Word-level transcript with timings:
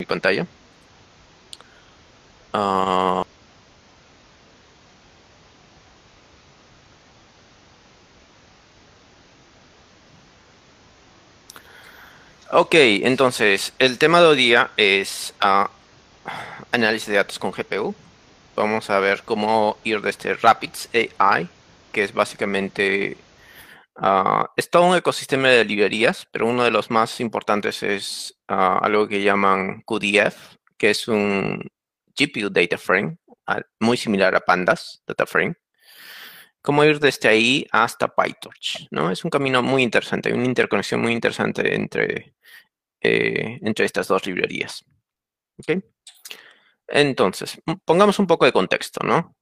mi 0.00 0.06
pantalla. 0.06 0.48
Ah, 2.52 3.24
ok, 12.50 12.74
entonces 13.02 13.74
el 13.78 13.98
tema 13.98 14.20
de 14.20 14.26
hoy 14.28 14.36
día 14.36 14.72
es 14.76 15.34
ah, 15.40 15.70
análisis 16.72 17.08
de 17.08 17.16
datos 17.16 17.38
con 17.38 17.52
GPU. 17.52 17.96
Vamos 18.56 18.90
a 18.90 19.00
ver 19.00 19.24
cómo 19.24 19.80
ir 19.84 20.00
desde 20.02 20.34
Rapids 20.34 20.90
AI, 20.92 21.50
que 21.92 22.04
es 22.04 22.12
básicamente 22.12 23.26
ah, 23.96 24.52
es 24.56 24.70
todo 24.70 24.84
un 24.84 24.96
ecosistema 24.96 25.48
de 25.50 25.64
librerías, 25.66 26.26
pero 26.32 26.48
uno 26.48 26.64
de 26.64 26.72
los 26.72 26.90
más 26.90 27.20
importantes 27.20 27.82
es 27.84 28.39
algo 28.50 29.06
que 29.08 29.22
llaman 29.22 29.82
QDF, 29.82 30.56
que 30.76 30.90
es 30.90 31.08
un 31.08 31.70
GPU 32.16 32.50
Data 32.50 32.78
Frame, 32.78 33.16
muy 33.78 33.96
similar 33.96 34.34
a 34.34 34.40
Pandas 34.40 35.02
Data 35.06 35.26
Frame. 35.26 35.54
Cómo 36.62 36.84
ir 36.84 37.00
desde 37.00 37.28
ahí 37.28 37.66
hasta 37.72 38.08
PyTorch, 38.08 38.88
¿no? 38.90 39.10
Es 39.10 39.24
un 39.24 39.30
camino 39.30 39.62
muy 39.62 39.82
interesante, 39.82 40.32
una 40.32 40.44
interconexión 40.44 41.00
muy 41.00 41.12
interesante 41.12 41.74
entre, 41.74 42.34
eh, 43.00 43.58
entre 43.62 43.86
estas 43.86 44.08
dos 44.08 44.26
librerías. 44.26 44.84
¿Ok? 45.58 45.82
Entonces, 46.88 47.60
pongamos 47.84 48.18
un 48.18 48.26
poco 48.26 48.44
de 48.44 48.52
contexto, 48.52 49.00
¿no? 49.04 49.36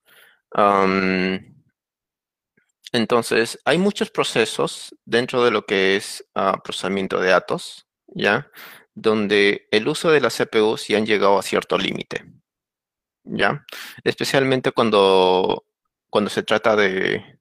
entonces, 2.92 3.58
hay 3.66 3.76
muchos 3.76 4.10
procesos 4.10 4.94
dentro 5.04 5.44
de 5.44 5.50
lo 5.50 5.66
que 5.66 5.96
es 5.96 6.26
ah, 6.34 6.58
procesamiento 6.64 7.20
de 7.20 7.28
datos, 7.28 7.86
¿ya? 8.06 8.50
Donde 9.00 9.68
el 9.70 9.86
uso 9.88 10.10
de 10.10 10.20
las 10.20 10.36
CPUs 10.36 10.88
ya 10.88 10.98
han 10.98 11.06
llegado 11.06 11.38
a 11.38 11.42
cierto 11.42 11.78
límite. 11.78 12.24
¿ya? 13.28 13.64
Especialmente 14.04 14.72
cuando, 14.72 15.66
cuando 16.10 16.30
se 16.30 16.42
trata 16.42 16.76
de, 16.76 17.38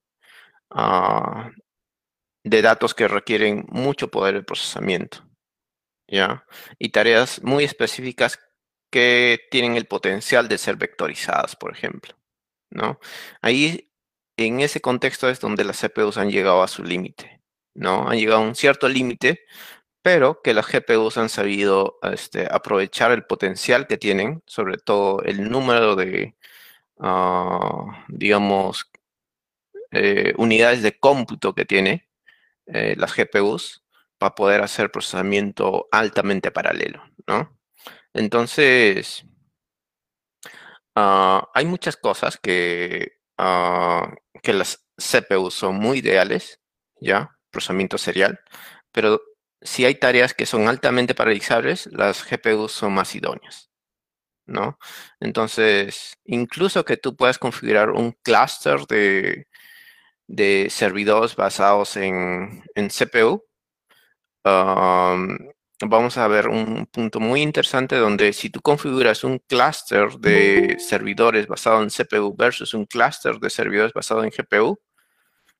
ah, 0.70 1.50
de 2.44 2.62
datos 2.62 2.94
que 2.94 3.08
requieren 3.08 3.66
mucho 3.70 4.08
poder 4.10 4.34
de 4.34 4.42
procesamiento, 4.42 5.26
¿ya? 6.08 6.46
Y 6.78 6.90
tareas 6.90 7.42
muy 7.42 7.64
específicas 7.64 8.38
que 8.90 9.40
tienen 9.50 9.76
el 9.76 9.86
potencial 9.86 10.48
de 10.48 10.58
ser 10.58 10.76
vectorizadas, 10.76 11.56
por 11.56 11.72
ejemplo, 11.72 12.14
¿no? 12.70 13.00
Ahí, 13.42 13.92
en 14.36 14.60
ese 14.60 14.80
contexto 14.80 15.28
es 15.28 15.40
donde 15.40 15.64
las 15.64 15.80
CPUs 15.80 16.18
han 16.18 16.30
llegado 16.30 16.62
a 16.62 16.68
su 16.68 16.84
límite, 16.84 17.42
¿no? 17.74 18.08
Han 18.08 18.18
llegado 18.18 18.40
a 18.40 18.44
un 18.44 18.54
cierto 18.54 18.88
límite 18.88 19.40
pero 20.08 20.40
que 20.40 20.54
las 20.54 20.66
GPUs 20.66 21.18
han 21.18 21.28
sabido 21.28 21.98
este, 22.00 22.48
aprovechar 22.50 23.12
el 23.12 23.26
potencial 23.26 23.86
que 23.86 23.98
tienen, 23.98 24.42
sobre 24.46 24.78
todo 24.78 25.22
el 25.22 25.50
número 25.50 25.96
de, 25.96 26.34
ah, 26.98 28.06
digamos, 28.08 28.90
eh, 29.90 30.32
unidades 30.38 30.82
de 30.82 30.98
cómputo 30.98 31.54
que 31.54 31.66
tiene 31.66 32.08
eh, 32.64 32.94
las 32.96 33.14
GPUs 33.14 33.84
para 34.16 34.34
poder 34.34 34.62
hacer 34.62 34.90
procesamiento 34.90 35.88
altamente 35.92 36.52
paralelo, 36.52 37.02
¿no? 37.26 37.58
Entonces, 38.14 39.26
ah, 40.94 41.50
hay 41.52 41.66
muchas 41.66 41.98
cosas 41.98 42.38
que, 42.38 43.18
ah, 43.36 44.10
que 44.42 44.54
las 44.54 44.86
CPUs 44.96 45.52
son 45.52 45.76
muy 45.76 45.98
ideales, 45.98 46.62
¿ya? 46.98 47.36
Procesamiento 47.50 47.98
serial, 47.98 48.40
pero 48.90 49.20
si 49.60 49.84
hay 49.84 49.94
tareas 49.96 50.34
que 50.34 50.46
son 50.46 50.68
altamente 50.68 51.14
paralizables, 51.14 51.88
las 51.92 52.24
GPUs 52.24 52.72
son 52.72 52.94
más 52.94 53.14
idóneas, 53.14 53.70
¿no? 54.46 54.78
Entonces, 55.20 56.16
incluso 56.24 56.84
que 56.84 56.96
tú 56.96 57.16
puedas 57.16 57.38
configurar 57.38 57.90
un 57.90 58.12
clúster 58.22 58.80
de, 58.86 59.46
servidores 60.70 61.36
basados 61.36 61.96
en, 61.96 62.62
CPU, 62.88 63.44
vamos 65.80 66.18
a 66.18 66.28
ver 66.28 66.48
un 66.48 66.86
punto 66.86 67.20
muy 67.20 67.42
interesante 67.42 67.96
donde 67.96 68.32
si 68.32 68.50
tú 68.50 68.60
configuras 68.60 69.24
un 69.24 69.38
clúster 69.38 70.10
de 70.18 70.76
servidores 70.78 71.46
basado 71.46 71.82
en 71.82 71.90
CPU 71.90 72.34
versus 72.36 72.74
un 72.74 72.86
clúster 72.86 73.38
de 73.38 73.50
servidores 73.50 73.92
basado 73.92 74.24
en 74.24 74.30
GPU, 74.30 74.78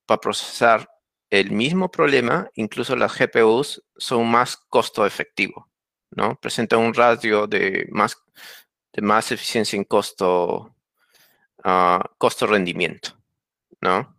para 0.06 0.20
procesar 0.20 0.88
el 1.30 1.50
mismo 1.50 1.90
problema, 1.90 2.50
incluso 2.54 2.96
las 2.96 3.16
GPUs 3.18 3.84
son 3.96 4.28
más 4.30 4.56
costo 4.56 5.04
efectivo, 5.04 5.68
¿no? 6.10 6.36
Presentan 6.40 6.80
un 6.80 6.94
radio 6.94 7.46
de 7.46 7.86
más, 7.90 8.16
de 8.92 9.02
más 9.02 9.30
eficiencia 9.30 9.76
en 9.76 9.84
costo, 9.84 10.74
uh, 11.64 11.98
costo 12.16 12.46
rendimiento, 12.46 13.10
¿no? 13.80 14.16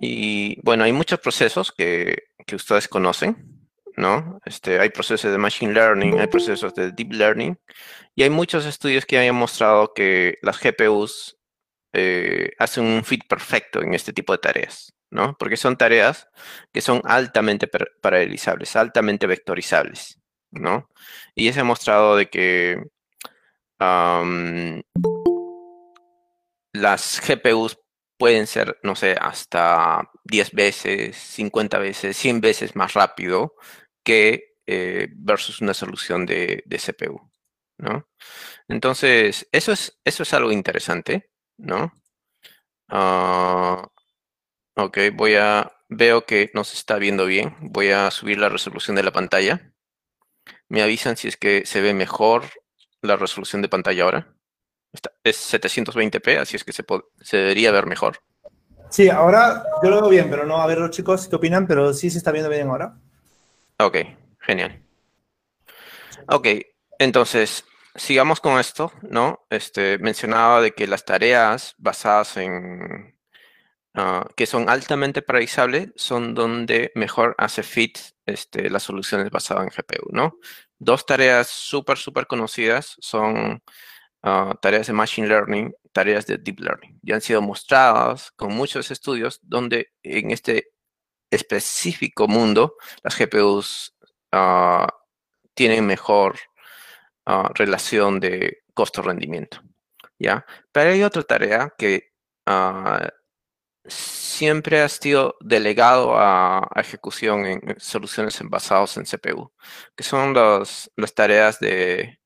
Y 0.00 0.60
bueno, 0.62 0.84
hay 0.84 0.92
muchos 0.92 1.20
procesos 1.20 1.72
que, 1.72 2.24
que 2.46 2.56
ustedes 2.56 2.88
conocen, 2.88 3.68
¿no? 3.96 4.40
Este, 4.44 4.80
hay 4.80 4.90
procesos 4.90 5.30
de 5.30 5.38
Machine 5.38 5.72
Learning, 5.72 6.18
hay 6.18 6.26
procesos 6.26 6.74
de 6.74 6.90
Deep 6.90 7.12
Learning, 7.12 7.56
y 8.14 8.22
hay 8.22 8.30
muchos 8.30 8.66
estudios 8.66 9.06
que 9.06 9.18
han 9.18 9.34
mostrado 9.34 9.92
que 9.94 10.38
las 10.42 10.58
GPUs 10.60 11.38
eh, 11.92 12.52
hacen 12.58 12.84
un 12.84 13.04
fit 13.04 13.26
perfecto 13.28 13.82
en 13.82 13.94
este 13.94 14.12
tipo 14.12 14.32
de 14.32 14.38
tareas. 14.38 14.92
¿No? 15.10 15.36
Porque 15.38 15.56
son 15.56 15.76
tareas 15.76 16.28
que 16.72 16.80
son 16.80 17.02
altamente 17.04 17.68
paralelizables, 18.00 18.76
altamente 18.76 19.26
vectorizables, 19.26 20.20
¿no? 20.50 20.88
Y 21.34 21.52
se 21.52 21.60
ha 21.60 21.64
mostrado 21.64 22.16
de 22.16 22.28
que 22.30 22.82
las 26.72 27.20
GPUs 27.26 27.78
pueden 28.18 28.46
ser, 28.46 28.78
no 28.82 28.94
sé, 28.94 29.16
hasta 29.20 30.10
10 30.24 30.52
veces, 30.52 31.16
50 31.16 31.78
veces, 31.78 32.16
100 32.16 32.40
veces 32.42 32.76
más 32.76 32.92
rápido 32.94 33.54
que 34.04 34.56
eh, 34.66 35.08
versus 35.12 35.60
una 35.62 35.74
solución 35.74 36.26
de, 36.26 36.62
CPU, 36.68 37.30
¿no? 37.78 38.08
Entonces, 38.68 39.48
eso 39.52 39.72
es, 39.72 39.98
eso 40.04 40.22
es 40.22 40.34
algo 40.34 40.52
interesante, 40.52 41.30
¿no? 41.56 41.92
Ah, 42.88 43.88
Ok, 44.74 44.98
voy 45.14 45.34
a, 45.34 45.72
veo 45.88 46.24
que 46.24 46.50
nos 46.54 46.72
está 46.72 46.96
viendo 46.96 47.26
bien. 47.26 47.56
Voy 47.60 47.90
a 47.90 48.10
subir 48.10 48.38
la 48.38 48.48
resolución 48.48 48.96
de 48.96 49.02
la 49.02 49.12
pantalla. 49.12 49.72
Me 50.68 50.82
avisan 50.82 51.16
si 51.16 51.28
es 51.28 51.36
que 51.36 51.66
se 51.66 51.80
ve 51.80 51.94
mejor 51.94 52.44
la 53.02 53.16
resolución 53.16 53.62
de 53.62 53.68
pantalla 53.68 54.04
ahora. 54.04 54.34
es 55.24 55.54
720p, 55.54 56.38
así 56.38 56.56
es 56.56 56.64
que 56.64 56.72
se, 56.72 56.84
se 57.20 57.36
debería 57.36 57.72
ver 57.72 57.86
mejor. 57.86 58.18
Sí, 58.90 59.08
ahora 59.08 59.64
yo 59.82 59.90
lo 59.90 60.00
veo 60.00 60.10
bien, 60.10 60.28
pero 60.28 60.44
no, 60.44 60.60
a 60.60 60.66
ver 60.66 60.78
los 60.78 60.90
chicos 60.90 61.28
qué 61.28 61.36
opinan, 61.36 61.66
pero 61.66 61.92
sí 61.94 62.10
se 62.10 62.18
está 62.18 62.32
viendo 62.32 62.50
bien 62.50 62.68
ahora. 62.68 62.96
Ok, 63.78 63.98
genial. 64.40 64.82
Ok, 66.26 66.46
entonces, 66.98 67.64
sigamos 67.94 68.40
con 68.40 68.58
esto, 68.58 68.92
¿no? 69.02 69.46
Este, 69.48 69.98
mencionaba 69.98 70.60
de 70.60 70.72
que 70.72 70.86
las 70.86 71.04
tareas 71.04 71.74
basadas 71.78 72.36
en 72.36 73.16
Ah, 73.94 74.24
que 74.36 74.46
son 74.46 74.68
altamente 74.68 75.20
paralizables, 75.20 75.90
son 75.96 76.32
donde 76.34 76.92
mejor 76.94 77.34
hace 77.38 77.64
fit 77.64 77.98
este, 78.24 78.70
las 78.70 78.84
soluciones 78.84 79.30
basadas 79.30 79.64
en 79.64 79.70
GPU, 79.70 80.10
¿no? 80.12 80.38
Dos 80.78 81.04
tareas 81.06 81.48
súper, 81.48 81.98
súper 81.98 82.28
conocidas 82.28 82.96
son 83.00 83.60
ah, 84.22 84.54
tareas 84.62 84.86
de 84.86 84.92
Machine 84.92 85.26
Learning, 85.26 85.72
tareas 85.92 86.24
de 86.26 86.38
Deep 86.38 86.60
Learning. 86.60 87.00
Ya 87.02 87.16
han 87.16 87.20
sido 87.20 87.42
mostradas 87.42 88.30
con 88.36 88.54
muchos 88.54 88.92
estudios 88.92 89.40
donde 89.42 89.92
en 90.04 90.30
este 90.30 90.68
específico 91.30 92.28
mundo 92.28 92.76
las 93.02 93.18
GPUs 93.18 93.96
ah, 94.32 94.88
tienen 95.54 95.86
mejor 95.86 96.38
relación 97.54 98.18
de 98.18 98.62
costo-rendimiento, 98.74 99.62
¿ya? 100.18 100.44
Pero 100.72 100.90
hay 100.90 101.02
otra 101.04 101.22
tarea 101.22 101.72
que 101.78 102.10
siempre 103.86 104.80
ha 104.80 104.88
sido 104.88 105.36
delegado 105.40 106.14
a, 106.16 106.68
ejecución 106.76 107.46
en 107.46 107.76
soluciones 107.78 108.40
basadas 108.44 108.96
en 108.96 109.04
CPU, 109.04 109.52
que 109.96 110.02
son 110.04 110.34
las 110.34 111.14
tareas 111.14 111.60
de, 111.60 112.18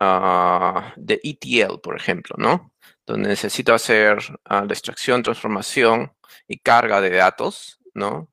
uh, 0.00 0.80
de 0.96 1.20
ETL, 1.22 1.80
por 1.80 1.96
ejemplo, 1.96 2.36
¿no? 2.38 2.72
Donde 3.06 3.28
necesito 3.28 3.74
hacer 3.74 4.18
ah, 4.44 4.64
la 4.66 4.72
extracción, 4.72 5.22
transformación 5.22 6.12
y 6.46 6.58
carga 6.58 7.00
de 7.00 7.10
datos, 7.10 7.78
¿no? 7.94 8.28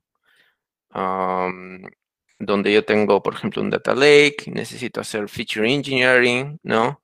donde 2.39 2.73
yo 2.73 2.85
tengo, 2.85 3.21
por 3.23 3.33
ejemplo, 3.33 3.61
un 3.61 3.69
data 3.69 3.93
lake, 3.93 4.45
necesito 4.47 5.01
hacer 5.01 5.27
feature 5.29 5.71
engineering, 5.73 6.59
¿no? 6.63 7.03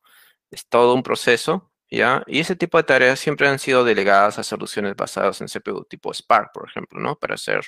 Es 0.51 0.67
todo 0.67 0.93
un 0.93 1.03
proceso 1.03 1.70
y 1.91 2.39
ese 2.39 2.55
tipo 2.55 2.77
de 2.77 2.83
tareas 2.83 3.19
siempre 3.19 3.47
han 3.47 3.59
sido 3.59 3.83
delegadas 3.83 4.39
a 4.39 4.43
soluciones 4.43 4.95
basadas 4.95 5.41
en 5.41 5.47
CPU 5.47 5.83
tipo 5.85 6.13
Spark, 6.13 6.51
por 6.53 6.67
ejemplo, 6.69 6.99
¿no? 6.99 7.17
Para 7.19 7.35
hacer 7.35 7.61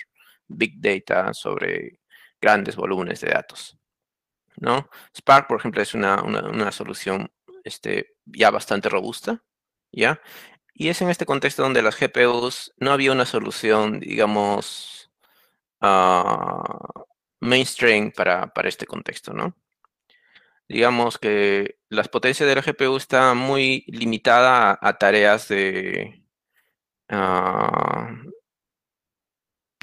big 0.47 0.79
data 0.79 1.33
sobre 1.33 1.99
grandes 2.41 2.75
volúmenes 2.75 3.21
de 3.21 3.29
datos. 3.29 3.77
¿no? 4.57 4.89
Spark, 5.15 5.47
por 5.47 5.59
ejemplo, 5.59 5.81
es 5.81 5.93
una, 5.93 6.21
una, 6.23 6.71
solución 6.71 7.31
este, 7.63 8.15
ya 8.25 8.51
bastante 8.51 8.89
robusta, 8.89 9.43
¿ya? 9.91 10.21
Y 10.73 10.89
es 10.89 11.01
en 11.01 11.09
este 11.09 11.25
contexto 11.25 11.63
donde 11.63 11.81
las 11.81 11.99
GPUs 11.99 12.73
no 12.77 12.91
había 12.91 13.11
una 13.11 13.25
solución, 13.25 13.99
digamos, 13.99 15.11
uh, 15.81 16.63
mainstream 17.39 18.11
para, 18.11 18.47
para, 18.47 18.69
este 18.69 18.85
contexto, 18.85 19.33
¿no? 19.33 19.55
Digamos 20.67 21.17
que 21.17 21.79
las 21.89 22.07
potencias 22.09 22.47
de 22.47 22.55
la 22.55 22.61
GPU 22.61 22.97
está 22.97 23.33
muy 23.33 23.85
limitada 23.87 24.77
a, 24.81 24.97
tareas 24.97 25.47
de, 25.49 26.23
uh, 27.11 28.31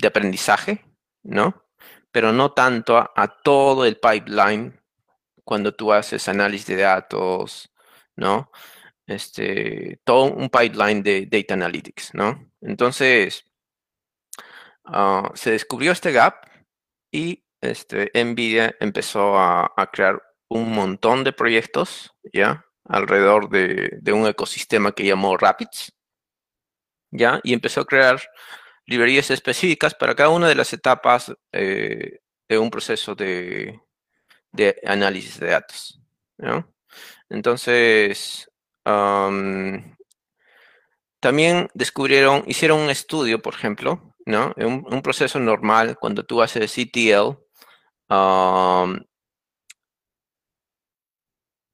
de 0.01 0.07
aprendizaje, 0.09 0.85
¿no? 1.23 1.65
Pero 2.11 2.33
no 2.33 2.53
tanto 2.53 2.97
a, 2.99 3.41
todo 3.43 3.85
el 3.85 3.99
pipeline 3.99 4.81
cuando 5.45 5.75
tú 5.75 5.93
haces 5.93 6.29
análisis 6.29 6.67
de 6.69 6.83
datos, 6.83 7.73
¿no? 8.17 8.51
Este, 9.07 10.01
todo 10.05 10.25
un 10.25 10.49
pipeline 10.51 11.03
de 11.03 11.27
data 11.27 11.55
analytics, 11.55 12.15
¿no? 12.15 12.51
Entonces, 12.61 13.45
ah, 14.85 15.31
se 15.35 15.53
descubrió 15.53 15.93
este 15.93 16.13
gap 16.13 16.47
y 17.11 17.45
este, 17.61 18.11
NVIDIA 18.15 18.75
empezó 18.81 19.39
a, 19.39 19.73
crear 19.93 20.23
un 20.51 20.73
montón 20.73 21.25
de 21.25 21.33
proyectos, 21.33 22.13
¿ya? 22.33 22.67
Alrededor 22.85 23.49
de, 23.49 24.13
un 24.13 24.27
ecosistema 24.27 24.93
que 24.93 25.05
llamó 25.05 25.37
Rapids, 25.37 25.93
¿ya? 27.11 27.41
Y 27.45 27.55
empezó 27.55 27.83
a 27.83 27.87
crear 27.87 28.21
librerías 28.85 29.31
específicas 29.31 29.95
para 29.95 30.15
cada 30.15 30.31
una 30.31 30.49
de 30.49 30.57
las 30.57 30.73
etapas 30.73 31.33
eh, 31.53 32.19
de 32.49 32.59
un 32.59 32.71
proceso 32.71 33.15
de, 33.15 33.81
análisis 34.85 35.39
de 35.39 35.47
datos. 35.47 36.01
Entonces, 37.29 38.51
también 41.21 41.69
descubrieron, 41.75 42.43
hicieron 42.49 42.81
un 42.81 42.91
estudio, 42.91 43.41
por 43.41 43.55
ejemplo, 43.55 44.17
¿no? 44.27 44.53
Un, 44.57 44.85
un 44.91 45.03
proceso 45.03 45.39
normal, 45.39 45.97
cuando 46.01 46.25
tú 46.25 46.43
haces 46.43 46.75
CTL, 46.75 47.39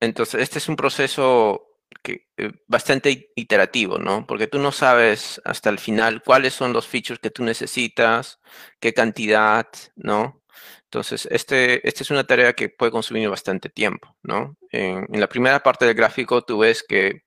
entonces, 0.00 0.42
este 0.42 0.58
es 0.58 0.68
un 0.68 0.76
proceso 0.76 1.66
que, 2.02 2.28
eh, 2.36 2.52
bastante 2.66 3.32
iterativo, 3.36 3.98
¿no? 3.98 4.26
Porque 4.26 4.46
tú 4.46 4.58
no 4.58 4.72
sabes 4.72 5.40
hasta 5.44 5.70
el 5.70 5.78
final 5.78 6.22
cuáles 6.22 6.54
son 6.54 6.72
los 6.72 6.86
features 6.86 7.20
que 7.20 7.30
tú 7.30 7.44
necesitas, 7.44 8.40
qué 8.80 8.92
cantidad, 8.94 9.66
¿no? 9.96 10.42
Entonces, 10.84 11.28
este, 11.30 11.86
esta 11.86 12.02
es 12.02 12.10
una 12.10 12.24
tarea 12.24 12.52
que 12.54 12.68
puede 12.68 12.92
consumir 12.92 13.28
bastante 13.28 13.68
tiempo, 13.68 14.16
¿no? 14.22 14.56
En, 14.70 15.06
la 15.20 15.28
primera 15.28 15.60
parte 15.62 15.84
del 15.86 15.94
gráfico 15.94 16.42
tú 16.42 16.58
ves 16.58 16.84
que 16.86 17.22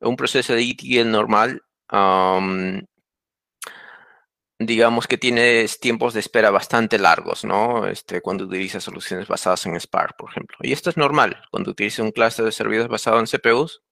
un 0.00 0.16
proceso 0.16 0.54
de 0.54 0.62
ETL 0.62 1.10
normal, 1.10 1.62
digamos 4.60 5.06
que 5.08 5.16
tienes 5.16 5.80
tiempos 5.80 6.12
de 6.12 6.20
espera 6.20 6.50
bastante 6.50 6.98
largos, 6.98 7.44
¿no? 7.46 7.86
Este, 7.86 8.20
cuando 8.20 8.44
utilizas 8.44 8.84
soluciones 8.84 9.26
basadas 9.26 9.64
en 9.64 9.80
Spark, 9.80 10.16
por 10.18 10.30
ejemplo. 10.30 10.58
Y 10.60 10.72
esto 10.72 10.90
es 10.90 10.98
normal. 10.98 11.42
Cuando 11.50 11.70
utilizas 11.70 12.00
un 12.00 12.12
cluster 12.12 12.44
de 12.44 12.52
servidores 12.52 12.88
basado 12.88 13.18
en 13.18 13.26
CPUs, 13.26 13.82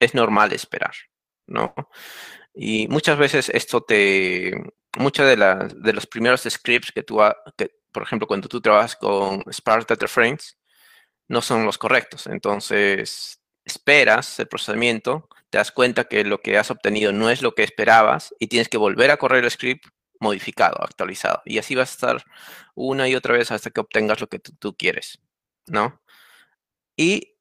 es 0.00 0.14
normal 0.14 0.52
esperar, 0.52 0.94
¿no? 1.46 1.74
Y 2.54 2.88
muchas 2.88 3.18
veces 3.18 3.48
esto 3.50 3.82
te, 3.82 4.52
muchas 4.98 5.28
de, 5.28 5.36
las 5.36 5.80
de 5.80 5.92
los 5.92 6.06
primeros 6.06 6.42
scripts 6.42 6.90
que 6.92 7.04
tú, 7.04 7.20
que, 7.56 7.70
por 7.92 8.02
ejemplo, 8.02 8.26
cuando 8.26 8.48
tú 8.48 8.60
trabajas 8.60 8.96
con 8.96 9.44
Spark 9.52 9.86
Data 9.86 10.08
Frames, 10.08 10.58
no 11.28 11.40
son 11.40 11.64
los 11.64 11.78
correctos. 11.78 12.26
Entonces, 12.26 13.40
esperas 13.64 14.40
el 14.40 14.48
procesamiento, 14.48 15.28
te 15.54 15.58
das 15.58 15.70
cuenta 15.70 16.02
que 16.02 16.24
lo 16.24 16.40
que 16.40 16.58
has 16.58 16.72
obtenido 16.72 17.12
no 17.12 17.30
es 17.30 17.40
lo 17.40 17.54
que 17.54 17.62
esperabas 17.62 18.34
y 18.40 18.48
tienes 18.48 18.68
que 18.68 18.76
volver 18.76 19.12
a 19.12 19.18
correr 19.18 19.44
el 19.44 19.50
script 19.52 19.86
modificado, 20.18 20.82
actualizado. 20.82 21.42
Y 21.44 21.58
así 21.58 21.76
vas 21.76 21.90
a 21.90 21.94
estar 21.94 22.24
una 22.74 23.08
y 23.08 23.14
otra 23.14 23.34
vez 23.34 23.52
hasta 23.52 23.70
que 23.70 23.80
obtengas 23.80 24.20
lo 24.20 24.26
que 24.26 24.40
tú, 24.40 24.74
quieres, 24.76 25.20
¿no? 25.68 26.02
Y 26.96 27.36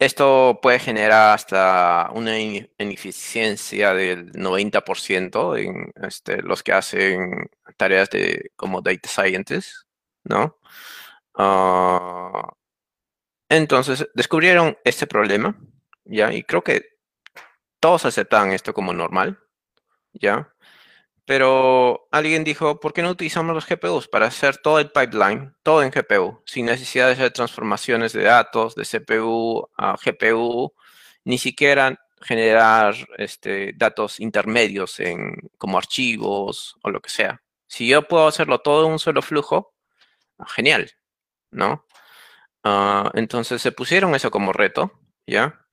esto 0.00 0.58
puede 0.60 0.80
generar 0.80 1.34
hasta 1.34 2.10
una 2.12 2.40
ineficiencia 2.40 3.94
del 3.94 4.32
90% 4.32 5.56
en 5.56 5.92
este, 6.04 6.42
los 6.42 6.64
que 6.64 6.72
hacen 6.72 7.50
tareas 7.76 8.10
de, 8.10 8.50
como 8.56 8.82
data 8.82 9.08
scientists, 9.08 9.86
¿no? 10.24 10.58
Ah, 11.36 12.52
entonces, 13.48 14.08
descubrieron 14.14 14.76
este 14.82 15.06
problema, 15.06 15.56
¿ya? 16.04 16.32
Y 16.32 16.42
creo 16.42 16.64
que 16.64 16.93
todos 17.84 18.06
aceptan 18.06 18.50
esto 18.52 18.72
como 18.72 18.94
normal, 18.94 19.38
¿ya? 20.14 20.54
Pero 21.26 22.08
alguien 22.10 22.42
dijo, 22.42 22.80
¿por 22.80 22.94
qué 22.94 23.02
no 23.02 23.10
utilizamos 23.10 23.54
los 23.54 23.66
GPUs 23.68 24.08
para 24.08 24.24
hacer 24.24 24.56
todo 24.56 24.78
el 24.78 24.90
pipeline, 24.90 25.54
todo 25.62 25.82
en 25.82 25.90
GPU, 25.90 26.42
sin 26.46 26.64
necesidad 26.64 27.08
de 27.08 27.12
hacer 27.12 27.32
transformaciones 27.32 28.14
de 28.14 28.22
datos 28.22 28.74
de 28.74 28.86
CPU 28.86 29.68
a 29.76 29.96
GPU, 30.02 30.72
ni 31.24 31.36
siquiera 31.36 32.00
generar 32.22 32.94
este, 33.18 33.74
datos 33.76 34.18
intermedios 34.18 34.98
en, 35.00 35.34
como 35.58 35.76
archivos 35.76 36.76
o 36.82 36.90
lo 36.90 37.02
que 37.02 37.10
sea? 37.10 37.42
Si 37.66 37.86
yo 37.86 38.08
puedo 38.08 38.26
hacerlo 38.26 38.60
todo 38.60 38.86
en 38.86 38.92
un 38.92 38.98
solo 38.98 39.20
flujo, 39.20 39.74
genial, 40.46 40.90
¿no? 41.50 41.84
Ah, 42.62 43.10
entonces 43.12 43.60
se 43.60 43.72
pusieron 43.72 44.14
eso 44.14 44.30
como 44.30 44.54
reto, 44.54 44.90
¿ya? 45.26 45.63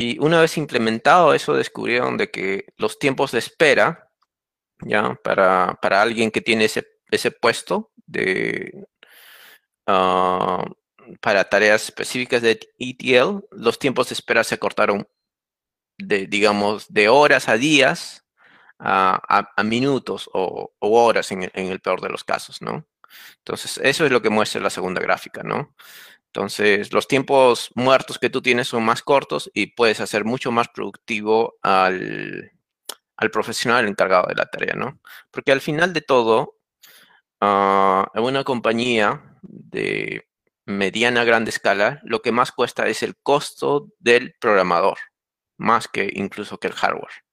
Y 0.00 0.18
una 0.20 0.40
vez 0.40 0.56
implementado 0.56 1.34
eso, 1.34 1.54
descubrieron 1.54 2.16
de 2.16 2.30
que 2.30 2.66
los 2.76 2.98
tiempos 2.98 3.32
de 3.32 3.40
espera 3.40 4.08
¿ya? 4.82 5.14
Para, 5.22 5.76
alguien 6.02 6.30
que 6.30 6.40
tiene 6.40 6.66
ese, 6.66 6.86
ese 7.10 7.30
puesto 7.30 7.92
de, 8.06 8.86
ah, 9.86 10.64
para 11.20 11.48
tareas 11.48 11.84
específicas 11.84 12.42
de 12.42 12.60
ETL, 12.78 13.44
los 13.50 13.78
tiempos 13.78 14.08
de 14.08 14.14
espera 14.14 14.44
se 14.44 14.58
cortaron 14.58 15.08
de, 15.98 16.26
digamos, 16.26 16.86
de 16.88 17.08
horas 17.08 17.48
a 17.48 17.56
días 17.56 18.24
a, 18.78 19.46
minutos 19.64 20.30
o, 20.32 20.72
horas 20.80 21.32
en, 21.32 21.50
el 21.54 21.80
peor 21.80 22.00
de 22.00 22.10
los 22.10 22.22
casos, 22.22 22.62
¿no? 22.62 22.86
Entonces, 23.38 23.80
eso 23.82 24.06
es 24.06 24.12
lo 24.12 24.22
que 24.22 24.30
muestra 24.30 24.60
la 24.60 24.70
segunda 24.70 25.00
gráfica, 25.00 25.42
¿no? 25.42 25.74
Entonces, 26.32 26.92
los 26.92 27.08
tiempos 27.08 27.70
muertos 27.74 28.18
que 28.18 28.30
tú 28.30 28.42
tienes 28.42 28.68
son 28.68 28.84
más 28.84 29.02
cortos 29.02 29.50
y 29.54 29.68
puedes 29.68 30.00
hacer 30.00 30.24
mucho 30.24 30.52
más 30.52 30.68
productivo 30.68 31.56
al, 31.62 32.52
al 33.16 33.30
profesional 33.30 33.86
encargado 33.88 34.26
de 34.28 34.34
la 34.36 34.46
tarea, 34.46 34.74
¿no? 34.74 35.00
Porque 35.30 35.52
al 35.52 35.60
final 35.60 35.92
de 35.92 36.02
todo, 36.02 36.58
ah, 37.40 38.10
en 38.14 38.24
una 38.24 38.44
compañía 38.44 39.38
de 39.42 40.28
mediana 40.66 41.24
grande 41.24 41.50
escala, 41.50 42.00
lo 42.04 42.22
que 42.22 42.32
más 42.32 42.52
cuesta 42.52 42.86
es 42.88 43.02
el 43.02 43.16
costo 43.16 43.88
del 43.98 44.34
programador, 44.40 44.98
más 45.58 45.88
que 45.88 46.10
incluso 46.14 46.58
que 46.58 46.68
el 46.68 46.74
hardware. 46.74 47.24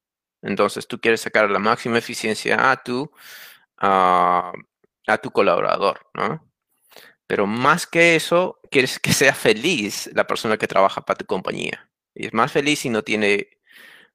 Entonces, 0.42 0.88
tú 0.88 1.00
quieres 1.00 1.20
sacar 1.22 1.50
la 1.50 1.58
máxima 1.58 1.98
eficiencia 1.98 2.70
a 2.70 2.82
tu, 2.82 3.10
a 3.78 4.52
tu 5.22 5.30
colaborador, 5.30 6.00
¿no? 6.14 6.46
Pero 7.26 7.46
más 7.46 7.86
que 7.86 8.16
eso, 8.16 8.60
quieres 8.70 8.98
que 8.98 9.12
sea 9.12 9.34
feliz 9.34 10.10
la 10.14 10.26
persona 10.26 10.58
que 10.58 10.68
trabaja 10.68 11.02
para 11.02 11.18
tu 11.18 11.26
compañía. 11.26 11.90
Y 12.14 12.26
es 12.26 12.32
más 12.32 12.52
feliz 12.52 12.80
si 12.80 12.90
no 12.90 13.02
tiene 13.02 13.48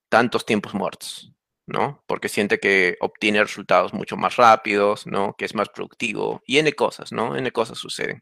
tantos 0.10 0.46
tiempos 0.46 0.74
muertos. 0.74 1.32
¿no? 1.68 2.04
Porque 2.08 2.30
siente 2.30 2.60
que 2.60 2.98
obtiene 3.00 3.42
resultados 3.42 3.94
mucho 3.94 4.18
más 4.18 4.36
rápidos, 4.36 5.08
¿no? 5.08 5.36
Que 5.38 5.46
es 5.46 5.56
más 5.56 5.70
productivo 5.70 6.42
y 6.46 6.58
N 6.58 6.74
cosas, 6.74 7.12
¿no? 7.12 7.36
N 7.36 7.50
cosas 7.52 7.78
suceden. 7.78 8.22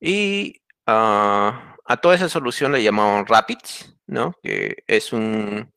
Y 0.00 0.62
ah, 0.86 1.76
a 1.84 1.96
toda 1.98 2.14
esa 2.14 2.28
solución 2.28 2.72
le 2.72 2.82
llamamos 2.82 3.28
Rapids, 3.28 3.94
¿no? 4.06 4.34
Que 4.42 4.84
es 4.86 5.12
un, 5.12 5.72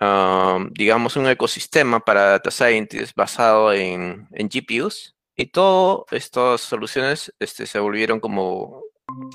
ah, 0.00 0.58
digamos, 0.72 1.16
un 1.16 1.28
ecosistema 1.28 2.00
para 2.00 2.30
data 2.30 2.50
scientists 2.50 3.14
basado 3.14 3.72
en, 3.72 4.28
GPUs. 4.30 5.15
Y 5.36 5.46
todas 5.46 6.06
estas 6.12 6.62
soluciones 6.62 7.32
este, 7.38 7.66
se 7.66 7.78
volvieron 7.78 8.20
como 8.20 8.82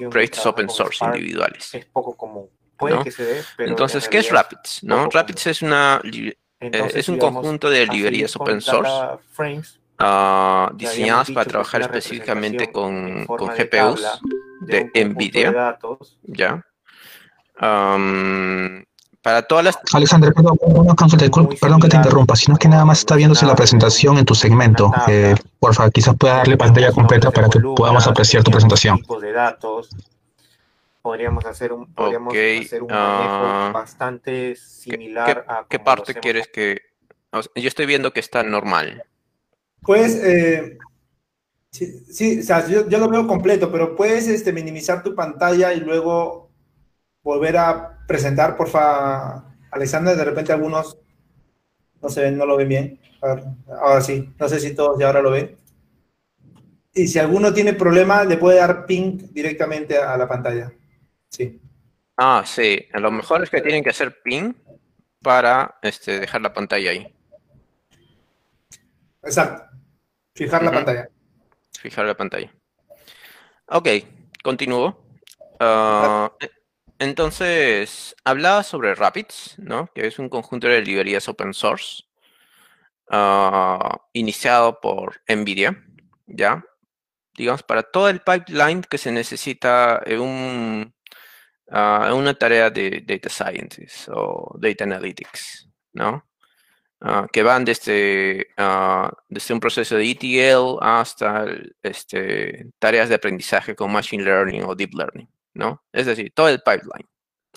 proyectos 0.10 0.46
open 0.46 0.70
source 0.70 1.06
individuales. 1.06 1.76
Es 1.76 1.86
poco 1.86 2.18
común. 2.18 2.50
Puede 2.76 3.04
que 3.04 3.12
se 3.12 3.24
dé, 3.24 3.44
Entonces, 3.60 4.10
¿qué 4.10 4.18
es 4.18 4.32
Rapids? 4.32 4.84
¿no? 4.84 5.08
Rapids 5.08 5.48
es, 5.48 5.62
una, 5.62 6.02
eh, 6.04 6.36
es 6.60 7.08
un 7.08 7.20
conjunto 7.20 7.70
de 7.70 7.86
librerías 7.86 8.36
open 8.36 8.60
source 8.60 8.92
uh, 10.00 10.76
diseñadas 10.76 11.30
para 11.30 11.46
trabajar 11.46 11.82
específicamente 11.82 12.72
con, 12.72 13.28
con 13.28 13.50
GPUs 13.50 14.20
de, 14.62 14.90
NVIDIA. 14.96 15.78
¿ya? 16.24 16.66
Para 19.22 19.44
todas 19.44 19.64
las... 19.66 19.80
Alexander, 19.94 20.34
perdón, 20.34 20.58
perdón 21.60 21.80
que 21.80 21.88
te 21.88 21.96
interrumpa, 21.98 22.36
sino 22.36 22.58
que 22.58 22.68
nada 22.68 22.86
más 22.86 23.00
está 23.00 23.16
viéndose 23.16 23.46
la 23.46 23.56
presentación 23.56 24.18
en 24.18 24.26
tu 24.26 24.34
segmento. 24.34 24.92
Eh, 25.08 25.36
porfa, 25.60 25.90
quizás 25.92 26.16
pueda 26.18 26.38
darle 26.38 26.58
pantalla 26.58 26.92
completa 26.92 27.30
para 27.30 27.48
que 27.48 27.60
podamos 27.60 28.08
apreciar 28.08 28.44
tu 28.44 28.50
presentación. 28.52 29.00
de 29.22 29.32
datos. 29.32 29.90
Podríamos 31.04 31.46
hacer 31.46 31.74
un, 31.74 31.92
podríamos 31.94 32.34
hacer 32.34 32.84
un 32.84 32.90
manejo 32.90 33.34
ah, 33.34 33.72
bastante 33.74 34.54
¿Qué, 34.54 34.56
similar 34.56 35.26
qué- 35.46 35.52
a 35.52 35.66
qué 35.68 35.80
parte 35.80 36.14
quieres 36.14 36.48
que...? 36.48 36.80
o 37.32 37.42
sea, 37.42 37.52
yo 37.56 37.68
estoy 37.68 37.88
viendo 37.88 38.14
que 38.14 38.20
está 38.20 38.44
normal. 38.44 39.04
Pues, 39.82 40.14
eh, 40.24 40.78
sí, 41.72 42.04
sí, 42.12 42.40
o 42.40 42.44
sea, 42.44 42.68
yo, 42.68 42.88
yo 42.88 43.00
lo 43.00 43.10
veo 43.10 43.26
completo, 43.26 43.72
pero 43.72 43.96
puedes 43.96 44.28
este, 44.28 44.54
minimizar 44.54 45.02
tu 45.02 45.16
pantalla 45.16 45.74
y 45.74 45.80
luego 45.80 46.52
volver 47.24 47.58
a 47.58 47.91
presentar, 48.08 48.56
porfa, 48.58 49.56
Alexander. 49.72 50.16
De 50.16 50.26
repente 50.26 50.54
algunos 50.54 50.98
no 52.02 52.10
se 52.10 52.22
ven, 52.22 52.38
no 52.38 52.46
lo 52.46 52.58
ven 52.58 52.70
bien. 52.70 53.00
A 53.22 53.36
ver, 53.36 53.44
ahora 53.82 54.02
sí, 54.02 54.34
no 54.40 54.50
sé 54.50 54.60
si 54.60 54.74
todos 54.76 55.00
ya 55.00 55.08
ahora 55.08 55.22
lo 55.22 55.32
ven. 55.32 55.58
Y 56.94 57.08
si 57.08 57.20
alguno 57.20 57.54
tiene 57.54 57.74
problema, 57.74 58.24
le 58.24 58.38
puede 58.38 58.58
dar 58.58 58.86
ping 58.86 59.32
directamente 59.32 59.98
a 59.98 60.18
la 60.18 60.28
pantalla. 60.28 60.72
Sí. 61.30 61.62
Ah, 62.18 62.44
sí. 62.46 62.86
A 62.92 63.00
lo 63.00 63.12
mejor 63.12 63.44
es 63.44 63.50
que 63.50 63.62
tienen 63.62 63.84
que 63.84 63.92
hacer 63.92 64.22
pin 64.22 64.56
para 65.22 65.78
este, 65.82 66.20
dejar 66.20 66.42
la 66.42 66.54
pantalla 66.54 66.92
ahí. 66.92 67.16
Exacto. 69.24 69.78
Fijar 70.36 70.64
la 70.64 70.72
pantalla. 70.72 71.10
Fijar 71.80 72.06
la 72.06 72.18
pantalla. 72.18 72.52
Ok, 73.68 73.88
continúo. 74.44 75.06
Entonces, 77.02 78.16
hablaba 78.24 78.62
sobre 78.62 78.94
Rapids, 78.94 79.56
¿no? 79.58 79.88
Que 79.96 80.06
es 80.06 80.20
un 80.20 80.30
conjunto 80.30 80.68
de 80.68 80.82
librerías 80.84 81.28
open 81.28 81.52
source 81.54 82.04
ah, 83.10 83.98
iniciado 84.14 84.80
por 84.80 85.22
NVIDIA, 85.28 85.84
¿ya? 86.28 86.64
Digamos, 87.36 87.64
para 87.64 87.84
todo 87.84 88.10
el 88.10 88.22
pipeline 88.22 88.84
que 88.84 89.00
se 89.00 89.12
necesita 89.12 90.02
en 90.06 90.94
ah, 91.72 92.14
una 92.16 92.36
tarea 92.36 92.70
de 92.70 93.02
data 93.06 93.30
scientist 93.30 94.10
o 94.10 94.56
data 94.60 94.84
analytics, 94.84 95.70
¿no? 95.94 96.28
ah, 97.02 97.28
que 97.34 97.44
van 97.44 97.66
desde, 97.66 98.48
desde 99.30 99.54
un 99.54 99.60
proceso 99.60 99.96
de 99.98 100.12
ETL 100.12 100.78
hasta 100.82 101.46
este, 101.84 102.68
tareas 102.80 103.10
de 103.10 103.16
aprendizaje 103.16 103.76
con 103.76 103.92
Machine 103.92 104.24
Learning 104.24 104.64
o 104.66 104.76
Deep 104.76 104.94
Learning, 104.94 105.28
¿no? 105.54 105.84
Es 105.94 106.06
decir, 106.06 106.32
todo 106.36 106.50
el 106.50 106.60
pipeline, 106.62 107.08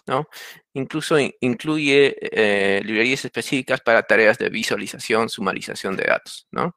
¿no? 0.07 0.28
Incluso 0.74 1.18
in- 1.18 1.32
incluye 1.40 2.16
eh, 2.20 2.82
librerías 2.84 3.24
específicas 3.24 3.80
para 3.80 4.03
tareas 4.05 4.38
de 4.38 4.51
visualización, 4.51 5.28
sumarización 5.28 5.97
de 5.97 6.05
datos, 6.05 6.47
¿no? 6.53 6.76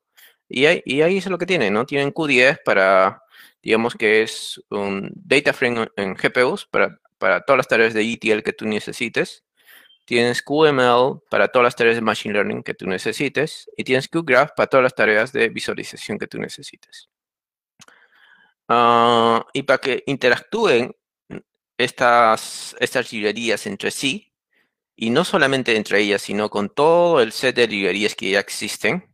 Y 0.50 0.66
ahí, 0.66 0.82
y 0.86 1.02
ahí 1.02 1.18
es 1.18 1.28
lo 1.28 1.38
que 1.38 1.46
tienen, 1.46 1.74
¿no? 1.74 1.86
Tienen 1.86 2.14
Q10 2.14 2.60
para, 2.66 3.22
digamos 3.62 3.96
que 3.96 4.24
es 4.24 4.62
un 4.70 5.12
data 5.16 5.54
frame 5.54 5.88
en 5.98 6.16
GPUs 6.16 6.68
para, 6.68 6.98
para 7.18 7.42
todas 7.42 7.58
las 7.58 7.68
tareas 7.68 7.94
de 7.94 8.02
ETL 8.04 8.42
que 8.44 8.54
tú 8.54 8.66
necesites. 8.66 9.44
Tienes 10.06 10.42
QML 10.42 11.22
para 11.30 11.50
todas 11.50 11.66
las 11.66 11.76
tareas 11.76 11.96
de 11.98 12.02
Machine 12.02 12.34
Learning 12.34 12.64
que 12.64 12.74
tú 12.74 12.88
necesites. 12.88 13.70
Y 13.76 13.84
tienes 13.84 14.08
QGraph 14.08 14.52
para 14.56 14.68
todas 14.68 14.84
las 14.84 14.96
tareas 14.96 15.34
de 15.34 15.50
visualización 15.50 16.18
que 16.18 16.28
tú 16.28 16.40
necesites. 16.40 17.10
Ah, 18.70 19.46
y 19.54 19.64
para 19.64 19.80
que 19.80 20.04
interactúen 20.08 20.94
estas, 21.78 22.76
estas 22.80 23.12
librerías 23.14 23.68
entre 23.68 23.92
sí, 23.92 24.34
y 24.96 25.12
no 25.12 25.26
solamente 25.26 25.76
entre 25.78 26.02
ellas, 26.02 26.22
sino 26.24 26.50
con 26.50 26.70
todo 26.70 27.22
el 27.22 27.32
set 27.34 27.56
de 27.58 27.68
librerías 27.68 28.16
que 28.16 28.32
ya 28.32 28.40
existen, 28.42 29.06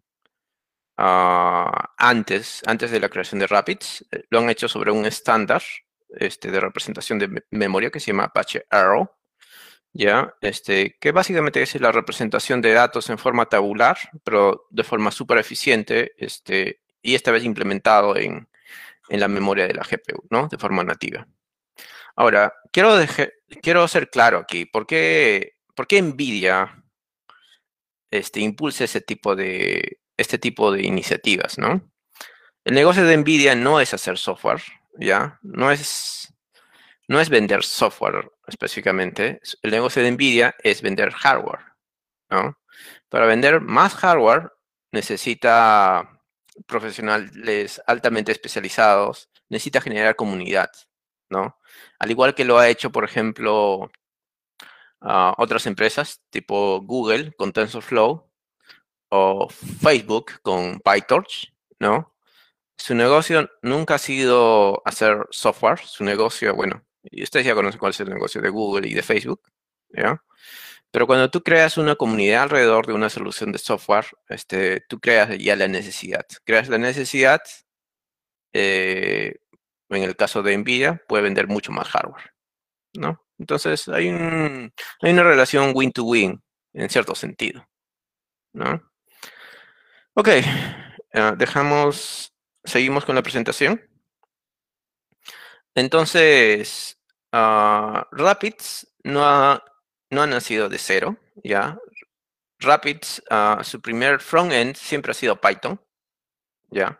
ah, 0.97 1.93
antes, 1.97 2.61
antes 2.65 2.91
de 2.91 2.99
la 2.99 3.09
creación 3.09 3.39
de 3.39 3.47
Rapids, 3.47 4.05
eh, 4.11 4.23
lo 4.29 4.39
han 4.39 4.49
hecho 4.49 4.67
sobre 4.67 4.91
un 4.91 5.05
estándar 5.05 5.63
este, 6.09 6.51
de 6.51 6.59
representación 6.59 7.19
de 7.19 7.27
me- 7.27 7.41
memoria 7.51 7.89
que 7.91 7.99
se 7.99 8.07
llama 8.11 8.25
Apache 8.25 8.65
Arrow, 8.69 9.09
¿ya? 9.93 10.35
Este, 10.41 10.97
que 10.99 11.11
básicamente 11.13 11.61
es 11.63 11.79
la 11.81 11.91
representación 11.93 12.61
de 12.61 12.73
datos 12.73 13.09
en 13.09 13.17
forma 13.19 13.47
tabular, 13.47 13.97
pero 14.23 14.67
de 14.71 14.83
forma 14.83 15.11
súper 15.11 15.39
eficiente, 15.39 16.13
este, 16.17 16.81
y 17.01 17.15
esta 17.15 17.31
vez 17.31 17.43
implementado 17.45 18.17
en, 18.17 18.49
en 19.09 19.19
la 19.21 19.27
memoria 19.29 19.67
de 19.67 19.73
la 19.75 19.83
GPU, 19.83 20.25
¿no? 20.31 20.47
De 20.49 20.57
forma 20.57 20.83
nativa. 20.83 21.27
Ahora, 22.15 22.53
quiero, 22.71 22.97
quiero 23.61 23.87
ser 23.87 24.09
claro 24.09 24.39
aquí, 24.39 24.65
¿por 24.65 24.85
qué, 24.85 25.53
por 25.75 25.87
qué 25.87 26.01
NVIDIA 26.01 26.83
este, 28.11 28.41
impulsa 28.41 28.83
ese 28.83 29.01
tipo 29.01 29.35
de, 29.35 29.99
este 30.17 30.37
tipo 30.37 30.71
de 30.71 30.83
iniciativas, 30.83 31.57
¿no? 31.57 31.89
El 32.63 32.75
negocio 32.75 33.03
de 33.03 33.17
NVIDIA 33.17 33.55
no 33.55 33.81
es 33.81 33.93
hacer 33.93 34.17
software, 34.17 34.61
¿ya? 34.99 35.39
No 35.41 35.71
es, 35.71 36.33
no 37.07 37.19
es 37.19 37.29
vender 37.29 37.63
software 37.63 38.31
específicamente. 38.47 39.41
El 39.61 39.71
negocio 39.71 40.01
de 40.01 40.11
NVIDIA 40.11 40.55
es 40.63 40.81
vender 40.81 41.11
hardware, 41.11 41.61
¿no? 42.29 42.57
Para 43.09 43.25
vender 43.25 43.61
más 43.61 43.95
hardware 43.95 44.51
necesita 44.91 46.21
profesionales 46.67 47.81
altamente 47.87 48.31
especializados, 48.31 49.29
necesita 49.49 49.81
generar 49.81 50.15
comunidad, 50.15 50.69
¿no? 51.33 51.59
Al 51.99 52.11
igual 52.11 52.35
que 52.35 52.45
lo 52.45 52.59
ha 52.59 52.69
hecho, 52.69 52.91
por 52.91 53.03
ejemplo, 53.03 53.91
ah, 55.01 55.33
otras 55.37 55.65
empresas 55.67 56.21
tipo 56.29 56.81
Google 56.81 57.33
con 57.37 57.51
TensorFlow 57.53 58.29
o 59.09 59.49
Facebook 59.49 60.33
con 60.41 60.79
PyTorch, 60.79 61.53
¿no? 61.79 62.15
Su 62.77 62.95
negocio 62.95 63.49
nunca 63.61 63.95
ha 63.95 63.99
sido 63.99 64.81
hacer 64.85 65.27
software, 65.31 65.79
su 65.79 66.03
negocio, 66.03 66.55
bueno, 66.55 66.83
y 67.03 67.23
ustedes 67.23 67.45
ya 67.45 67.55
conocen 67.55 67.79
cuál 67.79 67.91
es 67.91 67.99
el 67.99 68.09
negocio 68.09 68.41
de 68.41 68.49
Google 68.49 68.87
y 68.87 68.93
de 68.93 69.03
Facebook. 69.03 69.41
Pero 70.91 71.07
cuando 71.07 71.29
tú 71.31 71.43
creas 71.43 71.77
una 71.77 71.95
comunidad 71.95 72.43
alrededor 72.43 72.87
de 72.87 72.93
una 72.93 73.09
solución 73.09 73.51
de 73.51 73.57
software, 73.59 74.05
este, 74.29 74.81
tú 74.81 74.99
creas 74.99 75.37
ya 75.39 75.55
la 75.55 75.67
necesidad. 75.67 76.25
Creas 76.45 76.69
la 76.69 76.77
necesidad, 76.77 77.41
eh, 78.53 79.35
en 79.95 80.03
el 80.03 80.15
caso 80.15 80.43
de 80.43 80.57
NVIDIA, 80.57 81.01
puede 81.07 81.23
vender 81.23 81.47
mucho 81.47 81.71
más 81.71 81.87
hardware, 81.89 82.33
¿no? 82.93 83.23
Entonces, 83.37 83.87
hay, 83.87 84.09
un, 84.09 84.73
hay 85.01 85.11
una 85.11 85.23
relación 85.23 85.71
win-to-win, 85.75 86.41
en 86.73 86.89
cierto 86.89 87.15
sentido, 87.15 87.67
¿no? 88.53 88.81
Ok, 90.15 90.29
ah, 91.13 91.33
dejamos, 91.37 92.33
seguimos 92.63 93.05
con 93.05 93.15
la 93.15 93.23
presentación. 93.23 93.81
Entonces, 95.75 96.99
ah, 97.31 98.07
Rapids 98.11 98.87
no 99.03 99.25
ha, 99.25 99.63
nacido 100.11 100.69
de 100.69 100.77
cero, 100.77 101.17
¿ya? 101.43 101.77
Rapids, 102.59 103.23
ah, 103.29 103.61
su 103.63 103.81
primer 103.81 104.19
front-end 104.21 104.75
siempre 104.75 105.11
ha 105.11 105.15
sido 105.15 105.41
Python, 105.41 105.81
¿ya? 106.69 106.99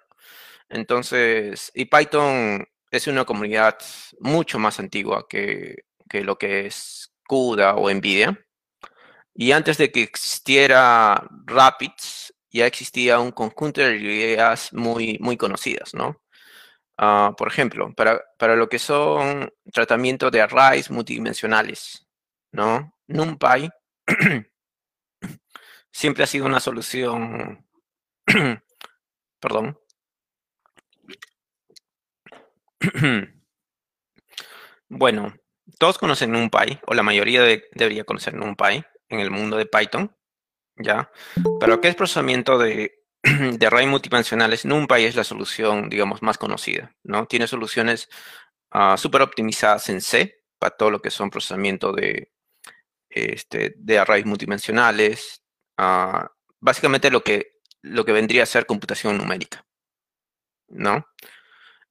Entonces, 0.69 1.71
y 1.75 1.85
Python 1.85 2.67
es 2.97 3.07
una 3.07 3.25
comunidad 3.25 3.77
mucho 4.19 4.59
más 4.59 4.79
antigua 4.79 5.25
que, 5.27 5.85
que 6.09 6.23
lo 6.23 6.37
que 6.37 6.67
es 6.67 7.11
CUDA 7.27 7.75
o 7.75 7.89
NVIDIA. 7.89 8.39
Y 9.35 9.51
antes 9.51 9.77
de 9.77 9.91
que 9.91 10.03
existiera 10.03 11.27
Rapids, 11.45 12.33
ya 12.51 12.67
existía 12.67 13.19
un 13.19 13.31
conjunto 13.31 13.81
de 13.81 13.93
librerías 13.93 14.71
muy, 14.73 15.17
muy 15.19 15.37
conocidas, 15.37 15.93
¿no? 15.95 16.21
Ah, 16.97 17.33
por 17.35 17.47
ejemplo, 17.47 17.91
para, 17.95 18.21
para 18.37 18.55
lo 18.55 18.69
que 18.69 18.77
son 18.77 19.51
tratamiento 19.73 20.29
de 20.29 20.41
arrays 20.41 20.91
multidimensionales, 20.91 22.07
¿no? 22.51 22.93
NumPy 23.07 23.69
siempre 25.91 26.23
ha 26.23 26.27
sido 26.27 26.45
una 26.45 26.59
solución, 26.59 27.65
perdón. 29.39 29.79
Bueno, 34.89 35.33
todos 35.79 35.97
conocen 35.97 36.31
NumPy, 36.31 36.79
o 36.85 36.93
la 36.93 37.01
mayoría 37.01 37.41
de- 37.41 37.65
debería 37.73 38.03
conocer 38.03 38.35
NumPy 38.35 38.83
en 39.09 39.19
el 39.19 39.31
mundo 39.31 39.57
de 39.57 39.65
Python, 39.65 40.15
¿ya? 40.75 41.09
Pero 41.59 41.81
que 41.81 41.87
es 41.87 41.95
procesamiento 41.95 42.59
de, 42.59 42.93
de 43.23 43.65
array 43.65 43.87
multidimensionales, 43.87 44.65
NumPy 44.65 45.05
es 45.05 45.15
la 45.15 45.23
solución, 45.23 45.89
digamos, 45.89 46.21
más 46.21 46.37
conocida, 46.37 46.95
¿no? 47.03 47.25
Tiene 47.25 47.47
soluciones 47.47 48.07
ah, 48.71 48.95
súper 48.97 49.23
optimizadas 49.23 49.89
en 49.89 49.99
C 50.01 50.43
para 50.59 50.75
todo 50.75 50.91
lo 50.91 51.01
que 51.01 51.09
son 51.09 51.31
procesamiento 51.31 51.91
de, 51.91 52.31
este, 53.09 53.75
arrays 53.99 54.25
multidimensionales, 54.25 55.43
ah, 55.77 56.31
básicamente 56.59 57.11
lo 57.11 57.23
que, 57.23 57.59
lo 57.81 58.05
que 58.05 58.11
vendría 58.11 58.43
a 58.43 58.47
ser 58.47 58.65
computación 58.65 59.17
numérica, 59.17 59.65
¿no? 60.69 61.07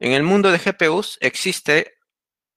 En 0.02 0.10
el 0.10 0.24
mundo 0.24 0.50
de 0.50 0.58
GPUs 0.58 1.16
existe 1.20 1.94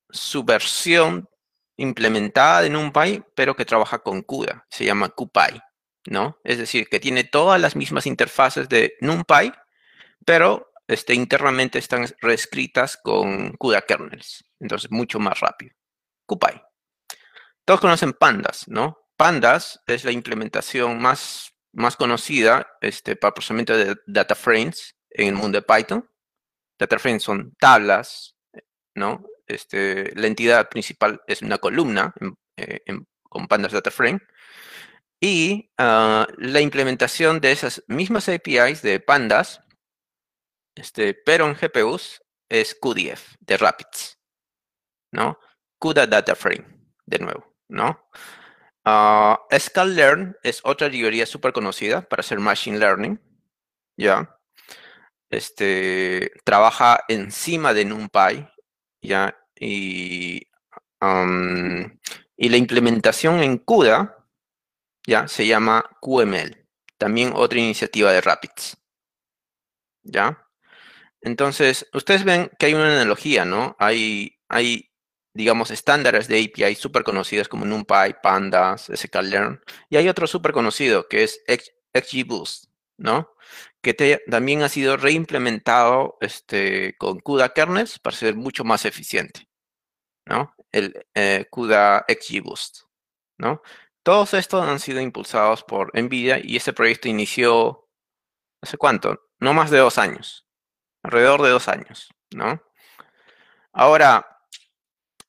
su 0.10 0.44
versión 0.44 1.30
implementada 1.78 2.66
en 2.66 2.74
NumPy, 2.74 3.24
pero 3.36 3.56
que 3.56 3.66
trabaja 3.66 4.00
con 4.00 4.24
CUDA. 4.24 4.66
Se 4.72 4.84
llama 4.84 5.10
CuPy, 5.10 5.62
¿no? 6.08 6.40
Es 6.44 6.58
decir, 6.58 6.88
que 6.90 7.00
tiene 7.00 7.24
todas 7.24 7.62
las 7.62 7.76
mismas 7.76 8.08
interfaces 8.08 8.68
de 8.68 8.96
NumPy, 9.00 9.54
pero 10.26 10.72
este, 10.88 11.14
internamente 11.14 11.78
están 11.78 12.08
reescritas 12.20 12.98
con 12.98 13.52
CUDA 13.58 13.84
kernels. 13.84 14.44
Entonces, 14.60 14.90
mucho 14.90 15.20
más 15.20 15.40
rápido. 15.40 15.76
CuPy. 16.26 16.60
Todos 17.64 17.80
conocen 17.80 18.14
Pandas, 18.14 18.68
¿no? 18.68 18.98
Pandas 19.18 19.84
es 19.86 20.04
la 20.04 20.12
implementación 20.12 21.00
más, 21.00 21.54
más 21.74 21.96
conocida 21.96 22.68
este, 22.82 23.16
para 23.16 23.36
procesamiento 23.36 23.78
de 23.78 23.96
data 24.08 24.34
frames 24.34 24.96
en 25.12 25.28
el 25.28 25.36
mundo 25.36 25.62
de 25.62 25.62
Python. 25.62 26.10
Data 26.78 27.00
frames 27.00 27.24
son 27.24 27.54
tablas, 27.60 28.36
¿no? 28.96 29.26
Este, 29.48 30.14
la 30.16 30.28
entidad 30.28 30.70
principal 30.70 31.22
es 31.28 31.42
una 31.42 31.58
columna 31.58 32.14
eh, 32.58 32.82
con 33.24 33.48
Pandas 33.48 33.72
Data 33.72 33.92
Frame. 33.92 34.20
Y 35.20 35.72
ah, 35.78 36.28
la 36.38 36.62
implementación 36.62 37.40
de 37.40 37.52
esas 37.52 37.84
mismas 37.88 38.28
APIs 38.30 38.82
de 38.82 39.00
Pandas, 39.00 39.62
este, 40.76 41.14
pero 41.14 41.48
en 41.48 41.56
GPUs, 41.56 42.22
es 42.50 42.76
QDF 42.76 43.36
de 43.40 43.58
Rapids, 43.58 44.20
¿no? 45.12 45.40
CUDA 45.80 46.08
Data 46.08 46.36
Frame, 46.36 46.66
de 47.06 47.20
nuevo, 47.20 47.56
¿no? 47.68 48.08
Uh, 48.86 49.36
Learn 49.86 50.38
es 50.44 50.62
otra 50.64 50.88
librería 50.88 51.26
súper 51.26 51.54
conocida 51.54 52.04
para 52.08 52.20
hacer 52.20 52.40
Machine 52.40 52.78
Learning, 52.78 53.20
¿ya? 53.98 54.38
Este, 55.30 56.32
trabaja 56.44 57.04
encima 57.08 57.74
de 57.74 57.86
NumPy, 57.86 58.48
¿ya? 59.02 59.38
Y, 59.60 60.48
y 62.38 62.50
la 62.50 62.58
implementación 62.58 63.42
en 63.42 63.58
CUDA, 63.58 64.26
¿ya? 65.08 65.28
Se 65.28 65.48
llama 65.48 65.84
QML, 66.02 66.66
también 66.98 67.34
otra 67.36 67.60
iniciativa 67.60 68.12
de 68.12 68.22
Rapids, 68.22 68.78
¿ya? 70.04 70.46
Entonces, 71.22 71.88
ustedes 71.94 72.24
ven 72.24 72.52
que 72.60 72.68
hay 72.68 72.74
una 72.76 72.86
analogía, 72.86 73.46
¿no? 73.46 73.76
Hay, 73.80 74.38
hay 74.48 74.92
digamos, 75.36 75.70
estándares 75.70 76.30
de 76.30 76.40
API 76.44 76.76
súper 76.76 77.04
conocidos 77.04 77.50
como 77.50 77.66
NumPy, 77.66 78.16
Pandas, 78.24 78.90
sklearn, 78.96 79.62
y 79.90 79.98
hay 79.98 80.08
otro 80.08 80.28
súper 80.28 80.54
conocido 80.54 81.10
que 81.10 81.24
es 81.24 81.42
XGBoost, 81.94 82.70
¿no? 82.98 83.32
Que 83.86 84.20
también 84.28 84.64
ha 84.64 84.70
sido 84.70 84.98
reimplementado 84.98 86.18
este, 86.20 86.98
con 86.98 87.20
CUDA 87.20 87.54
kernels 87.54 88.00
para 88.00 88.18
ser 88.18 88.34
mucho 88.34 88.64
más 88.64 88.84
eficiente, 88.84 89.48
¿no? 90.26 90.56
El 90.72 91.06
eh, 91.14 91.46
CUDA 91.52 92.04
XGBoost, 92.10 92.80
¿no? 93.38 93.62
Todos 94.02 94.34
estos 94.34 94.68
han 94.68 94.80
sido 94.80 95.02
impulsados 95.02 95.64
por 95.64 95.92
NVIDIA 95.96 96.40
y 96.44 96.56
este 96.56 96.74
proyecto 96.74 97.10
inició, 97.10 97.88
¿hace 98.60 98.76
cuánto? 98.76 99.20
No 99.40 99.54
más 99.54 99.70
de 99.70 99.78
dos 99.78 100.00
años, 100.00 100.48
alrededor 101.04 101.44
de 101.44 101.50
dos 101.52 101.68
años, 101.68 102.10
¿no? 102.32 102.64
Ahora, 103.72 104.26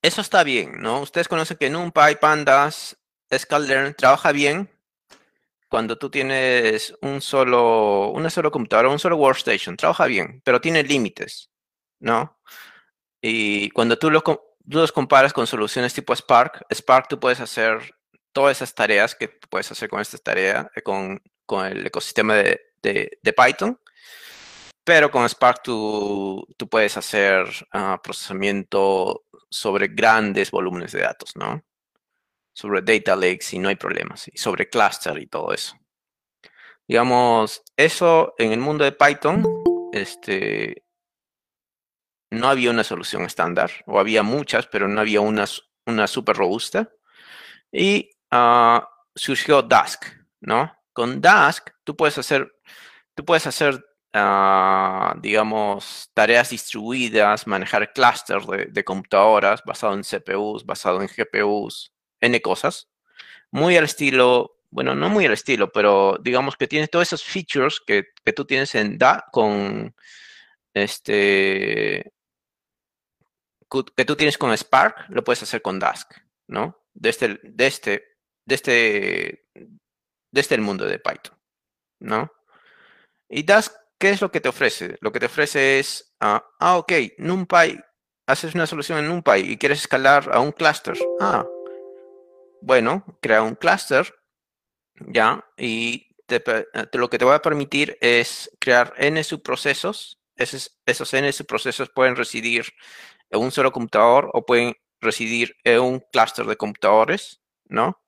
eso 0.01 0.23
está 0.23 0.45
bien, 0.45 0.81
¿no? 0.81 1.03
Ustedes 1.03 1.29
conocen 1.29 1.59
que 1.59 1.69
NumPy, 1.69 2.17
Pandas, 2.19 2.97
Scalern 3.31 3.93
trabaja 3.93 4.33
bien 4.33 4.75
cuando 5.69 5.99
tú 5.99 6.11
tienes 6.11 6.95
un 7.03 7.21
solo, 7.21 8.11
una 8.11 8.31
sola 8.31 8.51
computadora, 8.51 8.89
un 8.89 8.99
solo 8.99 9.17
workstation. 9.17 9.77
Trabaja 9.77 10.07
bien, 10.07 10.41
pero 10.45 10.61
tiene 10.61 10.83
límites, 10.83 11.51
¿no? 12.01 12.39
Y 13.21 13.71
cuando 13.71 13.99
tú, 13.99 14.11
los 14.11 14.93
comparas 14.93 15.33
con 15.33 15.47
soluciones 15.47 15.95
tipo 15.95 16.15
Spark, 16.15 16.67
Spark 16.73 17.09
tú 17.09 17.19
puedes 17.19 17.41
hacer 17.41 17.95
todas 18.33 18.59
esas 18.59 18.75
tareas 18.75 19.15
que 19.15 19.29
puedes 19.29 19.71
hacer 19.73 19.89
con 19.89 20.01
esta 20.01 20.19
tarea, 20.19 20.71
eh, 20.77 20.83
con, 20.83 21.23
el 21.65 21.87
ecosistema 21.87 22.35
de, 22.35 22.61
Python. 23.37 23.81
Pero 24.85 25.11
con 25.11 25.29
Spark 25.29 25.63
tú, 25.63 26.47
tú 26.57 26.69
puedes 26.69 26.97
hacer 26.97 27.47
ah, 27.73 28.01
procesamiento 28.03 29.25
sobre 29.51 29.89
grandes 29.89 30.51
volúmenes 30.51 30.93
de 30.93 31.01
datos, 31.01 31.35
¿no? 31.35 31.63
Sobre 32.57 32.81
data 32.81 33.15
lakes 33.15 33.53
y 33.53 33.59
no 33.59 33.69
hay 33.69 33.77
problemas, 33.77 34.29
y 34.33 34.39
sobre 34.39 34.71
cluster 34.71 35.19
y 35.19 35.27
todo 35.27 35.53
eso. 35.53 35.77
Digamos, 36.89 37.63
eso 37.77 38.35
en 38.39 38.53
el 38.53 38.61
mundo 38.61 38.83
de 38.83 38.93
Python, 38.93 39.45
este, 39.93 40.87
no 42.31 42.49
había 42.49 42.71
una 42.71 42.83
solución 42.83 43.25
estándar, 43.25 43.71
o 43.87 44.01
había 44.01 44.23
muchas, 44.23 44.67
pero 44.69 44.89
no 44.89 45.03
había 45.03 45.21
una, 45.21 45.45
una 45.85 46.07
súper 46.07 46.37
robusta. 46.37 46.91
Y 47.71 48.11
ah, 48.31 48.89
surgió 49.15 49.61
Dask, 49.61 50.07
¿no? 50.41 50.73
Con 50.95 51.21
Dask 51.21 51.69
tú 51.85 51.95
puedes 51.95 52.17
hacer, 52.17 52.51
tú 53.15 53.23
puedes 53.23 53.47
hacer 53.47 53.85
digamos, 55.21 56.11
tareas 56.15 56.51
distribuidas, 56.51 57.47
manejar 57.47 57.93
clústeres 57.93 58.47
de, 58.73 58.85
computadoras 58.85 59.63
basado 59.65 59.95
en 59.95 60.03
CPUs, 60.03 60.65
basado 60.65 61.03
en 61.03 61.09
GPUs, 61.09 61.93
N 62.21 62.41
cosas. 62.43 62.89
Muy 63.51 63.77
al 63.77 63.85
estilo, 63.85 64.59
bueno, 64.71 64.95
no 64.95 65.09
muy 65.09 65.27
al 65.27 65.33
estilo, 65.33 65.73
pero 65.73 66.19
digamos 66.21 66.57
que 66.57 66.67
tiene 66.67 66.89
todos 66.89 67.09
esos 67.09 67.25
features 67.25 67.81
que, 67.81 68.07
tú 68.35 68.45
tienes 68.45 68.75
en 68.75 68.99
DA 68.99 69.25
con 69.33 69.95
este 70.75 72.13
que 73.97 74.05
tú 74.05 74.15
tienes 74.15 74.39
con 74.39 74.57
Spark, 74.57 75.07
lo 75.09 75.25
puedes 75.25 75.43
hacer 75.43 75.61
con 75.61 75.79
Dask, 75.79 76.13
¿no? 76.47 76.79
De 76.95 77.11
este, 77.11 77.41
este, 77.59 78.05
este 78.47 80.55
el 80.55 80.61
mundo 80.61 80.87
de 80.87 80.99
Python, 80.99 81.37
¿no? 81.99 82.33
Y 83.29 83.43
Dask 83.43 83.75
¿qué 83.99 84.11
es 84.11 84.21
lo 84.21 84.31
que 84.31 84.41
te 84.41 84.49
ofrece? 84.49 84.99
Lo 85.01 85.13
que 85.13 85.21
te 85.21 85.27
ofrece 85.27 85.79
es, 85.79 86.15
ah, 86.21 86.45
ah, 86.61 86.79
ok, 86.79 86.93
NumPy, 87.19 87.81
haces 88.27 88.55
una 88.55 88.67
solución 88.67 88.99
en 88.99 89.09
NumPy 89.09 89.53
y 89.53 89.57
quieres 89.57 89.81
escalar 89.81 90.31
a 90.33 90.41
un 90.41 90.53
cluster. 90.53 90.97
Ah, 91.21 91.47
bueno, 92.61 93.05
crea 93.21 93.43
un 93.43 93.55
cluster, 93.55 94.15
ya, 94.99 95.45
y 95.57 96.09
lo 96.93 97.11
que 97.11 97.19
te 97.19 97.25
va 97.25 97.37
a 97.37 97.43
permitir 97.43 97.97
es 98.01 98.51
crear 98.59 98.95
N 98.97 99.23
subprocesos. 99.23 100.21
Esos, 100.37 100.79
esos 100.85 101.15
N 101.15 101.33
subprocesos 101.33 101.91
pueden 101.91 102.17
residir 102.17 102.67
en 103.31 103.41
un 103.41 103.51
solo 103.51 103.73
computador 103.73 104.31
o 104.33 104.45
pueden 104.45 104.75
residir 105.01 105.55
en 105.65 105.81
un 105.81 106.01
clúster 106.13 106.47
de 106.47 106.57
computadores, 106.57 107.41
¿no? 107.65 108.03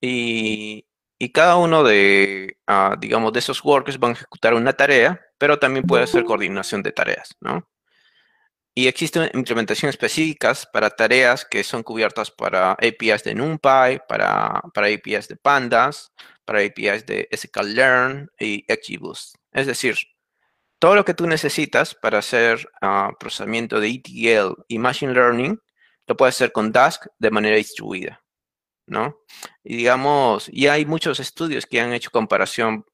Y, 0.00 0.86
y 1.18 1.30
cada 1.30 1.56
uno 1.56 1.84
de, 1.84 2.58
ah, 2.66 2.96
digamos, 2.98 3.32
de 3.32 3.38
esos 3.38 3.62
workers 3.64 3.98
van 3.98 4.12
a 4.12 4.14
ejecutar 4.14 4.54
una 4.54 4.72
tarea, 4.72 5.20
pero 5.38 5.58
también 5.58 5.84
puede 5.86 6.04
hacer 6.04 6.24
coordinación 6.24 6.82
de 6.82 6.92
tareas, 6.92 7.36
¿no? 7.40 7.68
Y 8.74 8.86
existen 8.86 9.30
implementaciones 9.34 9.94
específicas 9.94 10.66
para 10.66 10.90
tareas 10.90 11.44
que 11.44 11.62
son 11.62 11.82
cubiertas 11.82 12.30
para 12.30 12.72
APIs 12.72 13.22
de 13.24 13.34
NumPy, 13.34 14.00
para, 14.08 14.62
para 14.72 14.86
APIs 14.86 15.28
de 15.28 15.36
Pandas, 15.36 16.10
para 16.44 16.60
APIs 16.60 17.04
de 17.04 17.28
sklearn 17.36 18.30
y 18.38 18.64
XGBoost. 18.68 19.36
Es 19.52 19.66
decir, 19.66 19.96
todo 20.78 20.94
lo 20.94 21.04
que 21.04 21.14
tú 21.14 21.26
necesitas 21.26 21.94
para 21.94 22.18
hacer 22.18 22.66
uh, 22.80 23.14
procesamiento 23.18 23.78
de 23.78 23.88
ETL 23.88 24.54
y 24.68 24.78
Machine 24.78 25.12
Learning, 25.12 25.60
lo 26.06 26.16
puedes 26.16 26.34
hacer 26.34 26.50
con 26.50 26.72
Dask 26.72 27.06
de 27.18 27.30
manera 27.30 27.56
distribuida. 27.56 28.22
¿no? 28.86 29.18
Y 29.64 29.76
digamos, 29.76 30.48
y 30.52 30.66
hay 30.66 30.86
muchos 30.86 31.20
estudios 31.20 31.66
que 31.66 31.80
han 31.80 31.92
hecho 31.92 32.10
comparación 32.10 32.84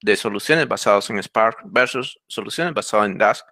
de 0.00 0.16
soluciones 0.16 0.66
basadas 0.68 1.10
en 1.10 1.22
Spark 1.22 1.58
versus 1.64 2.20
soluciones 2.26 2.74
basadas 2.74 3.06
en 3.06 3.18
Dask. 3.18 3.46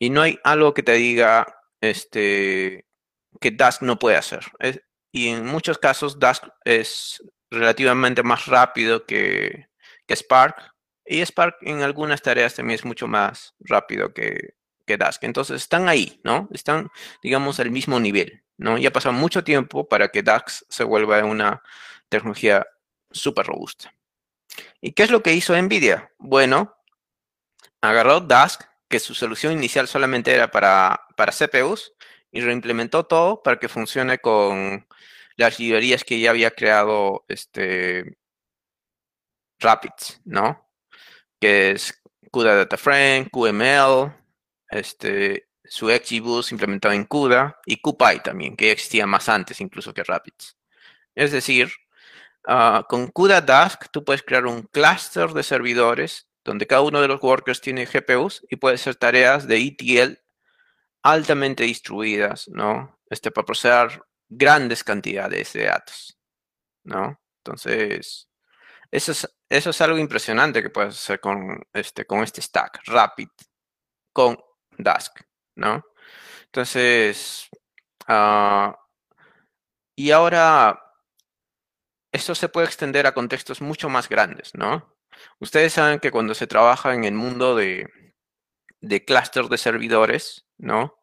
Y 0.00 0.10
no 0.10 0.22
hay 0.22 0.40
algo 0.42 0.74
que 0.74 0.82
te 0.82 0.94
diga 0.94 1.46
este, 1.80 2.86
que 3.40 3.50
Dask 3.52 3.82
no 3.82 3.98
puede 4.00 4.16
hacer. 4.16 4.40
y 5.12 5.28
en 5.28 5.46
muchos 5.46 5.78
casos 5.78 6.18
Dask 6.18 6.44
es 6.64 7.22
relativamente 7.50 8.24
más 8.24 8.46
rápido 8.46 9.06
que, 9.06 9.68
que 10.06 10.16
Spark. 10.16 10.74
Y 11.06 11.24
Spark 11.24 11.58
en 11.60 11.82
algunas 11.82 12.22
tareas 12.22 12.56
también 12.56 12.76
es 12.76 12.84
mucho 12.84 13.06
más 13.06 13.54
rápido 13.60 14.12
que, 14.12 14.54
que 14.86 14.96
Dask. 14.96 15.22
Entonces 15.22 15.62
están 15.62 15.88
ahí, 15.88 16.20
¿no? 16.24 16.48
Están, 16.52 16.90
digamos, 17.22 17.60
al 17.60 17.70
mismo 17.70 18.00
nivel. 18.00 18.42
¿no? 18.60 18.76
Ya 18.76 18.90
ha 18.90 18.92
pasado 18.92 19.14
mucho 19.14 19.42
tiempo 19.42 19.88
para 19.88 20.08
que 20.08 20.22
DAX 20.22 20.66
se 20.68 20.84
vuelva 20.84 21.24
una 21.24 21.62
tecnología 22.08 22.66
súper 23.10 23.46
robusta. 23.46 23.92
¿Y 24.82 24.92
qué 24.92 25.04
es 25.04 25.10
lo 25.10 25.22
que 25.22 25.32
hizo 25.32 25.56
NVIDIA? 25.56 26.10
Bueno, 26.18 26.76
agarró 27.80 28.20
Dask, 28.20 28.62
que 28.90 29.00
su 29.00 29.14
solución 29.14 29.52
inicial 29.54 29.88
solamente 29.88 30.34
era 30.34 30.50
para, 30.50 31.06
para 31.16 31.32
CPUs, 31.32 31.94
y 32.32 32.40
reimplementó 32.42 33.06
todo 33.06 33.42
para 33.42 33.58
que 33.58 33.68
funcione 33.68 34.18
con 34.18 34.86
las 35.36 35.58
librerías 35.58 36.04
que 36.04 36.20
ya 36.20 36.30
había 36.30 36.50
creado 36.50 37.24
este, 37.28 38.18
Rapids, 39.58 40.20
¿no? 40.24 40.68
Que 41.40 41.72
es 41.72 42.00
CUDA 42.30 42.56
Data 42.56 42.76
Frame, 42.76 43.28
QML, 43.30 44.12
este, 44.70 45.48
su 45.64 45.88
XGBoost 45.88 46.52
implementado 46.52 46.94
en 46.94 47.04
CUDA 47.04 47.60
y 47.66 47.80
CuPy 47.80 48.20
también, 48.22 48.56
que 48.56 48.72
existía 48.72 49.06
más 49.06 49.28
antes 49.28 49.60
incluso 49.60 49.94
que 49.94 50.04
Rapids. 50.04 50.56
Es 51.14 51.32
decir, 51.32 51.70
ah, 52.46 52.86
con 52.88 53.08
CUDA 53.08 53.40
Dask 53.40 53.90
tú 53.90 54.04
puedes 54.04 54.22
crear 54.22 54.46
un 54.46 54.62
clúster 54.62 55.30
de 55.30 55.42
servidores 55.42 56.29
donde 56.44 56.66
cada 56.66 56.82
uno 56.82 57.00
de 57.00 57.08
los 57.08 57.22
workers 57.22 57.60
tiene 57.60 57.86
GPUs 57.86 58.46
y 58.48 58.56
puede 58.56 58.76
hacer 58.76 58.96
tareas 58.96 59.46
de 59.46 59.58
ETL 59.58 60.18
altamente 61.02 61.64
distribuidas, 61.64 62.48
¿no? 62.48 62.98
Este, 63.08 63.30
para 63.30 63.46
procesar 63.46 64.02
grandes 64.28 64.84
cantidades 64.84 65.52
de 65.52 65.64
datos, 65.64 66.18
¿no? 66.84 67.20
Entonces, 67.38 68.28
eso 68.90 69.12
es, 69.12 69.28
eso 69.48 69.70
es 69.70 69.80
algo 69.80 69.98
impresionante 69.98 70.62
que 70.62 70.70
puedes 70.70 70.96
hacer 70.96 71.20
con 71.20 71.62
este, 71.72 72.06
con 72.06 72.22
este 72.22 72.42
stack, 72.42 72.80
Rapid, 72.86 73.28
con 74.12 74.38
Dask, 74.78 75.20
¿no? 75.56 75.84
Entonces, 76.46 77.48
ah, 78.08 78.76
y 79.96 80.10
ahora, 80.10 80.82
esto 82.12 82.34
se 82.34 82.48
puede 82.48 82.66
extender 82.66 83.06
a 83.06 83.14
contextos 83.14 83.60
mucho 83.60 83.88
más 83.88 84.08
grandes, 84.08 84.54
¿no? 84.54 84.89
Ustedes 85.38 85.72
saben 85.72 86.00
que 86.00 86.10
cuando 86.10 86.34
se 86.34 86.46
trabaja 86.46 86.94
en 86.94 87.04
el 87.04 87.14
mundo 87.14 87.56
de, 87.56 87.88
de 88.80 89.04
clúster 89.04 89.46
de 89.46 89.58
servidores, 89.58 90.46
¿no? 90.58 91.00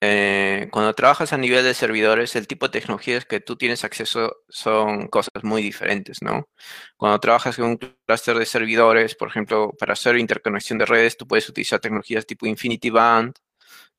Eh, 0.00 0.68
cuando 0.70 0.94
trabajas 0.94 1.32
a 1.32 1.38
nivel 1.38 1.64
de 1.64 1.74
servidores, 1.74 2.36
el 2.36 2.46
tipo 2.46 2.68
de 2.68 2.80
tecnologías 2.80 3.24
que 3.26 3.40
tú 3.40 3.56
tienes 3.56 3.82
acceso 3.82 4.36
son 4.48 5.08
cosas 5.08 5.42
muy 5.42 5.60
diferentes, 5.60 6.22
¿no? 6.22 6.48
Cuando 6.96 7.18
trabajas 7.18 7.58
en 7.58 7.64
un 7.64 7.76
clúster 7.78 8.38
de 8.38 8.46
servidores, 8.46 9.16
por 9.16 9.28
ejemplo, 9.28 9.72
para 9.78 9.94
hacer 9.94 10.16
interconexión 10.16 10.78
de 10.78 10.86
redes, 10.86 11.16
tú 11.16 11.26
puedes 11.26 11.48
utilizar 11.48 11.80
tecnologías 11.80 12.26
tipo 12.26 12.46
Infinity 12.46 12.90
Band, 12.90 13.34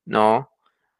¿no? 0.05 0.51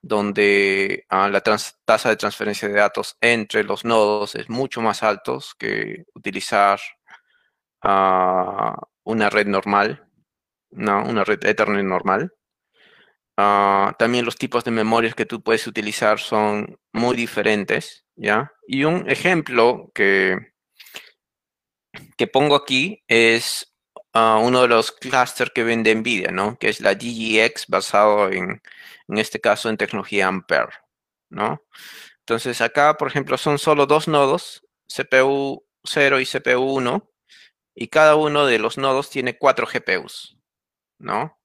Donde 0.01 1.05
ah, 1.09 1.29
la 1.29 1.41
tasa 1.41 2.09
de 2.09 2.17
transferencia 2.17 2.67
de 2.67 2.75
datos 2.75 3.17
entre 3.21 3.63
los 3.63 3.85
nodos 3.85 4.35
es 4.35 4.49
mucho 4.49 4.81
más 4.81 5.03
alto 5.03 5.39
que 5.57 6.05
utilizar 6.15 6.79
ah, 7.81 8.75
una 9.03 9.29
red 9.29 9.47
normal, 9.47 10.07
¿no? 10.71 11.03
Una 11.03 11.23
red 11.23 11.43
Ethernet 11.45 11.85
normal. 11.85 12.33
Ah, 13.37 13.95
también 13.97 14.25
los 14.25 14.35
tipos 14.35 14.63
de 14.63 14.71
memorias 14.71 15.15
que 15.15 15.25
tú 15.25 15.41
puedes 15.41 15.65
utilizar 15.67 16.19
son 16.19 16.77
muy 16.91 17.15
diferentes, 17.15 18.05
¿ya? 18.15 18.51
Y 18.67 18.83
un 18.83 19.09
ejemplo 19.09 19.91
que, 19.95 20.53
que 22.17 22.27
pongo 22.27 22.55
aquí 22.55 23.03
es 23.07 23.73
ah, 24.13 24.39
uno 24.43 24.63
de 24.63 24.67
los 24.67 24.91
clusters 24.91 25.51
que 25.51 25.63
vende 25.63 25.95
NVIDIA, 25.95 26.31
¿no? 26.31 26.57
Que 26.57 26.69
es 26.69 26.81
la 26.81 26.95
DGX 26.95 27.67
basado 27.67 28.29
en, 28.29 28.61
en 29.07 29.17
este 29.17 29.39
caso, 29.39 29.69
en 29.69 29.77
tecnología 29.77 30.27
Ampere, 30.27 30.73
¿no? 31.29 31.63
Entonces 32.19 32.61
acá, 32.61 32.95
por 32.97 33.07
ejemplo, 33.07 33.37
son 33.37 33.57
solo 33.57 33.85
dos 33.87 34.07
nodos, 34.07 34.63
CPU 34.87 35.65
0 35.83 36.19
y 36.19 36.25
CPU 36.25 36.61
1, 36.77 37.09
y 37.79 37.87
cada 37.87 38.15
uno 38.15 38.45
de 38.45 38.59
los 38.59 38.77
nodos 38.77 39.09
tiene 39.09 39.37
cuatro 39.37 39.65
GPUs, 39.65 40.37
¿no? 40.99 41.39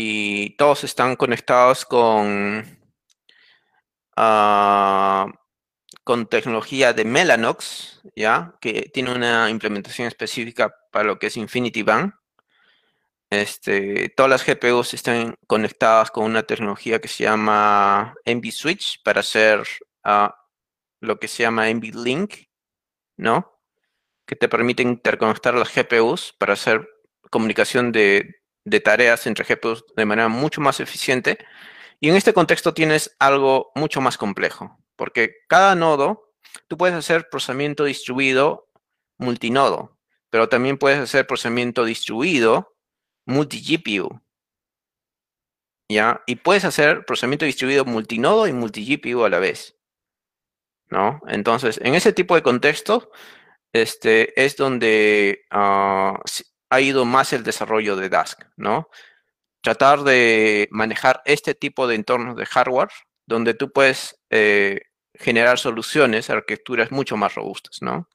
y 0.00 0.50
todos 0.56 0.84
están 0.84 1.16
conectados 1.16 1.84
con, 1.84 2.64
ah, 4.16 5.26
con 6.04 6.26
tecnología 6.28 6.92
de 6.92 7.04
Mellanox, 7.04 8.00
¿ya? 8.14 8.54
que 8.60 8.90
tiene 8.94 9.12
una 9.12 9.50
implementación 9.50 10.06
específica 10.06 10.72
para 10.92 11.06
lo 11.06 11.18
que 11.18 11.26
es 11.26 11.36
Infinity 11.36 11.82
Band. 11.82 12.12
Este, 13.30 14.08
todas 14.10 14.30
las 14.30 14.46
GPUs 14.46 14.94
están 14.94 15.34
conectadas 15.48 16.12
con 16.12 16.24
una 16.26 16.44
tecnología 16.44 17.00
que 17.00 17.08
se 17.08 17.24
llama 17.24 18.14
NVSwitch 18.24 19.02
para 19.02 19.20
hacer 19.20 19.64
ah, 20.04 20.32
lo 21.00 21.18
que 21.18 21.26
se 21.26 21.42
llama 21.42 21.68
NVLink, 21.68 22.34
¿no? 23.16 23.57
Que 24.28 24.36
te 24.36 24.48
permite 24.48 24.84
interconectar 24.84 25.54
las 25.54 25.74
GPUs 25.74 26.34
para 26.38 26.52
hacer 26.52 26.88
comunicación 27.30 27.90
de, 27.90 28.36
de 28.64 28.80
tareas 28.80 29.26
entre 29.26 29.44
GPUs 29.44 29.84
de 29.96 30.04
manera 30.04 30.28
mucho 30.28 30.60
más 30.60 30.78
eficiente. 30.78 31.38
Y 32.00 32.08
en 32.10 32.16
este 32.16 32.32
contexto 32.32 32.74
tienes 32.74 33.16
algo 33.18 33.72
mucho 33.74 34.00
más 34.00 34.16
complejo, 34.16 34.78
porque 34.94 35.34
cada 35.48 35.74
nodo, 35.74 36.32
tú 36.68 36.76
puedes 36.76 36.94
hacer 36.94 37.28
procesamiento 37.28 37.84
distribuido 37.84 38.68
multinodo, 39.18 39.98
pero 40.30 40.48
también 40.48 40.78
puedes 40.78 41.00
hacer 41.00 41.26
procesamiento 41.26 41.84
distribuido 41.84 42.76
multi-GPU. 43.26 44.20
¿Ya? 45.90 46.22
Y 46.26 46.36
puedes 46.36 46.64
hacer 46.64 47.04
procesamiento 47.06 47.46
distribuido 47.46 47.84
multinodo 47.84 48.46
y 48.46 48.52
multi-GPU 48.52 49.24
a 49.24 49.30
la 49.30 49.38
vez. 49.38 49.76
¿No? 50.90 51.20
Entonces, 51.26 51.80
en 51.82 51.94
ese 51.94 52.12
tipo 52.12 52.34
de 52.34 52.42
contexto, 52.42 53.10
este, 53.72 54.40
es 54.42 54.56
donde 54.56 55.44
ah, 55.50 56.20
ha 56.70 56.80
ido 56.80 57.04
más 57.04 57.32
el 57.32 57.44
desarrollo 57.44 57.96
de 57.96 58.08
Dask, 58.08 58.42
¿no? 58.56 58.88
Tratar 59.62 60.02
de 60.02 60.68
manejar 60.70 61.22
este 61.24 61.54
tipo 61.54 61.86
de 61.86 61.96
entornos 61.96 62.36
de 62.36 62.46
hardware 62.46 62.90
donde 63.26 63.54
tú 63.54 63.70
puedes 63.70 64.18
eh, 64.30 64.80
generar 65.14 65.58
soluciones, 65.58 66.30
arquitecturas 66.30 66.90
mucho 66.90 67.16
más 67.16 67.34
robustas, 67.34 67.82
¿no? 67.82 68.08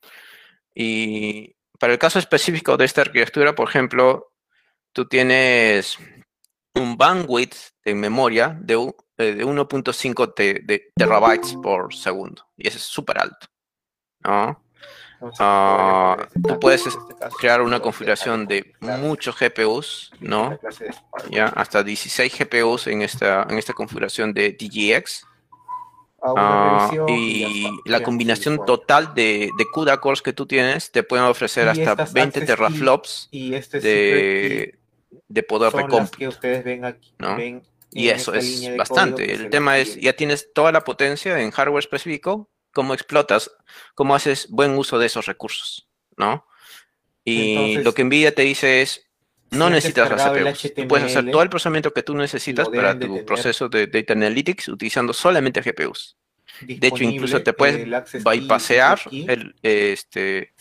Y 0.73 1.55
para 1.79 1.93
el 1.93 1.99
caso 1.99 2.17
específico 2.17 2.77
de 2.77 2.85
esta 2.85 3.01
arquitectura, 3.01 3.53
por 3.53 3.69
ejemplo, 3.69 4.31
tú 4.91 5.07
tienes 5.07 5.97
un 6.75 6.97
bandwidth 6.97 7.55
de 7.83 7.93
memoria 7.93 8.57
de, 8.59 8.77
1.5 8.77 10.33
eh, 10.37 10.91
terabytes 10.95 11.55
por 11.61 11.93
segundo, 11.93 12.47
y 12.57 12.67
eso 12.67 12.77
es 12.77 12.83
súper 12.83 13.19
alto, 13.19 13.47
¿no? 14.23 14.62
Ah, 15.39 16.27
tú 16.33 16.59
puedes 16.59 16.85
este 16.85 16.99
crear 17.39 17.61
una 17.61 17.79
configuración 17.79 18.45
de 18.45 18.73
muchos 18.79 19.37
GPUs, 19.39 20.11
¿no? 20.19 20.57
Ya, 21.29 21.45
hasta 21.47 21.83
16 21.83 22.37
GPUs 22.37 22.87
en 22.87 23.01
esta, 23.01 23.45
en 23.49 23.57
esta 23.57 23.73
configuración 23.73 24.33
de 24.33 24.51
DGX. 24.51 25.25
Ah, 26.25 26.89
y 27.09 27.67
la 27.83 28.01
combinación 28.01 28.65
total 28.65 29.13
de, 29.13 29.49
de 29.57 29.65
CUDA 29.73 29.99
cores 29.99 30.21
que 30.21 30.31
tú 30.31 30.45
tienes 30.45 30.89
te 30.89 31.03
pueden 31.03 31.25
ofrecer 31.25 31.67
hasta 31.67 31.95
20 31.95 32.41
teraflops 32.41 33.27
este 33.31 33.81
de, 33.81 34.79
de 35.27 35.43
poder 35.43 35.73
de 35.73 35.87
cómputo. 35.87 36.39
¿no? 37.19 37.37
y 37.91 38.09
eso 38.09 38.33
es 38.33 38.75
bastante. 38.77 39.33
El 39.33 39.49
tema 39.49 39.77
es, 39.77 39.99
ya 39.99 40.13
tienes 40.13 40.53
toda 40.53 40.71
la 40.71 40.81
potencia 40.81 41.39
en 41.39 41.51
hardware 41.51 41.79
específico 41.79 42.49
cómo 42.73 42.93
explotas, 42.93 43.51
cómo 43.95 44.15
haces 44.15 44.49
buen 44.49 44.71
uso 44.71 44.99
de 44.99 45.05
esos 45.05 45.25
recursos, 45.27 45.87
¿no? 46.17 46.45
Y 47.23 47.77
lo 47.77 47.93
que 47.93 48.03
NVIDIA 48.03 48.35
te 48.35 48.41
dice 48.41 48.81
es, 48.81 49.07
no 49.51 49.69
necesitas 49.69 50.09
las 50.09 50.59
CPUs. 50.59 50.85
puedes 50.89 51.05
hacer 51.05 51.31
todo 51.31 51.43
el 51.43 51.49
procesamiento 51.49 51.93
que 51.93 52.03
tú 52.03 52.15
necesitas 52.15 52.67
para 52.67 52.99
tu 52.99 53.23
proceso 53.23 53.69
de 53.69 53.87
Data 53.87 54.13
Analytics 54.13 54.67
utilizando 54.67 55.13
solamente 55.13 55.61
GPUs. 55.61 56.17
De 56.61 56.87
hecho, 56.87 57.03
incluso 57.03 57.41
te 57.41 57.53
puedes 57.53 57.87
bypassear 58.23 58.99
el, 59.11 59.55
este, 59.61 60.53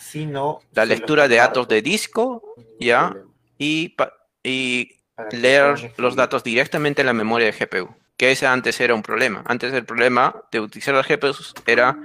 la 0.72 0.84
lectura 0.84 1.26
de 1.26 1.36
datos 1.36 1.66
de 1.68 1.82
disco, 1.82 2.54
¿ya? 2.78 3.16
Y, 3.58 3.96
y 4.42 4.90
leer 5.32 5.92
los 5.96 6.14
datos 6.14 6.44
directamente 6.44 7.02
en 7.02 7.06
la 7.06 7.12
memoria 7.12 7.50
de 7.50 7.66
GPU 7.66 7.94
que 8.16 8.30
ese 8.30 8.46
antes 8.46 8.80
era 8.80 8.94
un 8.94 9.02
problema. 9.02 9.42
Antes 9.46 9.72
el 9.72 9.84
problema 9.84 10.34
de 10.50 10.60
utilizar 10.60 10.94
las 10.94 11.08
GPUs 11.08 11.54
era, 11.66 11.98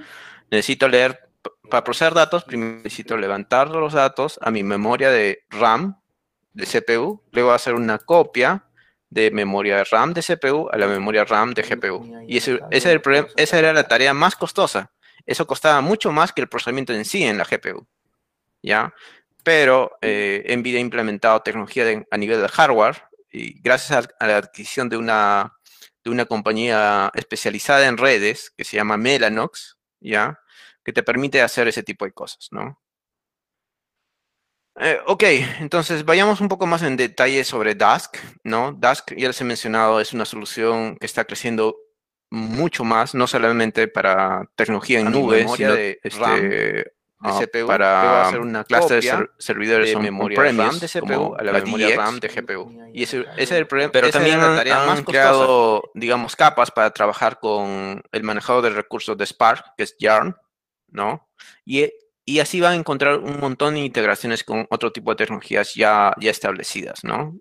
necesito 0.49 0.87
leer, 0.87 1.29
para 1.69 1.83
procesar 1.83 2.13
datos, 2.13 2.43
primero 2.43 2.77
necesito 2.77 3.17
levantar 3.17 3.69
los 3.69 3.93
datos 3.93 4.39
a 4.41 4.51
mi 4.51 4.63
memoria 4.63 5.11
de 5.11 5.43
RAM 5.49 5.99
de 6.53 6.65
CPU, 6.65 7.21
luego 7.31 7.51
hacer 7.51 7.75
una 7.75 7.99
copia 7.99 8.65
de 9.09 9.31
memoria 9.31 9.77
de 9.77 9.83
RAM 9.85 10.13
de 10.13 10.21
CPU 10.21 10.69
a 10.71 10.77
la 10.77 10.87
memoria 10.87 11.23
RAM 11.23 11.53
de 11.53 11.61
GPU. 11.61 12.25
Y 12.27 12.37
ese, 12.37 12.59
ese 12.71 12.89
era 12.89 12.93
el 12.93 13.01
problema, 13.01 13.27
esa 13.35 13.59
era 13.59 13.73
la 13.73 13.87
tarea 13.87 14.13
más 14.13 14.35
costosa. 14.35 14.91
Eso 15.25 15.45
costaba 15.45 15.81
mucho 15.81 16.11
más 16.11 16.33
que 16.33 16.41
el 16.41 16.47
procesamiento 16.47 16.93
en 16.93 17.05
sí 17.05 17.23
en 17.23 17.37
la 17.37 17.43
GPU. 17.43 17.85
¿Ya? 18.61 18.93
Pero 19.43 19.97
eh, 20.01 20.43
NVIDIA 20.57 20.79
ha 20.79 20.81
implementado 20.81 21.41
tecnología 21.41 21.85
a 22.09 22.17
nivel 22.17 22.41
de 22.41 22.47
hardware 22.47 23.03
y 23.31 23.61
gracias 23.61 24.09
a 24.19 24.27
la 24.27 24.37
adquisición 24.37 24.89
de 24.89 24.97
una 24.97 25.56
de 26.07 26.13
una 26.13 26.25
compañía 26.25 27.11
especializada 27.13 27.87
en 27.87 27.97
redes 27.97 28.51
que 28.55 28.63
se 28.63 28.77
llama 28.77 28.97
Mellanox, 28.97 29.77
¿ya? 29.99 30.39
Que 30.83 30.93
te 30.93 31.03
permite 31.03 31.41
hacer 31.41 31.67
ese 31.67 31.83
tipo 31.83 32.05
de 32.05 32.13
cosas, 32.13 32.47
¿no? 32.51 32.81
Eh, 34.79 34.99
ok, 35.07 35.23
entonces 35.59 36.05
vayamos 36.05 36.39
un 36.39 36.47
poco 36.47 36.65
más 36.67 36.83
en 36.83 36.97
detalle 36.97 37.43
sobre 37.43 37.75
Dask, 37.75 38.17
¿no? 38.43 38.73
Dask, 38.73 39.13
ya 39.17 39.27
les 39.27 39.41
he 39.41 39.43
mencionado, 39.43 39.99
es 39.99 40.13
una 40.13 40.25
solución 40.25 40.97
que 40.97 41.07
está 41.07 41.25
creciendo 41.25 41.75
mucho 42.29 42.83
más, 42.83 43.15
no 43.15 43.27
solamente 43.27 43.87
para 43.87 44.49
tecnología 44.55 44.99
en 44.99 45.11
nube, 45.11 45.47
sino 45.47 45.73
de, 45.73 45.99
este, 46.03 46.93
de 47.19 47.47
CPU 47.47 47.67
para 47.67 48.27
hacer 48.27 48.39
una 48.41 48.63
clase 48.63 48.95
de 48.95 49.29
servidores 49.37 49.89
de 49.89 49.97
memoria 49.97 50.41
RAM 50.41 50.79
de 50.79 50.87
CPU 50.87 51.35
a 51.35 51.43
la 51.43 51.53
memoria 51.53 51.95
RAM 51.95 52.19
de 52.19 52.27
GPU. 52.27 52.71
Y 52.93 53.03
ese, 53.03 53.21
ese 53.35 53.41
es 53.43 53.51
el 53.51 53.67
problema. 53.67 53.91
Pero 53.91 54.09
también 54.09 54.39
han, 54.39 54.67
han 54.67 55.03
creado, 55.03 55.91
digamos, 55.93 56.35
capas 56.35 56.71
para 56.71 56.91
trabajar 56.91 57.39
con 57.39 58.03
el 58.11 58.23
manejador 58.23 58.63
de 58.63 58.69
recursos 58.69 59.17
de 59.17 59.25
Spark, 59.25 59.73
que 59.75 59.83
es 59.83 59.95
Yarn, 59.99 60.35
¿no? 60.89 61.29
Y, 61.65 61.89
y 62.25 62.39
así 62.39 62.61
van 62.61 62.73
a 62.73 62.75
encontrar 62.75 63.17
un 63.17 63.39
montón 63.39 63.75
de 63.75 63.81
integraciones 63.81 64.43
con 64.43 64.67
otro 64.69 64.91
tipo 64.91 65.11
de 65.11 65.17
tecnologías 65.17 65.73
ya, 65.73 66.13
ya 66.19 66.31
establecidas, 66.31 67.03
¿no? 67.03 67.35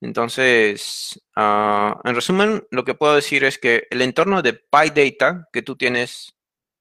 Entonces, 0.00 1.20
ah, 1.34 2.00
en 2.04 2.14
resumen, 2.14 2.66
lo 2.70 2.84
que 2.84 2.94
puedo 2.94 3.14
decir 3.14 3.44
es 3.44 3.58
que 3.58 3.86
el 3.90 4.02
entorno 4.02 4.42
de 4.42 4.54
PyData 4.54 5.48
que 5.52 5.62
tú 5.62 5.76
tienes, 5.76 6.36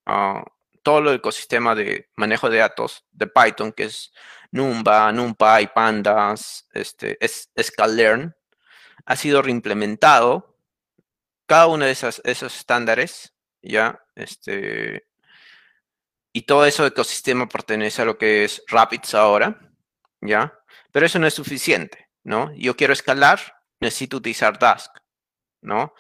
uh, 0.08 0.44
todo 0.88 1.00
el 1.00 1.16
ecosistema 1.16 1.76
de 1.76 2.10
manejo 2.16 2.50
de 2.50 2.60
datos 2.60 3.06
de 3.12 3.28
Python, 3.28 3.74
que 3.74 3.84
es 3.84 4.14
Numba, 4.52 5.12
NumPy, 5.12 5.68
Pandas, 5.76 6.66
este, 6.72 7.18
es, 7.20 7.52
Scalearn, 7.62 8.34
ha 9.06 9.16
sido 9.18 9.42
reimplementado. 9.42 10.58
Cada 11.46 11.68
uno 11.68 11.84
de 11.84 11.92
esos 11.92 12.22
estándares, 12.24 13.34
¿ya? 13.62 14.02
Este, 14.16 15.06
y 16.32 16.44
todo 16.44 16.66
ese 16.66 16.86
ecosistema 16.86 17.50
pertenece 17.50 18.04
a 18.04 18.06
lo 18.06 18.18
que 18.18 18.46
es 18.46 18.64
Rapids 18.68 19.14
ahora, 19.14 19.60
¿ya? 20.22 20.58
Pero 20.94 21.06
eso 21.06 21.20
no 21.20 21.28
es 21.28 21.34
suficiente. 21.34 22.08
¿no? 22.28 22.54
Yo 22.56 22.76
quiero 22.76 22.94
escalar, 22.94 23.40
necesito 23.80 24.18
utilizar 24.18 24.60
Dask, 24.60 24.92
¿no? 25.62 25.94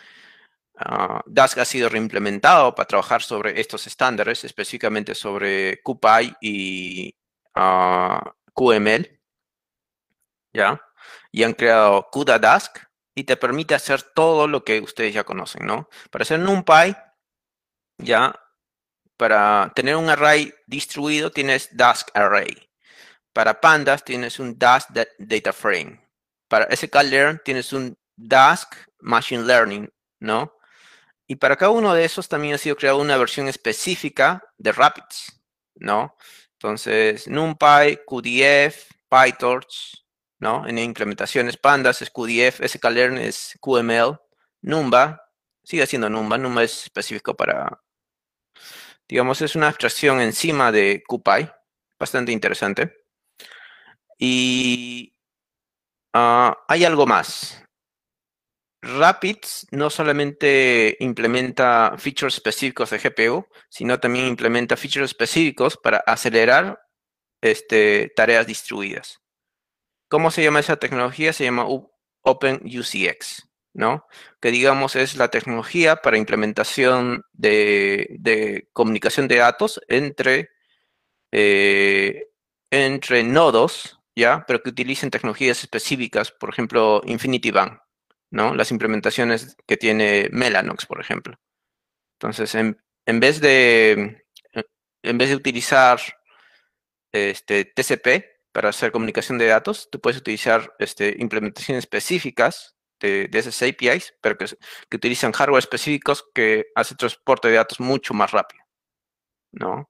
Uh, 0.80 1.19
Dask 1.25 1.57
ha 1.57 1.65
sido 1.65 1.89
reimplementado 1.89 2.75
para 2.75 2.88
trabajar 2.88 3.23
sobre 3.23 3.59
estos 3.59 3.88
estándares, 3.88 4.43
específicamente 4.43 5.15
sobre 5.15 5.82
CuPy 5.82 6.36
y 6.41 7.15
ah, 7.55 8.34
QML, 8.53 9.19
¿ya? 10.53 10.82
Y 11.32 11.43
han 11.43 11.53
creado 11.53 12.07
CUDA 12.11 12.39
Dask 12.39 12.78
y 13.15 13.23
te 13.23 13.38
permite 13.38 13.73
hacer 13.75 14.03
todo 14.03 14.47
lo 14.47 14.63
que 14.63 14.80
ustedes 14.82 15.13
ya 15.13 15.23
conocen, 15.23 15.65
¿no? 15.65 15.89
Para 16.11 16.23
hacer 16.23 16.39
NumPy, 16.39 16.95
ya, 17.97 18.39
para 19.17 19.71
tener 19.75 19.95
un 19.95 20.09
array 20.09 20.53
distribuido 20.67 21.32
tienes 21.32 21.75
Dask 21.75 22.09
Array. 22.13 22.69
Para 23.34 23.59
pandas 23.59 24.03
tienes 24.03 24.39
un 24.39 24.57
Dask 24.57 24.89
Data 25.17 25.53
Frame 25.53 26.07
para 26.47 26.67
sklearn 26.75 27.41
tienes 27.43 27.73
un 27.73 27.97
Dask 28.15 28.73
Machine 28.99 29.43
Learning, 29.43 29.89
¿no? 30.19 30.53
Y 31.28 31.36
para 31.36 31.57
cada 31.57 31.71
uno 31.71 31.93
de 31.93 32.05
esos 32.05 32.30
también 32.30 32.55
ha 32.55 32.57
sido 32.57 32.75
creada 32.75 32.97
una 32.97 33.17
versión 33.17 33.47
específica 33.47 34.43
de 34.57 34.71
Rapids, 34.71 35.41
¿no? 35.75 36.15
Entonces, 36.53 37.28
NumPy, 37.28 37.99
QDF, 38.07 38.89
PyTorch, 39.09 40.05
¿no? 40.39 40.67
En 40.67 40.78
implementaciones 40.78 41.57
Pandas 41.57 42.01
es 42.01 42.09
QDF, 42.09 42.65
sklearn 42.67 43.17
es 43.17 43.57
QML, 43.59 44.17
Numba, 44.61 45.30
sigue 45.63 45.86
siendo 45.86 46.09
Numba, 46.09 46.38
Numba 46.38 46.63
es 46.63 46.84
específico 46.84 47.36
para, 47.36 47.82
digamos, 49.07 49.41
es 49.41 49.55
una 49.55 49.67
abstracción 49.67 50.21
encima 50.21 50.71
de 50.71 51.03
QPy, 51.07 51.49
bastante 51.99 52.32
interesante. 52.32 53.05
Y 54.17 55.13
Ah, 56.19 56.57
hay 56.67 56.84
algo 56.84 57.05
más. 57.05 57.63
Rapids 58.88 59.67
no 59.71 59.89
solamente 59.89 60.97
implementa 60.99 61.95
features 61.97 62.35
específicos 62.35 62.89
de 62.89 62.99
GPU, 62.99 63.47
sino 63.69 63.99
también 63.99 64.27
implementa 64.27 64.77
features 64.77 65.11
específicos 65.11 65.77
para 65.77 65.97
acelerar 65.99 66.79
este, 67.41 68.11
tareas 68.15 68.47
distribuidas. 68.47 69.19
¿Cómo 70.09 70.31
se 70.31 70.43
llama 70.43 70.59
esa 70.59 70.77
tecnología? 70.77 71.33
Se 71.33 71.43
llama 71.43 71.67
OpenUCX, 72.21 73.47
¿no? 73.73 74.05
Que 74.41 74.51
digamos 74.51 74.95
es 74.95 75.15
la 75.15 75.29
tecnología 75.29 75.97
para 75.97 76.17
implementación 76.17 77.23
de, 77.33 78.67
comunicación 78.73 79.27
de 79.27 79.35
datos 79.38 79.81
entre, 79.88 80.49
eh, 81.31 82.29
entre 82.71 83.23
nodos 83.23 83.97
¿ya? 84.17 84.43
Pero 84.47 84.61
que 84.63 84.71
utilicen 84.71 85.11
tecnologías 85.11 85.59
específicas, 85.59 86.31
por 86.31 86.49
ejemplo, 86.49 87.01
Infinity 87.05 87.51
Band, 87.51 87.77
¿no? 88.32 88.53
Las 88.55 88.71
implementaciones 88.71 89.55
que 89.65 89.78
tiene 89.78 90.30
Mellanox, 90.32 90.86
por 90.86 91.01
ejemplo. 91.01 91.39
Entonces, 92.19 92.55
en, 92.55 92.78
vez 93.19 93.39
de 93.41 94.25
en 95.03 95.17
vez 95.17 95.30
de 95.30 95.36
utilizar 95.36 95.99
este, 97.11 97.65
TCP 97.65 98.25
para 98.51 98.69
hacer 98.69 98.91
comunicación 98.91 99.38
de 99.38 99.47
datos, 99.47 99.89
tú 99.91 99.99
puedes 100.01 100.19
utilizar 100.19 100.73
este, 100.80 101.15
implementaciones 101.19 101.84
específicas 101.84 102.75
de, 102.99 103.30
esas 103.32 103.61
APIs, 103.61 104.15
pero 104.21 104.38
que, 104.38 104.45
que, 104.89 104.97
utilizan 104.97 105.32
hardware 105.32 105.59
específicos 105.59 106.25
que 106.34 106.65
hace 106.75 106.95
transporte 106.95 107.47
de 107.49 107.55
datos 107.55 107.80
mucho 107.80 108.13
más 108.13 108.32
rápido, 108.32 108.63
¿no? 109.51 109.89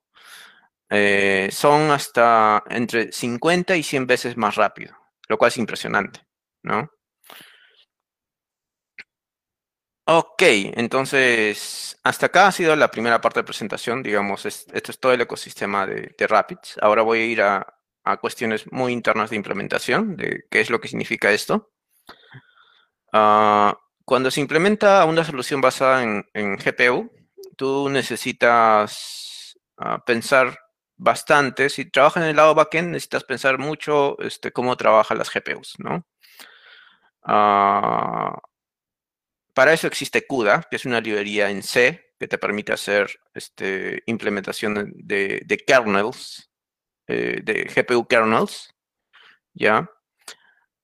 Eh, 0.89 1.49
son 1.51 1.91
hasta 1.91 2.63
entre 2.69 3.11
50 3.11 3.75
y 3.75 3.83
100 3.83 4.07
veces 4.07 4.37
más 4.37 4.55
rápido, 4.55 4.95
lo 5.27 5.37
cual 5.37 5.49
es 5.49 5.57
impresionante, 5.57 6.21
¿no? 6.63 6.89
Ok, 10.09 10.41
entonces 10.41 11.99
hasta 12.01 12.27
acá 12.27 12.47
ha 12.47 12.51
sido 12.53 12.73
la 12.77 12.89
primera 12.89 13.19
parte 13.19 13.41
de 13.41 13.43
presentación, 13.43 14.01
digamos, 14.01 14.45
esto 14.45 14.91
es 14.91 14.99
todo 15.01 15.11
el 15.11 15.19
ecosistema 15.19 15.85
de, 15.85 16.15
Rapids. 16.27 16.77
Ahora 16.81 17.01
voy 17.01 17.19
a 17.19 17.25
ir 17.25 17.41
a, 17.41 17.73
cuestiones 18.21 18.71
muy 18.71 18.93
internas 18.93 19.29
de 19.31 19.35
implementación, 19.35 20.15
de 20.15 20.45
qué 20.49 20.61
es 20.61 20.69
lo 20.69 20.79
que 20.79 20.87
significa 20.87 21.31
esto. 21.33 21.71
Ah, 23.11 23.77
cuando 24.05 24.31
se 24.31 24.39
implementa 24.41 25.03
una 25.05 25.25
solución 25.25 25.59
basada 25.59 26.01
en, 26.03 26.57
GPU, 26.57 27.11
tú 27.57 27.89
necesitas 27.89 29.59
ah, 29.77 30.03
pensar 30.05 30.57
bastante. 30.95 31.69
Si 31.69 31.91
trabajas 31.91 32.23
en 32.23 32.29
el 32.29 32.37
lado 32.37 32.55
backend, 32.55 32.91
necesitas 32.91 33.25
pensar 33.25 33.57
mucho 33.57 34.17
este, 34.19 34.53
cómo 34.53 34.77
trabajan 34.77 35.17
las 35.17 35.29
GPUs, 35.33 35.75
¿no? 35.79 36.05
Ah, 37.23 38.39
para 39.57 39.73
eso 39.73 39.87
existe 39.87 40.27
CUDA, 40.27 40.67
que 40.69 40.75
es 40.75 40.85
una 40.85 41.01
librería 41.01 41.49
en 41.49 41.63
C 41.63 42.13
que 42.19 42.27
te 42.27 42.37
permite 42.37 42.73
hacer 42.73 43.09
este, 43.33 44.03
implementación 44.05 44.93
de, 44.95 45.63
kernels, 45.65 46.51
eh, 47.07 47.41
de 47.41 47.63
GPU 47.63 48.07
kernels, 48.07 48.75
¿ya? 49.55 49.89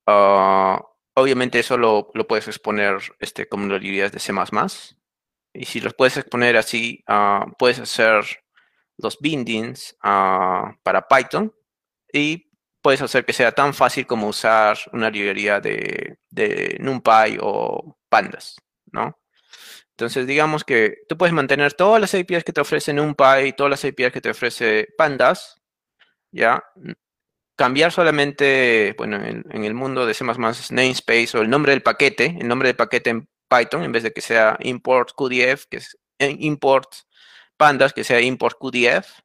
Ah, 0.07 0.83
obviamente 1.13 1.59
eso 1.59 1.77
lo, 1.77 2.09
puedes 2.27 2.47
exponer 2.47 2.97
este, 3.19 3.47
como 3.47 3.67
librerías 3.67 4.11
de 4.11 4.17
C++. 4.17 4.33
Y 5.53 5.65
si 5.65 5.79
los 5.79 5.93
puedes 5.93 6.17
exponer 6.17 6.57
así, 6.57 7.03
ah, 7.05 7.45
puedes 7.59 7.77
hacer 7.77 8.25
los 8.97 9.19
bindings 9.19 9.95
ah, 10.01 10.75
para 10.81 11.07
Python 11.07 11.53
y 12.11 12.49
puedes 12.83 13.01
hacer 13.01 13.25
que 13.25 13.33
sea 13.33 13.53
tan 13.53 13.73
fácil 13.73 14.05
como 14.05 14.27
usar 14.27 14.77
una 14.91 15.09
librería 15.09 15.59
de, 15.61 16.17
NumPy 16.79 17.39
o 17.41 17.97
Pandas, 18.09 18.57
¿no? 18.91 19.19
Entonces, 19.91 20.27
digamos 20.27 20.63
que 20.63 20.97
tú 21.07 21.17
puedes 21.17 21.33
mantener 21.33 21.73
todas 21.73 22.01
las 22.01 22.13
APIs 22.13 22.43
que 22.43 22.53
te 22.53 22.61
ofrece 22.61 22.93
NumPy 22.93 23.53
todas 23.55 23.71
las 23.71 23.85
APIs 23.85 24.11
que 24.11 24.21
te 24.21 24.31
ofrece 24.31 24.89
Pandas, 24.97 25.61
¿ya? 26.31 26.63
Cambiar 27.55 27.91
solamente, 27.91 28.95
bueno, 28.97 29.17
en, 29.23 29.63
el 29.63 29.73
mundo 29.73 30.05
de 30.05 30.13
C++ 30.13 30.25
namespace 30.25 31.37
o 31.37 31.41
el 31.41 31.49
nombre 31.49 31.71
del 31.71 31.83
paquete, 31.83 32.37
el 32.39 32.47
nombre 32.47 32.69
del 32.69 32.75
paquete 32.75 33.11
en 33.11 33.29
Python, 33.47 33.83
en 33.83 33.91
vez 33.93 34.03
de 34.03 34.11
que 34.11 34.21
sea 34.21 34.57
import 34.61 35.11
QDF, 35.15 35.65
que 35.69 35.77
es 35.77 35.97
eh, 36.19 36.35
import 36.39 36.89
pandas 37.55 37.93
que 37.93 38.03
sea 38.03 38.19
import 38.19 38.57
QDF 38.59 39.22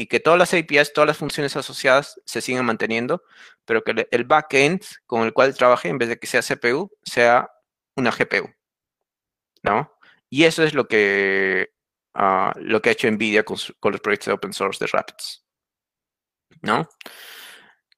y 0.00 0.06
que 0.06 0.18
todas 0.18 0.38
las 0.38 0.54
APIs, 0.54 0.94
todas 0.94 1.08
las 1.08 1.18
funciones 1.18 1.54
asociadas 1.56 2.18
se 2.24 2.40
sigan 2.40 2.64
manteniendo, 2.64 3.22
pero 3.66 3.84
que 3.84 4.08
el 4.10 4.24
backend 4.24 4.82
con 5.04 5.24
el 5.24 5.34
cual 5.34 5.54
trabaje, 5.54 5.88
en 5.88 5.98
vez 5.98 6.08
de 6.08 6.18
que 6.18 6.26
sea 6.26 6.40
CPU, 6.40 6.90
sea 7.02 7.50
una 7.96 8.10
GPU. 8.10 8.48
¿No? 9.62 9.92
Y 10.30 10.44
eso 10.44 10.62
es 10.62 10.72
lo 10.72 10.88
que, 10.88 11.74
ah, 12.14 12.54
lo 12.56 12.80
que 12.80 12.88
ha 12.88 12.92
hecho 12.92 13.10
NVIDIA 13.10 13.42
con, 13.44 13.58
los 13.92 14.00
proyectos 14.00 14.26
de 14.28 14.32
open 14.32 14.54
source 14.54 14.82
de 14.82 14.90
Rapids. 14.90 15.44
¿No? 16.62 16.88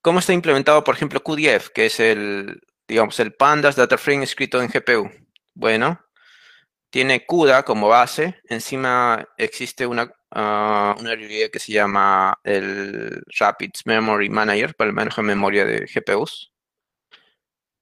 ¿Cómo 0.01 0.19
está 0.19 0.33
implementado, 0.33 0.83
por 0.83 0.95
ejemplo, 0.95 1.23
QDF, 1.23 1.69
que 1.69 1.85
es 1.85 2.01
el, 2.01 2.61
digamos, 2.85 3.17
el 3.21 3.33
pandas 3.33 3.77
data 3.77 3.97
frame 3.97 4.25
escrito 4.25 4.61
en 4.61 4.67
GPU? 4.67 5.09
Bueno, 5.53 6.03
tiene 6.89 7.25
CUDA 7.25 7.63
como 7.63 7.87
base. 7.87 8.41
Encima 8.49 9.25
existe 9.37 9.87
una, 9.87 10.13
uh, 10.35 10.99
una 10.99 11.15
librería 11.15 11.49
que 11.49 11.59
se 11.59 11.71
llama 11.71 12.39
el 12.43 13.23
Rapids 13.39 13.85
Memory 13.85 14.29
Manager 14.29 14.75
para 14.75 14.89
el 14.89 14.95
manejo 14.95 15.21
de 15.21 15.27
memoria 15.27 15.65
de 15.65 15.85
GPUs. 15.85 16.51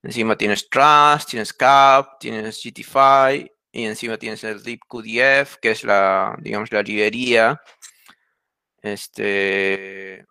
Encima 0.02 0.36
tienes 0.36 0.68
Trust, 0.68 1.30
tienes 1.30 1.52
CAP, 1.52 2.18
tienes 2.18 2.60
GTFI 2.62 3.50
y 3.70 3.84
encima 3.84 4.18
tienes 4.18 4.42
el 4.44 4.62
libqdf, 4.62 5.56
que 5.60 5.70
es 5.70 5.84
la, 5.84 6.36
digamos, 6.40 6.72
la 6.72 6.82
librería 6.82 7.60
este, 8.82 10.26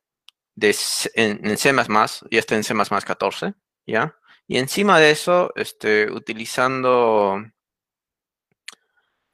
de, 0.55 0.75
en, 1.15 1.57
C++, 1.57 1.73
ya 1.73 2.39
está 2.39 2.55
en 2.55 2.63
C++ 2.63 2.73
14, 2.75 3.53
¿ya? 3.87 4.15
Y 4.47 4.57
encima 4.57 4.99
de 4.99 5.11
eso, 5.11 5.53
este, 5.55 6.11
utilizando 6.11 7.41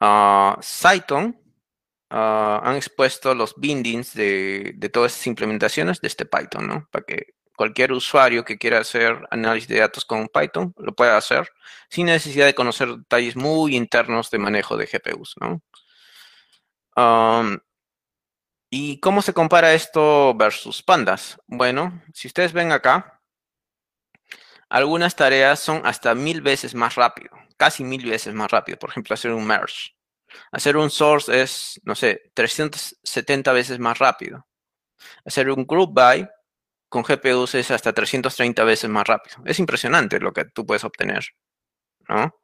uh, 0.00 0.54
Cython, 0.62 1.47
ah, 2.10 2.60
han 2.64 2.76
expuesto 2.76 3.34
los 3.34 3.54
bindings 3.56 4.14
de, 4.14 4.76
todas 4.92 5.12
estas 5.12 5.26
implementaciones 5.26 6.00
de 6.00 6.08
este 6.08 6.26
Python, 6.26 6.66
¿no? 6.66 6.88
Para 6.90 7.04
que 7.04 7.34
cualquier 7.56 7.92
usuario 7.92 8.44
que 8.44 8.58
quiera 8.58 8.78
hacer 8.80 9.26
análisis 9.30 9.68
de 9.68 9.80
datos 9.80 10.04
con 10.04 10.28
Python 10.28 10.74
lo 10.78 10.94
pueda 10.94 11.16
hacer 11.16 11.50
sin 11.90 12.06
necesidad 12.06 12.46
de 12.46 12.54
conocer 12.54 12.88
detalles 12.88 13.34
muy 13.36 13.76
internos 13.76 14.30
de 14.30 14.38
manejo 14.38 14.76
de 14.76 14.86
GPUs, 14.86 15.36
¿Y 18.70 19.00
cómo 19.00 19.22
se 19.22 19.32
compara 19.32 19.72
esto 19.72 20.34
versus 20.34 20.82
pandas? 20.82 21.38
Bueno, 21.46 22.02
si 22.12 22.28
ustedes 22.28 22.52
ven 22.52 22.70
acá, 22.70 23.22
algunas 24.68 25.16
tareas 25.16 25.60
son 25.60 25.86
hasta 25.86 26.14
mil 26.14 26.42
veces 26.42 26.74
más 26.74 26.94
rápido, 26.94 27.30
casi 27.56 27.82
mil 27.84 28.08
veces 28.08 28.34
más 28.34 28.50
rápido. 28.50 28.78
Por 28.78 28.90
ejemplo, 28.90 29.14
hacer 29.14 29.32
un 29.32 29.46
merge. 29.46 29.97
Hacer 30.52 30.76
un 30.76 30.90
source 30.90 31.40
es, 31.40 31.80
no 31.84 31.94
sé, 31.94 32.30
370 32.34 33.52
veces 33.52 33.78
más 33.78 33.98
rápido. 33.98 34.46
Hacer 35.24 35.50
un 35.50 35.66
group 35.66 35.92
by 35.94 36.28
con 36.88 37.02
GPUs 37.02 37.54
es 37.54 37.70
hasta 37.70 37.92
330 37.92 38.64
veces 38.64 38.90
más 38.90 39.06
rápido. 39.06 39.36
Es 39.44 39.58
impresionante 39.58 40.20
lo 40.20 40.32
que 40.32 40.44
tú 40.46 40.66
puedes 40.66 40.84
obtener, 40.84 41.24
¿no? 42.08 42.34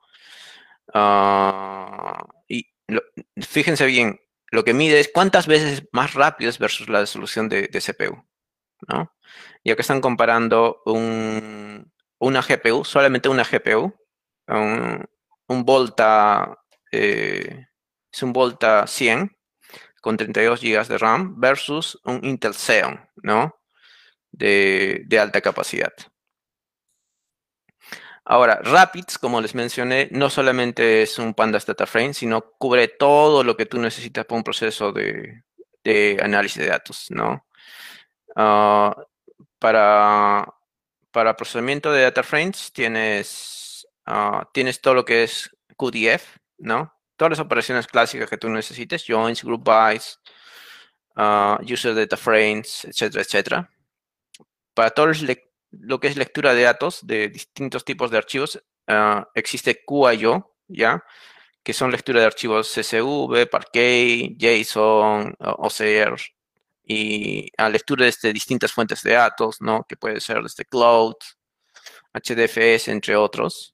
Ah, 0.93 2.26
y 2.47 2.66
fíjense 3.41 3.87
bien, 3.87 4.20
lo 4.51 4.64
que 4.64 4.74
mide 4.74 5.01
es 5.01 5.11
cuántas 5.12 5.47
veces 5.47 5.85
más 5.93 6.14
rápido 6.14 6.51
es 6.51 6.59
versus 6.59 6.89
la 6.89 7.01
resolución 7.01 7.49
de, 7.49 7.68
CPU, 7.68 8.24
¿no? 8.89 9.12
Ya 9.64 9.74
que 9.74 9.82
están 9.82 10.01
comparando 10.01 10.82
un, 10.85 11.91
una 12.18 12.43
GPU, 12.43 12.85
solamente 12.85 13.28
una 13.28 13.45
GPU, 13.45 13.95
un, 14.49 15.64
Volta, 15.64 16.59
eh, 16.91 17.66
es 18.14 18.22
un 18.22 18.32
Volta 18.32 18.86
100 18.86 19.36
con 20.00 20.16
32 20.16 20.60
GB 20.60 20.86
de 20.86 20.98
RAM 20.98 21.40
versus 21.40 22.00
un 22.04 22.24
Intel 22.24 22.54
Xeon, 22.54 23.00
¿no? 23.16 23.56
De, 24.30 25.02
de 25.06 25.18
alta 25.18 25.40
capacidad. 25.40 25.92
Ahora, 28.24 28.60
Rapids, 28.62 29.18
como 29.18 29.40
les 29.40 29.54
mencioné, 29.54 30.08
no 30.12 30.30
solamente 30.30 31.02
es 31.02 31.18
un 31.18 31.34
Pandas 31.34 31.66
Data 31.66 31.86
Frame, 31.86 32.14
sino 32.14 32.52
cubre 32.56 32.88
todo 32.88 33.42
lo 33.42 33.56
que 33.56 33.66
tú 33.66 33.78
necesitas 33.78 34.24
para 34.24 34.38
un 34.38 34.44
proceso 34.44 34.92
de, 34.92 35.42
análisis 36.22 36.58
de 36.62 36.68
datos, 36.68 37.06
¿no? 37.10 37.46
Ah, 38.36 38.96
para, 39.58 40.46
para 41.10 41.36
procesamiento 41.36 41.92
de 41.92 42.02
data 42.02 42.22
frames 42.22 42.72
tienes, 42.72 43.86
ah, 44.06 44.48
tienes 44.52 44.80
todo 44.80 44.94
lo 44.94 45.04
que 45.04 45.24
es 45.24 45.50
QDF, 45.76 46.38
¿no? 46.58 46.94
Todas 47.16 47.30
las 47.30 47.40
operaciones 47.40 47.86
clásicas 47.86 48.28
que 48.28 48.38
tú 48.38 48.48
necesites, 48.48 49.04
joins, 49.06 49.44
group 49.44 49.64
bys, 49.64 50.18
uh, 51.16 51.62
user 51.62 51.94
data 51.94 52.16
frames, 52.16 52.84
etcétera, 52.84 53.22
etcétera. 53.22 53.70
Para 54.74 54.90
todos 54.90 55.22
los 55.22 55.36
lo 55.80 56.00
que 56.00 56.08
es 56.08 56.16
lectura 56.16 56.54
de 56.54 56.62
datos 56.62 57.06
de 57.06 57.28
distintos 57.28 57.84
tipos 57.84 58.10
de 58.10 58.18
archivos, 58.18 58.62
ah, 58.86 59.28
existe 59.34 59.84
QIO, 59.84 60.54
¿ya? 60.68 61.02
Que 61.62 61.72
son 61.72 61.90
lectura 61.90 62.20
de 62.20 62.26
archivos 62.26 62.72
CSV, 62.72 63.46
Parquet, 63.50 64.36
JSON, 64.38 65.34
OCR, 65.38 66.16
y 66.84 67.50
lectura 67.70 68.04
desde 68.04 68.32
distintas 68.32 68.72
fuentes 68.72 69.02
de 69.02 69.14
datos, 69.14 69.60
¿no? 69.60 69.84
Que 69.88 69.96
puede 69.96 70.20
ser 70.20 70.42
desde 70.42 70.64
Cloud, 70.64 71.14
HDFS, 72.12 72.88
entre 72.88 73.16
otros. 73.16 73.74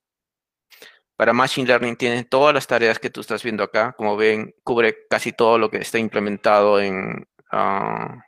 Para 1.21 1.35
Machine 1.35 1.69
Learning 1.69 1.97
tiene 1.97 2.25
todas 2.25 2.55
las 2.55 2.67
tareas 2.67 2.99
que 2.99 3.11
tú 3.11 3.21
estás 3.21 3.43
viendo 3.43 3.63
acá. 3.63 3.93
Como 3.93 4.17
ven, 4.17 4.55
cubre 4.65 5.07
casi 5.07 5.35
todo 5.35 5.59
lo 5.59 5.71
que 5.71 5.77
está 5.77 5.99
implementado 5.99 6.81
en, 6.81 7.29
uh, 7.53 8.19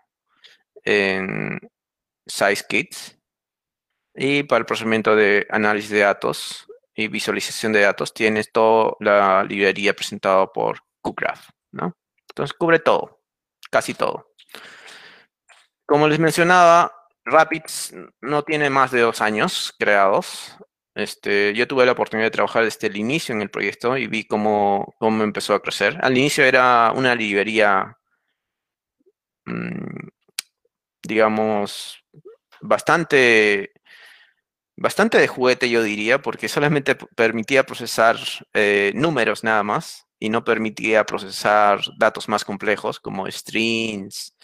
en 0.84 1.58
SciKits. 2.28 3.18
Y 4.14 4.42
para 4.42 4.58
el 4.58 4.66
procesamiento 4.66 5.16
de 5.16 5.46
análisis 5.48 5.88
de 5.88 6.00
datos 6.00 6.66
y 6.94 7.08
visualización 7.08 7.72
de 7.72 7.80
datos 7.80 8.12
tienes 8.12 8.52
toda 8.52 8.92
la 9.00 9.42
librería 9.42 9.94
presentada 9.94 10.46
por 10.52 10.80
QGraph, 11.00 11.48
¿no? 11.70 11.96
Entonces 12.28 12.54
cubre 12.54 12.78
todo, 12.78 13.22
casi 13.70 13.94
todo. 13.94 14.34
Como 15.86 16.08
les 16.08 16.18
mencionaba, 16.18 16.92
Rapids 17.24 17.94
no 18.20 18.42
tiene 18.42 18.68
más 18.68 18.90
de 18.90 19.00
dos 19.00 19.22
años 19.22 19.74
creados. 19.78 20.58
Este, 20.94 21.54
yo 21.54 21.66
tuve 21.66 21.86
la 21.86 21.92
oportunidad 21.92 22.26
de 22.26 22.32
trabajar 22.32 22.64
desde 22.64 22.88
el 22.88 22.96
inicio 22.96 23.34
en 23.34 23.42
el 23.42 23.50
proyecto 23.50 23.96
y 23.96 24.06
vi 24.06 24.24
cómo, 24.24 24.94
cómo 24.98 25.24
empezó 25.24 25.54
a 25.54 25.62
crecer. 25.62 25.98
Al 26.02 26.16
inicio 26.16 26.44
era 26.44 26.92
una 26.94 27.14
librería, 27.14 27.98
mm, 29.46 30.08
digamos, 31.02 31.98
bastante 32.60 33.72
bastante 34.76 35.18
de 35.18 35.28
juguete, 35.28 35.70
yo 35.70 35.82
diría, 35.82 36.20
porque 36.20 36.48
solamente 36.48 36.96
permitía 36.96 37.64
procesar 37.64 38.16
eh, 38.54 38.92
números 38.94 39.44
nada 39.44 39.62
más 39.62 40.06
y 40.18 40.28
no 40.28 40.44
permitía 40.44 41.04
procesar 41.06 41.80
datos 41.98 42.28
más 42.28 42.44
complejos 42.44 43.00
como 43.00 43.30
strings 43.30 44.34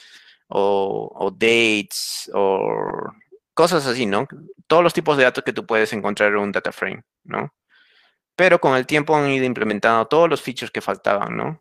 o, 0.48 1.30
dates 1.36 2.30
o 2.34 3.12
cosas 3.58 3.84
así, 3.88 4.06
¿no? 4.06 4.28
Todos 4.68 4.84
los 4.84 4.94
tipos 4.94 5.16
de 5.16 5.24
datos 5.24 5.42
que 5.42 5.52
tú 5.52 5.66
puedes 5.66 5.92
encontrar 5.92 6.30
en 6.30 6.38
un 6.38 6.52
data 6.52 6.70
frame, 6.70 7.02
¿no? 7.24 7.52
Pero 8.36 8.60
con 8.60 8.76
el 8.76 8.86
tiempo 8.86 9.16
han 9.16 9.28
ido 9.28 9.44
implementando 9.46 10.06
todos 10.06 10.30
los 10.30 10.40
features 10.40 10.70
que 10.70 10.80
faltaban, 10.80 11.36
¿no? 11.36 11.60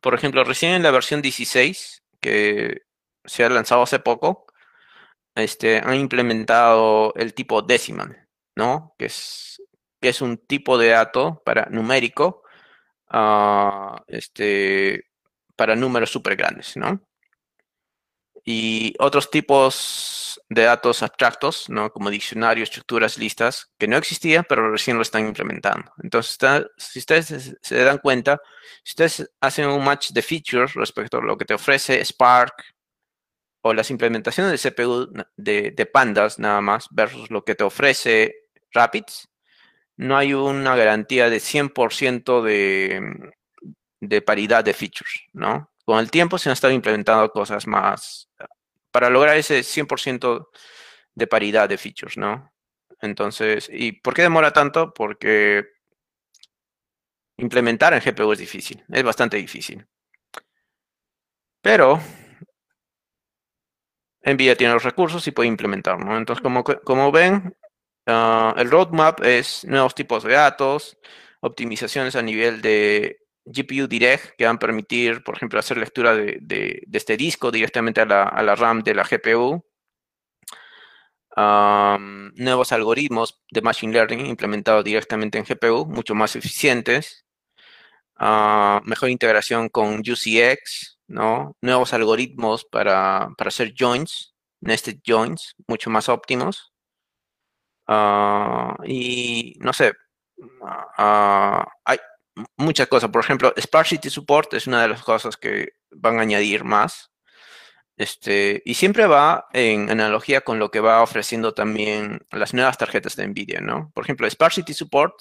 Por 0.00 0.14
ejemplo, 0.14 0.44
recién 0.44 0.74
en 0.74 0.84
la 0.84 0.92
versión 0.92 1.20
16, 1.20 2.04
que 2.20 2.82
se 3.24 3.44
ha 3.44 3.48
lanzado 3.48 3.82
hace 3.82 3.98
poco, 3.98 4.46
este, 5.34 5.78
han 5.78 5.96
implementado 5.96 7.12
el 7.16 7.34
tipo 7.34 7.60
decimal, 7.60 8.28
¿no? 8.54 8.94
Que 8.96 9.06
es, 9.06 9.60
que 10.00 10.10
es 10.10 10.22
un 10.22 10.38
tipo 10.38 10.78
de 10.78 10.90
dato 10.90 11.42
para 11.44 11.66
numérico, 11.70 12.44
uh, 13.12 13.96
este, 14.06 15.08
para 15.56 15.74
números 15.74 16.10
súper 16.10 16.36
grandes, 16.36 16.76
¿no? 16.76 17.02
Y 18.44 18.94
otros 18.98 19.30
tipos 19.30 20.40
de 20.48 20.62
datos 20.62 21.02
abstractos, 21.02 21.68
¿no? 21.68 21.90
Como 21.92 22.10
diccionarios, 22.10 22.68
estructuras, 22.68 23.18
listas, 23.18 23.70
que 23.78 23.86
no 23.86 23.96
existían, 23.96 24.44
pero 24.48 24.70
recién 24.70 24.96
lo 24.96 25.02
están 25.02 25.26
implementando. 25.26 25.92
Entonces, 26.02 26.38
si 26.76 26.98
ustedes 26.98 27.56
se 27.60 27.84
dan 27.84 27.98
cuenta, 27.98 28.40
si 28.82 28.92
ustedes 28.92 29.30
hacen 29.40 29.68
un 29.68 29.84
match 29.84 30.10
de 30.10 30.22
features 30.22 30.74
respecto 30.74 31.18
a 31.18 31.22
lo 31.22 31.36
que 31.36 31.44
te 31.44 31.54
ofrece 31.54 32.04
Spark, 32.04 32.54
o 33.62 33.74
las 33.74 33.90
implementaciones 33.90 34.50
de 34.52 34.70
CPU 34.70 35.12
de, 35.36 35.90
pandas 35.92 36.38
nada 36.38 36.60
más 36.60 36.86
versus 36.90 37.30
lo 37.30 37.44
que 37.44 37.54
te 37.54 37.64
ofrece 37.64 38.34
Rapids, 38.72 39.28
no 39.96 40.16
hay 40.16 40.32
una 40.32 40.76
garantía 40.76 41.28
de 41.28 41.38
100% 41.38 42.42
de, 42.42 43.32
de 44.00 44.22
paridad 44.22 44.64
de 44.64 44.72
features, 44.72 45.24
¿no? 45.32 45.70
Con 45.84 45.98
el 45.98 46.10
tiempo 46.10 46.38
se 46.38 46.48
han 46.48 46.54
estado 46.54 46.72
implementando 46.72 47.30
cosas 47.30 47.66
más 47.66 48.28
para 48.90 49.10
lograr 49.10 49.36
ese 49.36 49.62
100% 49.62 50.48
de 51.14 51.26
paridad 51.26 51.68
de 51.68 51.78
features, 51.78 52.16
¿no? 52.16 52.52
Entonces, 53.00 53.68
¿y 53.72 53.92
por 53.92 54.14
qué 54.14 54.22
demora 54.22 54.52
tanto? 54.52 54.92
Porque 54.92 55.64
implementar 57.38 57.94
en 57.94 58.00
GPU 58.00 58.32
es 58.32 58.38
difícil, 58.38 58.84
es 58.88 59.02
bastante 59.02 59.36
difícil. 59.36 59.86
Pero 61.62 62.00
NVIDIA 64.22 64.56
tiene 64.56 64.74
los 64.74 64.82
recursos 64.82 65.26
y 65.26 65.30
puede 65.32 65.48
implementarlo. 65.48 66.16
Entonces, 66.16 66.42
como, 66.42 66.62
como 66.64 67.10
ven, 67.12 67.56
ah, 68.06 68.54
el 68.56 68.70
roadmap 68.70 69.22
es 69.24 69.64
nuevos 69.64 69.94
tipos 69.94 70.24
de 70.24 70.34
datos, 70.34 70.98
optimizaciones 71.40 72.16
a 72.16 72.22
nivel 72.22 72.60
de 72.60 73.19
GPU 73.52 73.86
Direct 73.88 74.36
que 74.36 74.46
van 74.46 74.56
a 74.56 74.58
permitir, 74.58 75.22
por 75.22 75.36
ejemplo, 75.36 75.58
hacer 75.58 75.76
lectura 75.76 76.14
de, 76.14 76.82
este 76.92 77.16
disco 77.16 77.50
directamente 77.50 78.00
a 78.00 78.06
la, 78.06 78.54
RAM 78.56 78.82
de 78.82 78.94
la 78.94 79.04
GPU. 79.04 79.64
nuevos 81.36 82.72
algoritmos 82.72 83.42
de 83.50 83.62
Machine 83.62 83.92
Learning 83.92 84.26
implementados 84.26 84.84
directamente 84.84 85.38
en 85.38 85.44
GPU, 85.44 85.86
mucho 85.86 86.14
más 86.14 86.36
eficientes. 86.36 87.24
Ah, 88.22 88.82
mejor 88.84 89.08
integración 89.10 89.70
con 89.70 90.00
UCX, 90.00 90.98
¿no? 91.08 91.56
Nuevos 91.62 91.94
algoritmos 91.94 92.66
para, 92.66 93.28
hacer 93.38 93.74
joins, 93.78 94.34
nested 94.60 94.98
joins, 95.06 95.54
mucho 95.66 95.88
más 95.90 96.08
óptimos. 96.10 96.72
Ah, 97.86 98.76
y 98.84 99.54
no 99.60 99.72
sé, 99.72 99.92
ah, 100.98 101.66
hay 101.84 101.98
muchas 102.56 102.88
cosas. 102.88 103.10
Por 103.10 103.22
ejemplo, 103.22 103.52
Sparsity 103.58 104.10
Support 104.10 104.54
es 104.54 104.66
una 104.66 104.82
de 104.82 104.88
las 104.88 105.02
cosas 105.02 105.36
que 105.36 105.74
van 105.90 106.18
a 106.18 106.22
añadir 106.22 106.64
más. 106.64 107.10
Este, 107.96 108.62
y 108.64 108.74
siempre 108.74 109.06
va 109.06 109.46
en 109.52 109.90
analogía 109.90 110.40
con 110.40 110.58
lo 110.58 110.70
que 110.70 110.80
va 110.80 111.02
ofreciendo 111.02 111.52
también 111.52 112.20
las 112.30 112.54
nuevas 112.54 112.78
tarjetas 112.78 113.14
de 113.16 113.26
NVIDIA, 113.26 113.60
¿no? 113.60 113.90
Por 113.94 114.04
ejemplo, 114.04 114.28
Sparsity 114.30 114.72
Support 114.72 115.14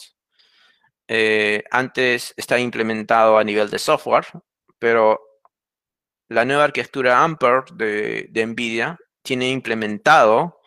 eh, 1.11 1.63
antes 1.71 2.35
está 2.37 2.59
implementado 2.59 3.39
a 3.39 3.43
nivel 3.43 3.69
de 3.71 3.79
software, 3.79 4.27
pero 4.77 5.19
la 6.29 6.45
nueva 6.45 6.65
arquitectura 6.65 7.23
Ampere 7.23 7.63
de, 7.73 8.45
NVIDIA 8.45 8.97
tiene 9.23 9.49
implementado 9.49 10.58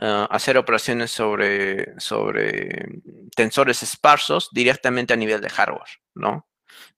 ah, 0.00 0.26
hacer 0.30 0.56
operaciones 0.58 1.10
sobre, 1.10 1.98
sobre 2.00 3.00
tensores 3.36 3.82
esparsos 3.82 4.50
directamente 4.52 5.14
a 5.14 5.16
nivel 5.16 5.40
de 5.40 5.50
hardware, 5.50 6.00
¿no? 6.14 6.46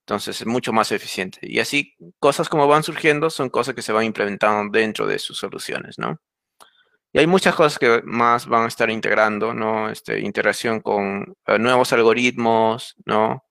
Entonces 0.01 0.40
es 0.40 0.47
mucho 0.47 0.72
más 0.72 0.92
eficiente. 0.92 1.40
Y 1.42 1.59
así, 1.59 1.97
cosas 2.20 2.49
como 2.49 2.68
van 2.68 2.84
surgiendo 2.84 3.28
son 3.30 3.51
cosas 3.51 3.74
que 3.74 3.82
se 3.82 3.92
van 3.92 4.05
implementando 4.05 4.70
dentro 4.78 5.07
de 5.07 5.18
sus 5.18 5.38
soluciones, 5.38 5.99
¿no? 5.99 6.20
Y 7.12 7.18
hay 7.18 7.26
muchas 7.26 7.55
cosas 7.55 7.78
que 7.78 8.03
más 8.05 8.47
van 8.47 8.64
a 8.64 8.68
estar 8.68 8.90
integrando, 8.90 9.55
¿no? 9.55 9.90
Este, 9.90 10.20
integración 10.20 10.80
con 10.80 11.34
eh, 11.47 11.59
nuevos 11.59 11.92
algoritmos, 11.92 12.94
¿no? 13.07 13.44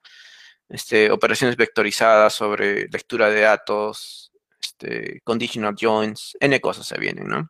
Este, 0.69 1.11
operaciones 1.11 1.57
vectorizadas 1.57 2.33
sobre 2.33 2.87
lectura 2.89 3.29
de 3.29 3.41
datos, 3.41 4.31
este, 4.61 5.21
conditional 5.23 5.75
joins, 5.79 6.37
N 6.39 6.59
cosas 6.61 6.87
se 6.87 6.97
vienen, 6.99 7.27
¿no? 7.27 7.49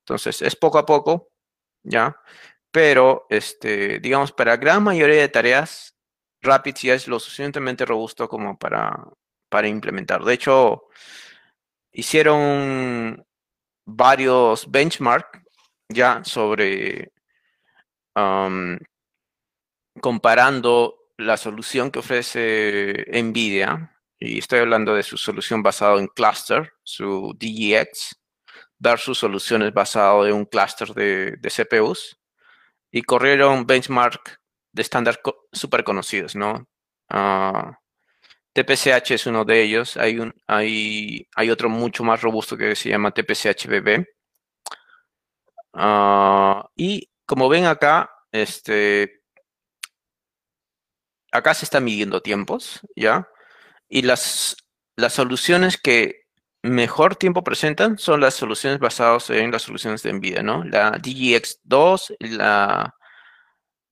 Entonces, 0.00 0.42
es 0.42 0.56
poco 0.56 0.78
a 0.78 0.86
poco, 0.86 1.30
¿ya? 1.86 2.16
Pero, 2.70 3.26
este, 3.30 4.00
digamos, 4.00 4.32
para 4.32 4.52
la 4.52 4.56
gran 4.58 4.82
mayoría 4.82 5.20
de 5.20 5.28
tareas, 5.28 5.96
Rapid 6.42 6.74
ya 6.82 6.94
es 6.94 7.08
lo 7.08 7.18
suficientemente 7.18 7.84
robusto 7.86 8.28
como 8.28 8.58
para, 8.58 8.94
para 9.48 9.68
implementar. 9.68 10.22
De 10.24 10.34
hecho, 10.34 10.88
hicieron 11.92 13.24
varios 13.86 14.70
benchmarks 14.70 15.40
ya 15.88 16.22
sobre 16.24 17.12
comparando 20.00 20.96
la 21.18 21.36
solución 21.36 21.90
que 21.90 21.98
ofrece 22.00 23.06
NVIDIA, 23.12 23.92
y 24.18 24.38
estoy 24.38 24.60
hablando 24.60 24.94
de 24.94 25.02
su 25.02 25.16
solución 25.18 25.62
basada 25.62 25.98
en 25.98 26.08
cluster, 26.08 26.72
su 26.82 27.36
DGX, 27.38 28.16
versus 28.78 29.18
soluciones 29.18 29.72
basadas 29.72 30.28
en 30.28 30.34
un 30.34 30.44
cluster 30.44 30.88
de, 30.94 31.38
CPUs, 31.50 32.18
y 32.90 33.02
corrieron 33.02 33.66
benchmark 33.66 34.40
de 34.72 34.82
estándar 34.82 35.20
súper 35.52 35.84
conocidos, 35.84 36.36
¿no? 36.36 36.68
Ah, 37.08 37.78
TPCH 38.56 39.10
es 39.12 39.26
uno 39.26 39.44
de 39.44 39.62
ellos. 39.62 39.96
Hay, 39.96 40.18
un, 40.18 40.34
hay, 40.46 41.28
hay 41.34 41.50
otro 41.50 41.68
mucho 41.68 42.04
más 42.04 42.22
robusto 42.22 42.56
que 42.56 42.74
se 42.74 42.88
llama 42.88 43.12
TPCH-BB. 43.12 44.06
Ah, 45.74 46.68
y 46.74 47.10
como 47.26 47.48
ven 47.48 47.66
acá, 47.66 48.10
este, 48.32 49.22
acá 51.30 51.54
se 51.54 51.66
están 51.66 51.84
midiendo 51.84 52.22
tiempos, 52.22 52.80
¿ya? 52.96 53.28
Y 53.88 54.02
las, 54.02 54.56
las 54.96 55.12
soluciones 55.12 55.76
que 55.76 56.25
mejor 56.66 57.16
tiempo 57.16 57.44
presentan 57.44 57.98
son 57.98 58.20
las 58.20 58.34
soluciones 58.34 58.78
basadas 58.78 59.30
en 59.30 59.50
las 59.50 59.62
soluciones 59.62 60.02
de 60.02 60.12
NVIDIA, 60.12 60.42
¿no? 60.42 60.64
La 60.64 60.92
DGX2, 60.92 62.16
la 62.20 62.94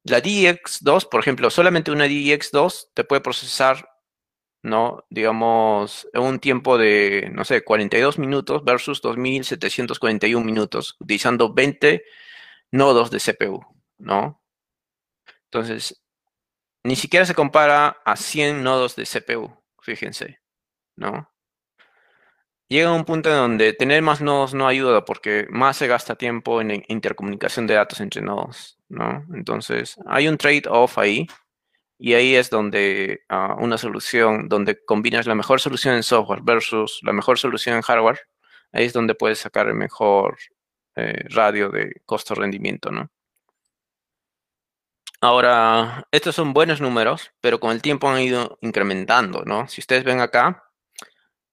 la 0.04 0.20
DX2, 0.22 1.08
por 1.08 1.20
ejemplo, 1.20 1.50
solamente 1.50 1.90
una 1.90 2.06
DX2 2.06 2.90
te 2.94 3.04
puede 3.04 3.22
procesar, 3.22 3.88
¿no? 4.62 5.04
Digamos, 5.10 6.08
un 6.14 6.40
tiempo 6.40 6.78
de, 6.78 7.30
no 7.32 7.44
sé, 7.44 7.64
42 7.64 8.18
minutos 8.18 8.64
versus 8.64 9.00
2741 9.02 10.44
minutos, 10.44 10.96
utilizando 11.00 11.54
20 11.54 12.04
nodos 12.72 13.10
de 13.10 13.18
CPU, 13.20 13.64
¿no? 13.98 14.42
Entonces, 15.46 16.02
ni 16.84 16.96
siquiera 16.96 17.26
se 17.26 17.34
compara 17.34 17.98
a 18.04 18.16
100 18.16 18.62
nodos 18.62 18.96
de 18.96 19.04
CPU, 19.04 19.56
fíjense, 19.80 20.40
¿no? 20.96 21.33
Llega 22.74 22.92
un 22.92 23.04
punto 23.04 23.30
en 23.30 23.36
donde 23.36 23.72
tener 23.72 24.02
más 24.02 24.20
nodos 24.20 24.52
no 24.52 24.66
ayuda 24.66 25.04
porque 25.04 25.46
más 25.50 25.76
se 25.76 25.86
gasta 25.86 26.16
tiempo 26.16 26.60
en 26.60 26.84
intercomunicación 26.88 27.66
de 27.66 27.74
datos 27.74 28.00
entre 28.00 28.20
nodos, 28.20 28.78
¿no? 28.88 29.24
Entonces, 29.34 29.96
hay 30.06 30.28
un 30.28 30.36
trade-off 30.36 30.98
ahí 30.98 31.26
y 31.98 32.14
ahí 32.14 32.34
es 32.34 32.50
donde 32.50 33.22
ah, 33.28 33.56
una 33.60 33.78
solución, 33.78 34.48
donde 34.48 34.84
combinas 34.84 35.26
la 35.26 35.36
mejor 35.36 35.60
solución 35.60 35.94
en 35.94 36.02
software 36.02 36.40
versus 36.42 37.00
la 37.02 37.12
mejor 37.12 37.38
solución 37.38 37.76
en 37.76 37.82
hardware, 37.82 38.20
ahí 38.72 38.84
es 38.86 38.92
donde 38.92 39.14
puedes 39.14 39.38
sacar 39.38 39.68
el 39.68 39.74
mejor 39.74 40.36
eh, 40.96 41.24
radio 41.30 41.70
de 41.70 42.02
costo-rendimiento, 42.04 42.90
¿no? 42.90 43.10
Ahora, 45.20 46.06
estos 46.10 46.34
son 46.34 46.52
buenos 46.52 46.80
números, 46.80 47.32
pero 47.40 47.58
con 47.60 47.72
el 47.72 47.80
tiempo 47.82 48.08
han 48.08 48.20
ido 48.20 48.58
incrementando, 48.60 49.44
¿no? 49.44 49.68
Si 49.68 49.80
ustedes 49.80 50.04
ven 50.04 50.20
acá, 50.20 50.64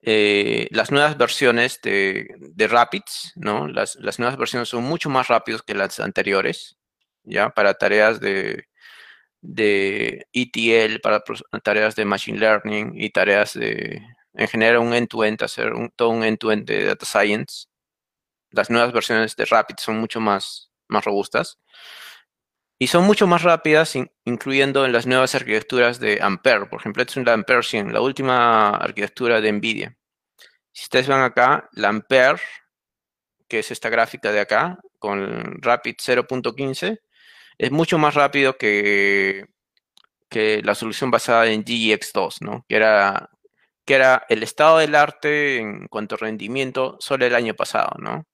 eh, 0.04 0.68
las 0.72 0.92
nuevas 0.92 1.18
versiones 1.18 1.80
de, 1.82 2.68
Rapids, 2.70 3.34
¿no? 3.36 3.68
Las, 3.68 3.98
nuevas 4.20 4.38
versiones 4.38 4.70
son 4.70 4.84
mucho 4.84 5.10
más 5.10 5.28
rápidas 5.28 5.62
que 5.62 5.76
las 5.76 6.00
anteriores, 6.00 6.78
¿ya? 7.24 7.50
Para 7.52 7.76
tareas 7.76 8.20
de, 8.20 8.66
de 9.42 10.28
ETL, 10.34 11.00
para 11.02 11.24
tareas 11.64 11.96
de 11.96 12.06
Machine 12.06 12.40
Learning 12.40 12.94
y 12.96 13.12
tareas 13.12 13.54
de, 13.54 14.02
en 14.34 14.48
general, 14.48 14.78
un 14.80 14.94
end-to-end, 14.94 15.44
hacer 15.44 15.74
un, 15.74 15.90
todo 15.92 16.10
un 16.10 16.24
end-to-end 16.24 16.66
de 16.66 16.86
Data 16.86 17.06
Science. 17.06 17.68
Las 18.52 18.70
nuevas 18.70 18.92
versiones 18.94 19.36
de 19.36 19.46
Rapids 19.46 19.84
son 19.84 20.00
mucho 20.00 20.20
más, 20.20 20.72
más 20.88 21.06
robustas. 21.06 21.60
Y 22.82 22.88
son 22.88 23.06
mucho 23.06 23.28
más 23.28 23.44
rápidas, 23.44 23.96
incluyendo 24.26 24.88
en 24.88 24.92
las 24.92 25.06
nuevas 25.06 25.36
arquitecturas 25.36 26.00
de 26.00 26.18
Ampere. 26.20 26.66
Por 26.66 26.80
ejemplo, 26.80 27.04
esta 27.04 27.20
es 27.20 27.26
la 27.28 27.34
Ampere 27.34 27.62
100, 27.62 27.94
la 27.94 28.02
última 28.02 28.72
arquitectura 28.72 29.40
de 29.40 29.52
NVIDIA. 29.52 29.96
Si 30.72 30.86
ustedes 30.86 31.08
van 31.08 31.22
acá, 31.22 31.70
la 31.74 31.90
Ampere, 31.90 32.40
que 33.48 33.60
es 33.60 33.70
esta 33.70 33.90
gráfica 33.90 34.32
de 34.32 34.40
acá, 34.40 34.80
con 34.98 35.62
Rapid 35.62 35.98
0.15, 35.98 37.02
es 37.60 37.72
mucho 37.72 38.00
más 38.00 38.16
rápido 38.16 38.58
que, 38.58 39.46
que 40.28 40.64
la 40.64 40.74
solución 40.74 41.12
basada 41.12 41.46
en 41.52 41.64
GX2, 41.64 42.38
¿no? 42.42 42.66
Que 42.68 42.78
era, 42.78 43.30
que 43.86 43.94
era 43.94 44.26
el 44.28 44.42
estado 44.42 44.80
del 44.80 44.96
arte 44.96 45.60
en 45.60 45.86
cuanto 45.88 46.16
a 46.16 46.18
rendimiento 46.18 46.98
solo 47.00 47.28
el 47.28 47.36
año 47.36 47.54
pasado, 47.54 47.92
¿no? 48.00 48.26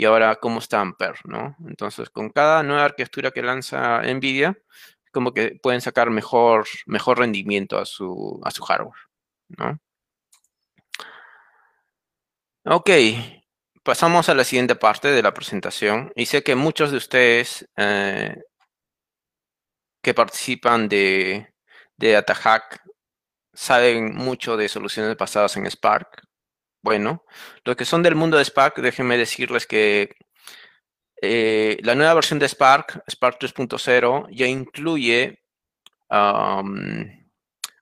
Y 0.00 0.06
ahora 0.06 0.36
cómo 0.36 0.60
está 0.60 0.80
Ampere, 0.80 1.18
¿no? 1.24 1.56
Entonces, 1.68 2.08
con 2.08 2.30
cada 2.30 2.62
nueva 2.62 2.84
arquitectura 2.86 3.32
que 3.32 3.42
lanza 3.42 4.00
NVIDIA, 4.02 4.56
como 5.12 5.34
que 5.34 5.58
pueden 5.62 5.82
sacar 5.82 6.08
mejor, 6.08 6.66
mejor 6.86 7.18
rendimiento 7.18 7.76
a 7.78 7.84
su, 7.84 8.40
a 8.42 8.50
su 8.50 8.62
hardware, 8.62 8.98
¿no? 9.48 9.78
Ok, 12.64 12.88
pasamos 13.82 14.30
a 14.30 14.34
la 14.34 14.44
siguiente 14.44 14.74
parte 14.74 15.08
de 15.08 15.22
la 15.22 15.34
presentación. 15.34 16.12
Y 16.16 16.24
sé 16.24 16.42
que 16.42 16.54
muchos 16.54 16.90
de 16.92 16.96
ustedes 16.96 17.68
eh, 17.76 18.36
que 20.02 20.14
participan 20.14 20.88
de, 20.88 21.52
de 21.98 22.24
saben 23.52 24.14
mucho 24.14 24.56
de 24.56 24.66
soluciones 24.70 25.14
basadas 25.18 25.58
en 25.58 25.66
Spark. 25.66 26.22
Bueno, 26.82 27.24
los 27.64 27.76
que 27.76 27.84
son 27.84 28.02
del 28.02 28.14
mundo 28.14 28.38
de 28.38 28.44
Spark, 28.44 28.76
déjenme 28.80 29.18
decirles 29.18 29.66
que 29.66 30.14
eh, 31.22 31.78
la 31.82 31.94
nueva 31.94 32.14
versión 32.14 32.38
de 32.38 32.48
Spark, 32.48 33.04
Spark 33.08 33.38
3.0, 33.38 34.28
ya 34.30 34.46
incluye 34.46 35.42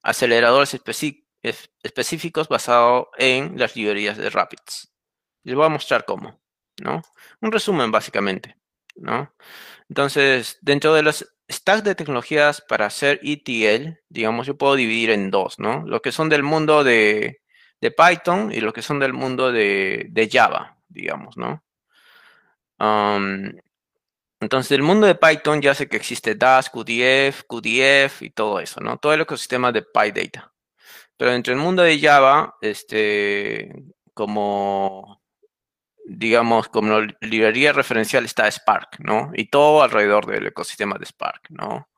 aceleradores 0.03 0.79
específicos 1.83 2.49
basados 2.49 3.07
en 3.17 3.59
las 3.59 3.77
librerías 3.77 4.19
de 4.19 4.31
Rapids. 4.31 4.93
Les 5.45 5.55
voy 5.55 5.67
a 5.67 5.71
mostrar 5.71 6.05
cómo, 6.05 6.41
¿no? 6.83 7.03
Un 7.41 7.53
resumen, 7.53 7.91
básicamente, 7.91 8.57
¿no? 8.97 9.35
Entonces, 9.89 10.59
dentro 10.61 10.93
de 10.95 11.03
los 11.03 11.27
stacks 11.51 11.85
de 11.85 11.95
tecnologías 11.95 12.61
para 12.61 12.87
hacer 12.87 13.21
ETL, 13.23 14.01
digamos, 14.09 14.47
yo 14.47 14.59
puedo 14.59 14.75
dividir 14.75 15.11
en 15.11 15.31
dos, 15.31 15.59
¿no? 15.59 15.85
Lo 15.87 16.03
que 16.03 16.13
son 16.13 16.29
del 16.29 16.43
mundo 16.43 16.85
de 16.85 17.41
de 17.81 17.91
Python 17.91 18.53
y 18.53 18.61
los 18.61 18.73
que 18.73 18.83
son 18.83 18.99
del 18.99 19.13
mundo 19.13 19.53
de, 19.53 20.29
Java, 20.31 20.77
digamos, 20.89 21.37
¿no? 21.37 21.63
entonces, 24.41 24.71
el 24.73 24.83
mundo 24.83 25.07
de 25.07 25.17
Python 25.17 25.61
ya 25.61 25.75
sé 25.75 25.89
que 25.89 25.97
existe 25.97 26.37
DAS, 26.37 26.71
QDF, 26.71 27.43
QDF 27.49 28.23
y 28.23 28.31
todo 28.31 28.61
eso, 28.61 28.81
¿no? 28.81 28.97
Todo 28.99 29.13
el 29.13 29.23
ecosistema 29.23 29.73
de 29.73 29.83
PyData. 29.83 30.53
Pero 31.17 31.33
entre 31.33 31.55
el 31.55 31.59
mundo 31.59 31.83
de 31.83 31.99
Java, 31.99 32.57
este, 32.61 33.73
como, 34.15 35.21
digamos, 36.07 36.69
como 36.69 37.01
librería 37.21 37.73
referencial 37.73 38.25
está 38.25 38.49
Spark, 38.51 39.01
¿no? 39.01 39.33
Y 39.35 39.47
todo 39.47 39.83
alrededor 39.83 40.27
del 40.27 40.47
ecosistema 40.47 40.97
de 40.99 41.07
Spark, 41.07 41.51
¿no? 41.51 41.89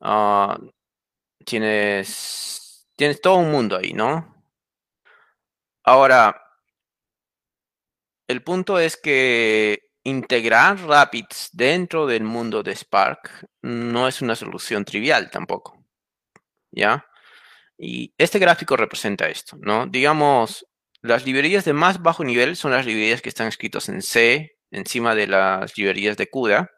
Ah, 0.00 0.58
tienes, 1.44 2.88
tienes 2.96 3.20
todo 3.20 3.36
un 3.36 3.52
mundo 3.52 3.76
ahí, 3.76 3.92
¿no? 3.92 4.31
Ahora, 5.84 6.40
el 8.28 8.42
punto 8.42 8.78
es 8.78 8.96
que 8.96 9.80
integrar 10.04 10.78
Rapids 10.80 11.50
dentro 11.52 12.06
del 12.06 12.24
mundo 12.24 12.62
de 12.62 12.74
Spark 12.74 13.46
no 13.62 14.08
es 14.08 14.22
una 14.22 14.34
solución 14.36 14.84
trivial 14.84 15.30
tampoco. 15.30 15.84
¿Ya? 16.70 17.06
Y 17.78 18.14
este 18.18 18.38
gráfico 18.38 18.76
representa 18.76 19.28
esto, 19.28 19.56
¿no? 19.60 19.86
Digamos, 19.86 20.66
las 21.02 21.26
librerías 21.26 21.64
de 21.64 21.72
más 21.72 22.00
bajo 22.02 22.24
nivel 22.24 22.56
son 22.56 22.72
las 22.72 22.86
librerías 22.86 23.22
que 23.22 23.28
están 23.28 23.48
escritas 23.48 23.88
en 23.88 24.02
C, 24.02 24.56
encima 24.70 25.14
de 25.14 25.26
las 25.26 25.76
librerías 25.76 26.16
de 26.16 26.30
CUDA, 26.30 26.70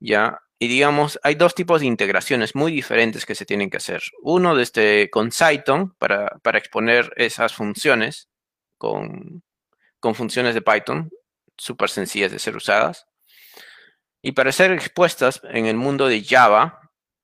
¿ya? 0.00 0.40
Y 0.58 0.66
digamos, 0.66 1.20
hay 1.22 1.36
dos 1.36 1.54
tipos 1.54 1.80
de 1.80 1.86
integraciones 1.86 2.54
muy 2.56 2.72
diferentes 2.72 3.24
que 3.24 3.36
se 3.36 3.46
tienen 3.46 3.70
que 3.70 3.76
hacer. 3.76 4.02
Uno 4.22 4.56
desde 4.56 5.02
este, 5.02 5.10
con 5.10 5.30
Cython 5.30 5.94
para, 5.98 6.38
para 6.42 6.58
exponer 6.58 7.12
esas 7.16 7.54
funciones 7.54 8.28
con, 8.76 9.44
con 10.00 10.14
funciones 10.14 10.54
de 10.54 10.62
Python 10.62 11.10
súper 11.58 11.90
sencillas 11.90 12.32
de 12.32 12.38
ser 12.38 12.56
usadas. 12.56 13.06
Y 14.22 14.32
para 14.32 14.52
ser 14.52 14.72
expuestas 14.72 15.40
en 15.44 15.66
el 15.66 15.76
mundo 15.76 16.08
de 16.08 16.24
Java, 16.24 16.80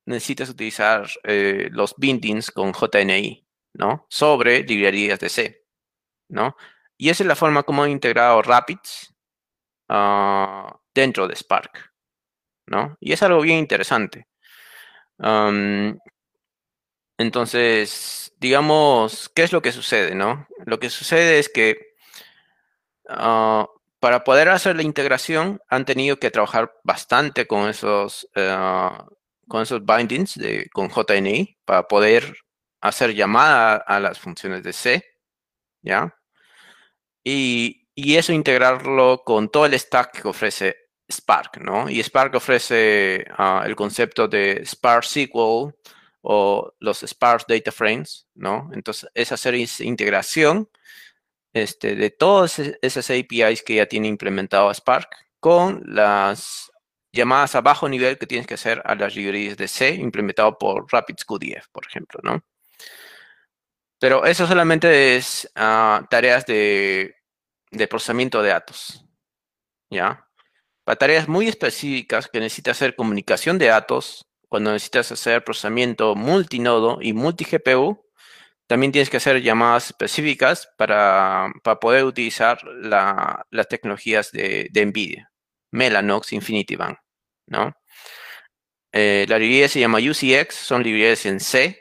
necesitas 0.07 0.49
utilizar 0.49 1.09
eh, 1.25 1.69
los 1.73 1.95
bindings 1.97 2.51
con 2.51 2.73
JNI, 2.73 3.47
¿no? 3.75 4.07
Sobre 4.11 4.63
librerías 4.63 5.19
de 5.19 5.29
C, 5.29 5.65
¿no? 6.29 6.57
Y 6.97 7.09
esa 7.09 7.23
es 7.25 7.27
la 7.27 7.37
forma 7.37 7.65
como 7.65 7.83
han 7.83 7.91
integrado 7.91 8.43
Rapids 8.43 9.15
ah, 9.89 10.79
dentro 10.95 11.27
de 11.27 11.35
Spark, 11.35 11.94
¿no? 12.67 12.97
Y 13.01 13.13
es 13.13 13.23
algo 13.23 13.41
bien 13.41 13.59
interesante. 13.59 14.27
entonces, 17.19 18.33
digamos, 18.39 19.31
¿qué 19.35 19.43
es 19.45 19.53
lo 19.53 19.63
que 19.63 19.73
sucede, 19.73 20.15
no? 20.15 20.47
Lo 20.67 20.79
que 20.79 20.91
sucede 20.91 21.39
es 21.39 21.49
que 21.49 21.95
ah, 23.09 23.67
para 24.01 24.25
poder 24.25 24.49
hacer 24.51 24.77
la 24.77 24.83
integración 24.83 25.61
han 25.69 25.85
tenido 25.85 26.19
que 26.19 26.31
trabajar 26.31 26.73
bastante 26.85 27.47
con 27.47 27.69
esos 27.69 28.29
ah, 28.37 29.07
con 29.49 29.63
esos 29.63 29.85
bindings 29.85 30.35
de, 30.37 30.69
con 30.73 30.91
JNI 30.91 31.59
para 31.65 31.87
poder 31.89 32.37
hacer 32.81 33.15
llamada 33.15 33.77
a 33.77 34.01
las 34.01 34.19
funciones 34.19 34.63
de 34.63 34.73
C, 34.73 35.05
¿ya? 35.83 36.15
Y, 37.25 37.81
eso 37.97 38.33
integrarlo 38.33 39.23
con 39.25 39.49
todo 39.49 39.67
el 39.67 39.79
stack 39.79 40.23
que 40.23 40.29
ofrece 40.29 40.77
Spark, 41.11 41.59
¿no? 41.61 41.89
Y 41.89 42.01
Spark 42.03 42.35
ofrece 42.35 43.25
ah, 43.37 43.63
el 43.67 43.77
concepto 43.77 44.29
de 44.29 44.63
Spark 44.65 45.05
SQL 45.05 45.75
o 46.23 46.73
los 46.81 47.03
Spark 47.03 47.47
Data 47.47 47.71
Frames, 47.71 48.27
¿no? 48.35 48.71
Entonces, 48.73 49.11
es 49.15 49.31
hacer 49.33 49.55
integración 49.55 50.69
este, 51.53 51.95
de 51.95 52.11
todas 52.11 52.59
esas 52.59 53.11
APIs 53.11 53.63
que 53.63 53.77
ya 53.77 53.87
tiene 53.87 54.09
implementado 54.09 54.73
Spark 54.73 55.09
con 55.41 55.83
las 55.87 56.71
llamadas 57.13 57.55
a 57.55 57.61
bajo 57.61 57.89
nivel 57.89 58.19
que 58.19 58.27
tienes 58.27 58.47
que 58.47 58.55
hacer 58.55 58.83
a 58.85 58.95
las 58.95 59.15
librerías 59.15 59.57
de 59.57 59.69
C 59.69 59.95
implementado 59.95 60.59
por 60.59 60.87
RapidSQDF, 60.91 61.69
por 61.71 61.87
ejemplo, 61.87 62.21
¿no? 62.23 62.43
Pero 64.01 64.25
eso 64.27 64.47
solamente 64.47 65.17
es 65.17 65.51
ah, 65.55 66.07
tareas 66.11 66.45
de, 66.47 67.15
procesamiento 67.89 68.43
de 68.43 68.51
datos, 68.51 69.05
¿ya? 69.91 70.27
Para 70.85 70.97
tareas 70.97 71.29
muy 71.29 71.49
específicas 71.49 72.29
que 72.29 72.41
necesitas 72.41 72.77
hacer 72.77 72.95
comunicación 72.95 73.59
de 73.59 73.67
datos, 73.67 74.27
cuando 74.49 74.73
necesitas 74.73 75.11
hacer 75.13 75.43
procesamiento 75.43 76.15
multinodo 76.15 76.99
y 77.01 77.13
multi-GPU, 77.13 78.05
también 78.67 78.93
tienes 78.93 79.11
que 79.11 79.17
hacer 79.17 79.43
llamadas 79.43 79.87
específicas 79.87 80.69
para, 80.79 81.53
poder 81.81 82.05
utilizar 82.05 82.63
las 82.65 83.69
tecnologías 83.69 84.31
de, 84.31 84.69
de 84.71 84.87
NVIDIA, 84.87 85.31
Mellanox 85.73 86.33
InfinityBand. 86.33 86.97
¿no? 87.47 87.75
Eh, 88.93 89.27
la 89.29 89.39
librería 89.39 89.69
se 89.69 89.81
llama 89.81 89.99
UCX, 89.99 90.55
son 90.55 90.83
librerías 90.83 91.27
en 91.27 91.41
C, 91.41 91.81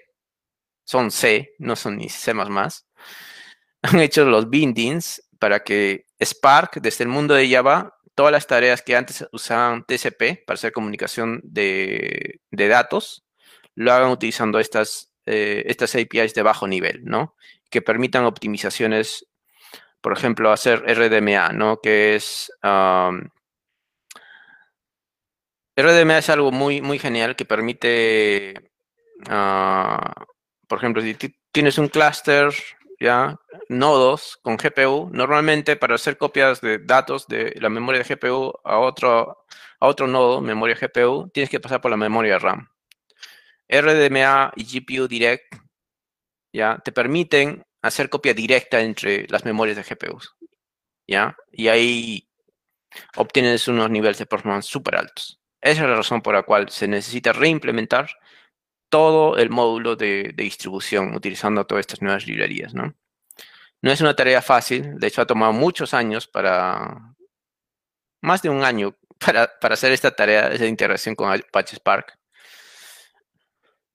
son 0.83 1.11
C, 1.11 1.53
no 1.59 1.75
son 1.75 1.97
ni 1.97 2.09
C++. 2.09 2.31
Han 3.83 3.99
hecho 3.99 4.25
los 4.25 4.49
bindings 4.49 5.21
para 5.39 5.63
que 5.63 6.05
Spark, 6.19 6.81
desde 6.81 7.03
el 7.03 7.09
mundo 7.09 7.33
de 7.33 7.49
Java, 7.49 7.93
todas 8.15 8.31
las 8.31 8.47
tareas 8.47 8.81
que 8.81 8.95
antes 8.95 9.25
usaban 9.31 9.85
TCP 9.85 10.45
para 10.45 10.55
hacer 10.55 10.71
comunicación 10.71 11.41
de, 11.43 12.39
datos, 12.51 13.25
lo 13.75 13.91
hagan 13.91 14.11
utilizando 14.11 14.59
estas, 14.59 15.11
eh, 15.25 15.63
estas 15.67 15.95
APIs 15.95 16.33
de 16.33 16.43
bajo 16.43 16.67
nivel, 16.67 17.03
¿no? 17.03 17.35
Que 17.69 17.81
permitan 17.81 18.25
optimizaciones, 18.25 19.25
por 20.01 20.13
ejemplo, 20.13 20.51
hacer 20.51 20.83
RDMA, 20.85 21.53
¿no? 21.53 21.79
Que 21.81 22.15
es 22.15 22.51
RDMA 25.75 26.17
es 26.19 26.29
algo 26.29 26.51
muy, 26.51 26.81
muy 26.81 26.99
genial 26.99 27.35
que 27.35 27.45
permite, 27.45 28.53
ah, 29.29 30.25
por 30.67 30.77
ejemplo, 30.77 31.01
si 31.01 31.15
tienes 31.51 31.77
un 31.77 31.87
clúster, 31.87 32.53
nodos 33.69 34.39
con 34.41 34.57
GPU, 34.57 35.09
normalmente 35.11 35.75
para 35.75 35.95
hacer 35.95 36.17
copias 36.17 36.61
de 36.61 36.79
datos 36.79 37.27
de 37.27 37.53
la 37.59 37.69
memoria 37.69 38.03
de 38.03 38.15
GPU 38.15 38.53
a 38.63 38.79
otro, 38.79 39.45
a 39.79 39.87
otro 39.87 40.07
nodo, 40.07 40.41
memoria 40.41 40.75
GPU, 40.79 41.29
tienes 41.33 41.49
que 41.49 41.59
pasar 41.59 41.81
por 41.81 41.91
la 41.91 41.97
memoria 41.97 42.39
RAM. 42.39 42.69
RDMA 43.67 44.53
y 44.55 44.65
GPU 44.65 45.07
Direct, 45.07 45.55
ya, 46.53 46.77
te 46.83 46.91
permiten 46.91 47.63
hacer 47.81 48.09
copia 48.09 48.33
directa 48.33 48.81
entre 48.81 49.27
las 49.27 49.45
memorias 49.45 49.77
de 49.77 49.83
GPUs, 49.83 50.35
ya, 51.07 51.35
y 51.51 51.67
ahí 51.67 52.29
obtienes 53.17 53.67
unos 53.67 53.89
niveles 53.89 54.19
de 54.19 54.25
performance 54.25 54.67
súper 54.67 54.95
altos. 54.95 55.39
Esa 55.61 55.83
es 55.83 55.89
la 55.89 55.95
razón 55.95 56.21
por 56.21 56.35
la 56.35 56.43
cual 56.43 56.69
se 56.69 56.87
necesita 56.87 57.33
reimplementar 57.33 58.09
todo 58.93 59.37
el 59.37 59.49
módulo 59.49 59.95
de, 59.95 60.33
distribución 60.35 61.15
utilizando 61.15 61.65
todas 61.65 61.79
estas 61.79 62.03
nuevas 62.03 62.27
librerías, 62.27 62.75
¿no? 62.75 62.93
No 63.81 63.91
es 63.91 63.99
una 64.01 64.15
tarea 64.15 64.39
fácil, 64.39 64.99
de 64.99 65.07
hecho 65.07 65.23
ha 65.23 65.25
tomado 65.25 65.51
muchos 65.51 65.95
años 65.95 66.27
para, 66.27 67.15
más 68.21 68.43
de 68.43 68.49
un 68.49 68.63
año 68.63 68.95
para, 69.17 69.73
hacer 69.73 69.93
esta 69.93 70.11
tarea, 70.11 70.49
esa 70.49 70.67
integración 70.67 71.15
con 71.15 71.33
Apache 71.33 71.77
Spark. 71.77 72.19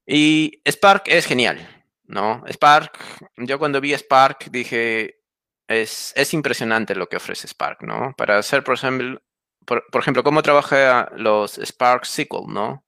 Y 0.05 0.61
Spark 0.67 1.05
es 1.07 1.27
genial, 1.27 1.85
¿no? 2.03 2.43
Spark, 2.51 2.99
yo 3.37 3.57
cuando 3.61 3.81
vi 3.81 3.93
Spark 3.97 4.51
dije, 4.51 5.21
es, 5.69 6.13
es 6.17 6.35
impresionante 6.35 6.97
lo 6.97 7.09
que 7.09 7.19
ofrece 7.19 7.47
Spark, 7.47 7.83
¿no? 7.83 8.15
Para 8.17 8.39
hacer, 8.39 8.65
por 8.65 8.75
ejemplo, 8.75 9.23
por, 9.65 9.85
ejemplo, 9.95 10.25
cómo 10.25 10.43
trabaja 10.43 11.09
los 11.15 11.53
Spark 11.53 12.05
SQL, 12.05 12.53
¿no? 12.53 12.88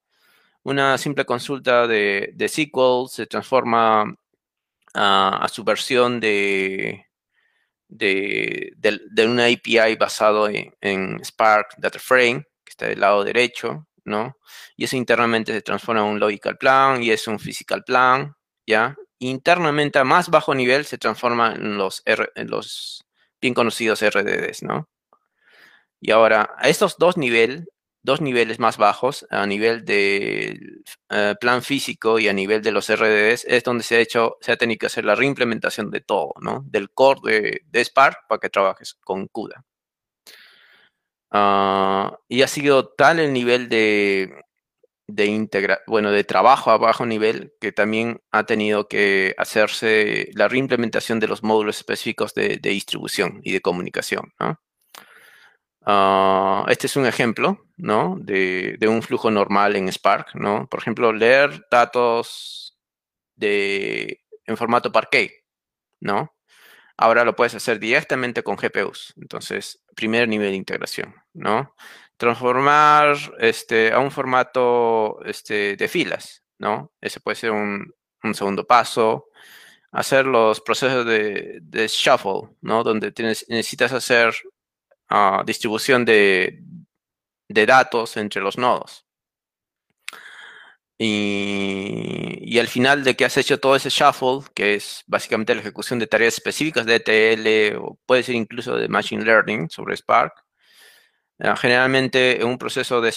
Una 0.63 0.99
simple 0.99 1.25
consulta 1.25 1.87
de, 1.87 2.35
SQL 2.39 3.09
se 3.09 3.27
transforma 3.27 4.15
a, 4.95 5.49
su 5.51 5.65
versión 5.65 6.21
de, 6.21 7.07
de, 7.89 9.27
una 9.27 9.47
API 9.47 9.97
basado 9.97 10.49
en, 10.49 11.25
Spark 11.25 11.77
Data 11.79 11.99
Frame, 11.99 12.45
que 12.65 12.71
está 12.71 12.87
del 12.87 13.01
lado 13.01 13.25
derecho, 13.25 13.87
¿no? 14.05 14.37
Y 14.77 14.85
eso 14.85 14.97
internamente 14.97 15.53
se 15.53 15.63
transforma 15.63 16.03
en 16.03 16.09
un 16.09 16.21
logical 16.21 16.59
plan 16.59 17.03
y 17.03 17.11
es 17.11 17.27
un 17.27 17.39
physical 17.39 17.83
plan, 17.85 18.35
¿ya? 18.67 18.97
Internamente 19.19 19.99
a 19.99 20.05
más 20.05 20.29
bajo 20.29 20.55
nivel 20.55 20.85
se 20.85 20.99
transforma 20.99 21.55
en 21.55 21.79
los, 21.79 22.03
en 22.05 22.51
los 22.51 23.05
bien 23.41 23.55
conocidos 23.55 24.03
RDDs, 24.03 24.63
¿no? 24.63 24.89
Y 26.01 26.11
ahora, 26.13 26.55
a 26.59 26.69
estos 26.69 26.97
dos 26.99 27.17
niveles, 27.17 27.67
dos 28.03 28.21
niveles 28.21 28.59
más 28.59 28.77
bajos, 28.77 29.27
a 29.31 29.47
nivel 29.47 29.85
del 29.85 30.83
eh, 31.11 31.35
plan 31.41 31.63
físico 31.63 32.19
y 32.19 32.29
a 32.29 32.33
nivel 32.33 32.63
de 32.63 32.73
los 32.73 32.89
RDDs, 32.89 33.45
es 33.47 33.65
donde 33.65 33.85
se 33.85 33.97
ha 33.97 34.01
hecho, 34.01 34.37
se 34.41 34.53
ha 34.53 34.57
tenido 34.57 34.79
que 34.79 34.87
hacer 34.87 35.05
la 35.05 35.15
reimplementación 35.15 35.91
de 35.91 36.01
todo, 36.01 36.33
¿no? 36.41 36.65
Del 36.67 36.91
core 36.91 37.63
de, 37.65 37.85
Spark 37.85 38.27
para 38.29 38.41
que 38.41 38.51
trabajes 38.51 38.95
con 39.05 39.27
CUDA. 39.29 39.65
Ah, 41.33 42.19
y 42.29 42.43
ha 42.43 42.49
sido 42.49 42.89
tal 42.89 43.21
el 43.21 43.33
nivel 43.33 43.69
de, 43.69 44.35
de 45.07 45.79
bueno, 45.87 46.11
de 46.11 46.25
trabajo 46.25 46.71
a 46.71 46.79
bajo 46.79 47.07
nivel 47.07 47.55
que 47.61 47.73
también 47.73 48.21
ha 48.33 48.45
tenido 48.47 48.89
que 48.89 49.35
hacerse 49.39 50.31
la 50.35 50.49
reimplementación 50.49 51.21
de 51.21 51.29
los 51.29 51.43
módulos 51.43 51.77
específicos 51.79 52.35
de, 52.35 52.59
de 52.59 52.71
distribución 52.71 53.41
y 53.45 53.53
de 53.53 53.61
comunicación, 53.61 54.33
¿no? 54.41 54.61
Ah, 55.83 56.67
este 56.69 56.87
es 56.87 56.97
un 56.97 57.07
ejemplo, 57.07 57.67
¿no? 57.77 58.17
De, 58.21 58.79
un 58.89 59.03
flujo 59.03 59.31
normal 59.31 59.77
en 59.77 59.89
Spark, 59.89 60.35
¿no? 60.35 60.69
Por 60.69 60.81
ejemplo, 60.81 61.13
leer 61.13 61.67
datos 61.71 62.79
de, 63.37 64.23
en 64.47 64.57
formato 64.57 64.93
Parquet, 64.93 65.33
¿no? 66.01 66.35
Ahora 66.97 67.25
lo 67.25 67.35
puedes 67.37 67.55
hacer 67.55 67.79
directamente 67.81 68.43
con 68.43 68.57
GPUs. 68.57 69.15
Entonces, 69.17 69.83
primer 69.97 70.29
nivel 70.29 70.51
de 70.51 70.57
integración, 70.57 71.15
¿no? 71.33 71.75
Transformar 72.19 73.17
este, 73.39 73.93
a 73.93 74.01
un 74.01 74.11
formato 74.11 75.23
este, 75.25 75.77
de 75.77 75.89
filas, 75.89 76.45
¿no? 76.59 76.93
Ese 77.01 77.21
puede 77.21 77.37
ser 77.37 77.53
un, 77.53 77.95
un 78.23 78.35
segundo 78.35 78.67
paso. 78.67 79.29
hacer 79.93 80.27
los 80.27 80.61
procesos 80.61 81.07
de, 81.07 81.89
shuffle, 81.89 82.51
¿no? 82.63 82.85
Donde 82.85 83.13
tienes, 83.13 83.47
necesitas 83.49 83.93
hacer 83.93 84.35
ah, 85.11 85.43
distribución 85.47 86.05
de, 86.05 86.63
de 87.49 87.67
datos 87.67 88.17
entre 88.17 88.41
los 88.41 88.57
nodos. 88.59 89.05
Y, 91.03 92.59
al 92.59 92.69
final 92.69 93.03
de 93.05 93.17
que 93.17 93.25
has 93.25 93.37
hecho 93.39 93.59
todo 93.59 93.75
ese 93.75 93.89
shuffle, 93.89 94.41
que 94.55 94.75
es 94.75 95.03
básicamente 95.07 95.55
la 95.55 95.63
ejecución 95.63 95.99
de 95.99 96.07
tareas 96.07 96.35
específicas 96.35 96.85
de 96.85 96.97
ETL 96.97 97.79
o 97.79 97.99
puede 98.05 98.23
ser 98.23 98.35
incluso 98.35 98.77
de 98.77 98.87
Machine 98.89 99.25
Learning 99.25 99.71
sobre 99.71 99.97
Spark, 99.97 100.35
eh, 101.39 101.55
generalmente 101.57 102.43
en 102.43 102.49
un 102.49 102.59
proceso, 102.59 103.01
de, 103.01 103.15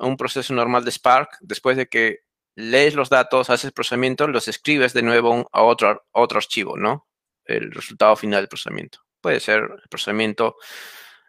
un 0.00 0.16
proceso 0.16 0.54
normal 0.54 0.84
de 0.84 0.92
Spark, 0.92 1.30
después 1.40 1.76
de 1.76 1.88
que 1.88 2.20
lees 2.54 2.94
los 2.94 3.10
datos, 3.10 3.50
haces 3.50 3.72
procesamiento, 3.72 4.28
los 4.28 4.46
escribes 4.46 4.92
de 4.92 5.02
nuevo 5.02 5.48
a 5.52 5.62
otro, 5.64 6.06
otro 6.12 6.38
archivo, 6.38 6.76
¿no? 6.76 7.08
El 7.44 7.72
resultado 7.72 8.14
final 8.14 8.42
del 8.42 8.48
procesamiento. 8.48 9.00
Puede 9.20 9.40
ser 9.40 9.62
el 9.64 9.88
procesamiento 9.90 10.56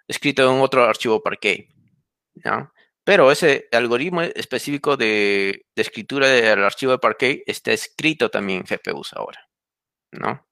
escrito 0.07 0.43
en 0.43 0.61
otro 0.61 0.83
archivo 0.83 1.21
Parquet, 1.21 1.67
¿no? 2.35 2.71
Pero 3.03 3.31
ese 3.31 3.69
algoritmo 3.71 4.21
específico 4.21 4.97
de, 4.97 5.65
escritura 5.75 6.27
del 6.27 6.63
archivo 6.63 6.91
de 6.91 6.99
Parquet 6.99 7.43
está 7.45 7.71
escrito 7.71 8.29
también 8.29 8.59
en 8.59 8.65
GPUs 8.65 9.13
ahora, 9.13 9.47
¿no? 10.11 10.45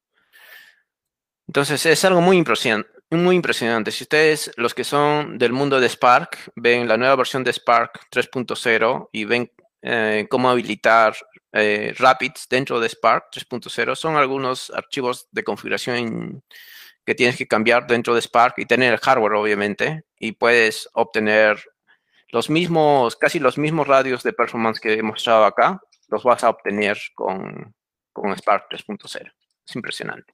Entonces 1.47 1.85
es 1.85 2.05
algo 2.05 2.21
muy 2.21 2.37
impresionante, 2.37 2.89
muy. 3.35 3.91
Si 3.91 4.03
ustedes, 4.03 4.51
los 4.55 4.73
que 4.73 4.83
son 4.83 5.37
del 5.37 5.51
mundo 5.51 5.79
de 5.79 5.89
Spark, 5.89 6.51
ven 6.55 6.87
la 6.87 6.97
nueva 6.97 7.17
versión 7.17 7.43
de 7.43 7.53
Spark 7.53 8.07
3.0 8.09 9.09
y 9.11 9.25
ven 9.25 9.51
eh, 9.81 10.25
cómo 10.29 10.49
habilitar 10.49 11.15
eh, 11.51 11.93
Rapids 11.97 12.47
dentro 12.49 12.79
de 12.79 12.89
Spark 12.89 13.25
3.0, 13.31 13.95
son 13.95 14.15
algunos 14.15 14.71
archivos 14.71 15.27
de 15.31 15.43
configuración 15.43 16.43
que 17.05 17.15
tienes 17.15 17.37
que 17.37 17.47
cambiar 17.47 17.87
dentro 17.87 18.15
de 18.15 18.21
Spark 18.21 18.55
y 18.57 18.65
tener 18.65 18.93
el 18.93 18.99
hardware, 18.99 19.33
obviamente, 19.33 20.05
y 20.17 20.33
puedes 20.33 20.89
obtener 20.93 21.63
los 22.29 22.49
mismos, 22.49 23.15
casi 23.15 23.39
los 23.39 23.57
mismos 23.57 23.87
radios 23.87 24.23
de 24.23 24.33
performance 24.33 24.79
que 24.79 24.93
he 24.93 25.03
mostrado 25.03 25.45
acá, 25.45 25.79
los 26.07 26.23
vas 26.23 26.43
a 26.43 26.49
obtener 26.49 26.99
con, 27.13 27.75
Spark 28.37 28.69
3.0. 28.69 29.31
Es 29.67 29.75
impresionante. 29.75 30.33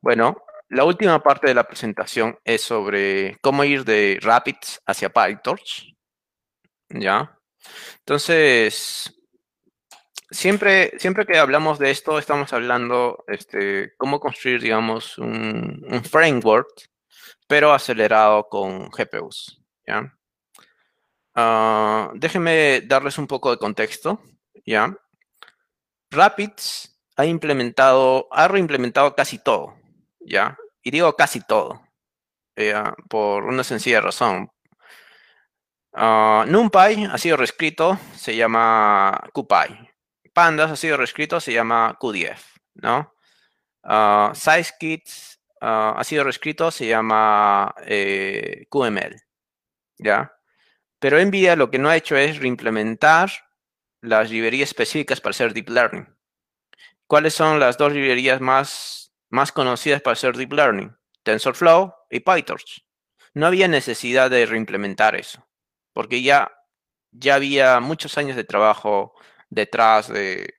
Bueno, 0.00 0.42
la 0.68 0.84
última 0.84 1.22
parte 1.22 1.48
de 1.48 1.54
la 1.54 1.66
presentación 1.66 2.38
es 2.44 2.62
sobre 2.62 3.38
cómo 3.40 3.64
ir 3.64 3.84
de 3.84 4.18
Rapids 4.20 4.80
hacia 4.86 5.10
PyTorch. 5.10 5.94
¿Ya? 6.90 7.38
Entonces, 7.98 9.17
siempre, 10.30 10.92
siempre 10.98 11.26
que 11.26 11.38
hablamos 11.38 11.78
de 11.78 11.90
esto, 11.90 12.18
estamos 12.18 12.52
hablando 12.52 13.24
este, 13.28 13.94
cómo 13.96 14.20
construir, 14.20 14.60
digamos, 14.60 15.18
un, 15.18 16.02
framework, 16.10 16.68
pero 17.46 17.72
acelerado 17.72 18.48
con 18.48 18.88
GPUs. 18.90 19.60
¿ya? 19.86 20.14
Ah, 21.34 22.10
déjenme 22.14 22.82
darles 22.82 23.18
un 23.18 23.26
poco 23.26 23.50
de 23.50 23.58
contexto, 23.58 24.20
¿ya? 24.66 24.96
Rapids 26.10 26.98
ha 27.16 27.26
implementado, 27.26 28.28
ha 28.30 28.48
reimplementado 28.48 29.14
casi 29.14 29.38
todo, 29.38 29.74
¿ya? 30.20 30.56
Y 30.82 30.90
digo 30.90 31.14
casi 31.14 31.40
todo, 31.40 31.82
por 33.08 33.44
una 33.44 33.64
sencilla 33.64 34.00
razón. 34.00 34.50
Uh, 35.92 36.44
NumPy 36.46 37.06
ha 37.10 37.18
sido 37.18 37.36
reescrito, 37.36 37.98
se 38.14 38.36
llama 38.36 39.20
QPy. 39.32 39.87
Pandas 40.38 40.70
ha 40.70 40.76
sido 40.76 40.96
reescrito, 40.96 41.40
se 41.40 41.52
llama 41.52 41.98
QDF, 41.98 42.58
¿no? 42.74 43.12
Uh, 43.82 44.32
SizeKits 44.32 45.40
ha 45.60 46.00
sido 46.04 46.22
reescrito, 46.22 46.70
se 46.70 46.86
llama 46.86 47.74
eh, 47.84 48.64
QML. 48.70 49.16
¿ya? 49.98 50.32
Pero 51.00 51.18
NVIDIA 51.18 51.56
lo 51.56 51.72
que 51.72 51.80
no 51.80 51.88
ha 51.88 51.96
hecho 51.96 52.16
es 52.16 52.38
reimplementar 52.38 53.32
las 54.00 54.30
librerías 54.30 54.68
específicas 54.68 55.20
para 55.20 55.32
hacer 55.32 55.52
Deep 55.54 55.70
Learning. 55.70 56.06
¿Cuáles 57.08 57.34
son 57.34 57.58
las 57.58 57.76
dos 57.76 57.92
librerías 57.92 58.40
más, 58.40 59.12
más 59.30 59.50
conocidas 59.50 60.02
para 60.02 60.12
hacer 60.12 60.36
Deep 60.36 60.52
Learning? 60.52 60.96
TensorFlow 61.24 61.92
y 62.10 62.20
PyTorch. 62.20 62.86
No 63.34 63.48
había 63.48 63.66
necesidad 63.66 64.30
de 64.30 64.46
reimplementar 64.46 65.16
eso, 65.16 65.48
porque 65.92 66.22
ya, 66.22 66.52
ya 67.10 67.34
había 67.34 67.80
muchos 67.80 68.16
años 68.18 68.36
de 68.36 68.44
trabajo 68.44 69.14
detrás 69.50 70.08
de, 70.08 70.54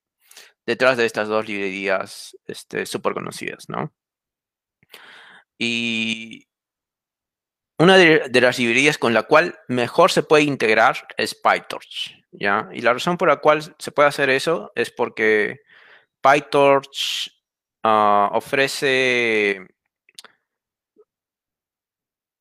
detrás 0.66 0.98
de 0.98 1.06
estas 1.06 1.28
dos 1.28 1.48
librerías 1.48 2.38
este, 2.48 2.86
súper 2.86 3.14
conocidas, 3.14 3.66
¿no? 3.70 3.94
Y, 5.57 6.48
una 7.80 7.95
de, 7.95 8.41
las 8.41 8.60
librerías 8.60 8.98
con 8.98 9.14
la 9.14 9.24
cual 9.24 9.57
mejor 9.70 10.11
se 10.11 10.22
puede 10.22 10.44
integrar 10.44 11.07
es 11.16 11.34
PyTorch, 11.34 12.26
¿ya? 12.32 12.68
Y 12.74 12.82
la 12.82 12.91
razón 12.91 13.18
por 13.18 13.30
la 13.30 13.38
cual 13.38 13.74
se 13.80 13.91
puede 13.91 14.10
hacer 14.10 14.30
eso 14.30 14.74
es 14.76 14.91
porque 14.91 15.61
PyTorch 16.22 17.32
ah, 17.84 18.32
ofrece 18.34 19.66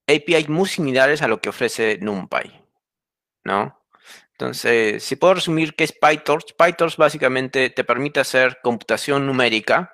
APIs 0.08 0.48
muy 0.48 0.68
similares 0.68 1.22
a 1.22 1.28
lo 1.28 1.40
que 1.40 1.50
ofrece 1.50 1.98
NumPy, 2.00 2.60
¿no? 3.44 3.80
Entonces, 4.38 5.02
si 5.02 5.16
puedo 5.16 5.34
resumir 5.34 5.74
qué 5.74 5.82
es 5.82 5.92
PyTorch, 5.92 6.54
PyTorch 6.56 6.96
básicamente 6.96 7.70
te 7.70 7.82
permite 7.82 8.20
hacer 8.20 8.60
computación 8.62 9.26
numérica, 9.26 9.92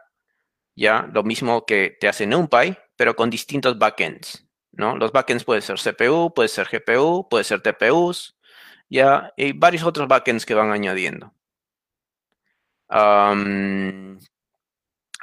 ¿ya? 0.77 1.09
Lo 1.15 1.23
mismo 1.23 1.65
que 1.65 1.97
te 1.99 2.09
hace 2.09 2.27
NumPy, 2.27 2.77
pero 2.95 3.17
con 3.17 3.31
distintos 3.31 3.79
backends. 3.79 4.47
¿no? 4.73 4.97
Los 4.97 5.13
backends 5.13 5.45
pueden 5.45 5.63
ser 5.63 5.79
CPU, 5.79 6.33
puede 6.35 6.49
ser 6.49 6.69
GPU, 6.71 7.29
puede 7.29 7.45
ser 7.45 7.63
TPUs, 7.63 8.37
ya, 8.91 9.33
y 9.37 9.53
varios 9.53 9.85
otros 9.85 10.09
backends 10.09 10.45
que 10.47 10.55
van 10.55 10.73
añadiendo. 10.73 11.33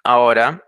ahora, 0.04 0.66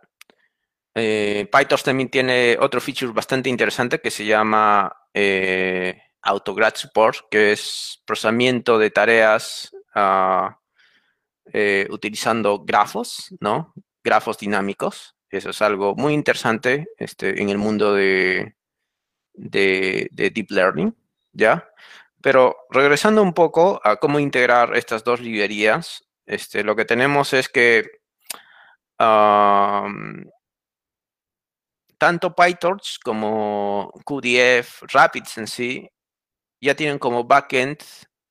eh, 0.96 1.50
PyTorch 1.52 1.84
también 1.84 2.10
tiene 2.10 2.58
otro 2.60 2.80
feature 2.80 3.12
bastante 3.12 3.50
interesante 3.50 4.00
que 4.00 4.12
se 4.12 4.26
llama 4.26 4.96
eh, 5.14 6.03
AutoGrad 6.24 6.76
Support, 6.76 7.30
que 7.30 7.52
es 7.52 8.02
procesamiento 8.06 8.80
de 8.80 8.90
tareas 8.90 9.76
ah, 9.94 10.58
eh, 11.52 11.88
utilizando 11.90 12.64
grafos, 12.64 13.36
¿no? 13.40 13.74
Grafos 14.04 14.38
dinámicos. 14.38 15.16
Eso 15.30 15.50
es 15.50 15.62
algo 15.62 15.96
muy 15.96 16.14
interesante 16.14 16.88
este, 16.98 17.42
en 17.42 17.50
el 17.50 17.58
mundo 17.58 17.94
de, 17.94 18.56
de, 19.34 20.10
Deep 20.12 20.52
Learning, 20.52 20.96
¿ya? 21.34 21.70
Pero 22.22 22.56
regresando 22.70 23.22
un 23.22 23.34
poco 23.34 23.82
a 23.84 23.98
cómo 23.98 24.20
integrar 24.20 24.76
estas 24.78 25.04
dos 25.04 25.20
librerías, 25.20 26.08
este, 26.26 26.64
lo 26.64 26.76
que 26.76 26.86
tenemos 26.86 27.34
es 27.34 27.50
que 27.50 27.90
tanto 31.98 32.34
PyTorch 32.36 33.00
como 33.04 33.92
QDF, 34.06 34.84
Rapids 34.94 35.38
en 35.38 35.48
sí, 35.48 35.90
ya 36.64 36.76
tienen 36.76 37.00
como 37.00 37.26
backend 37.26 37.78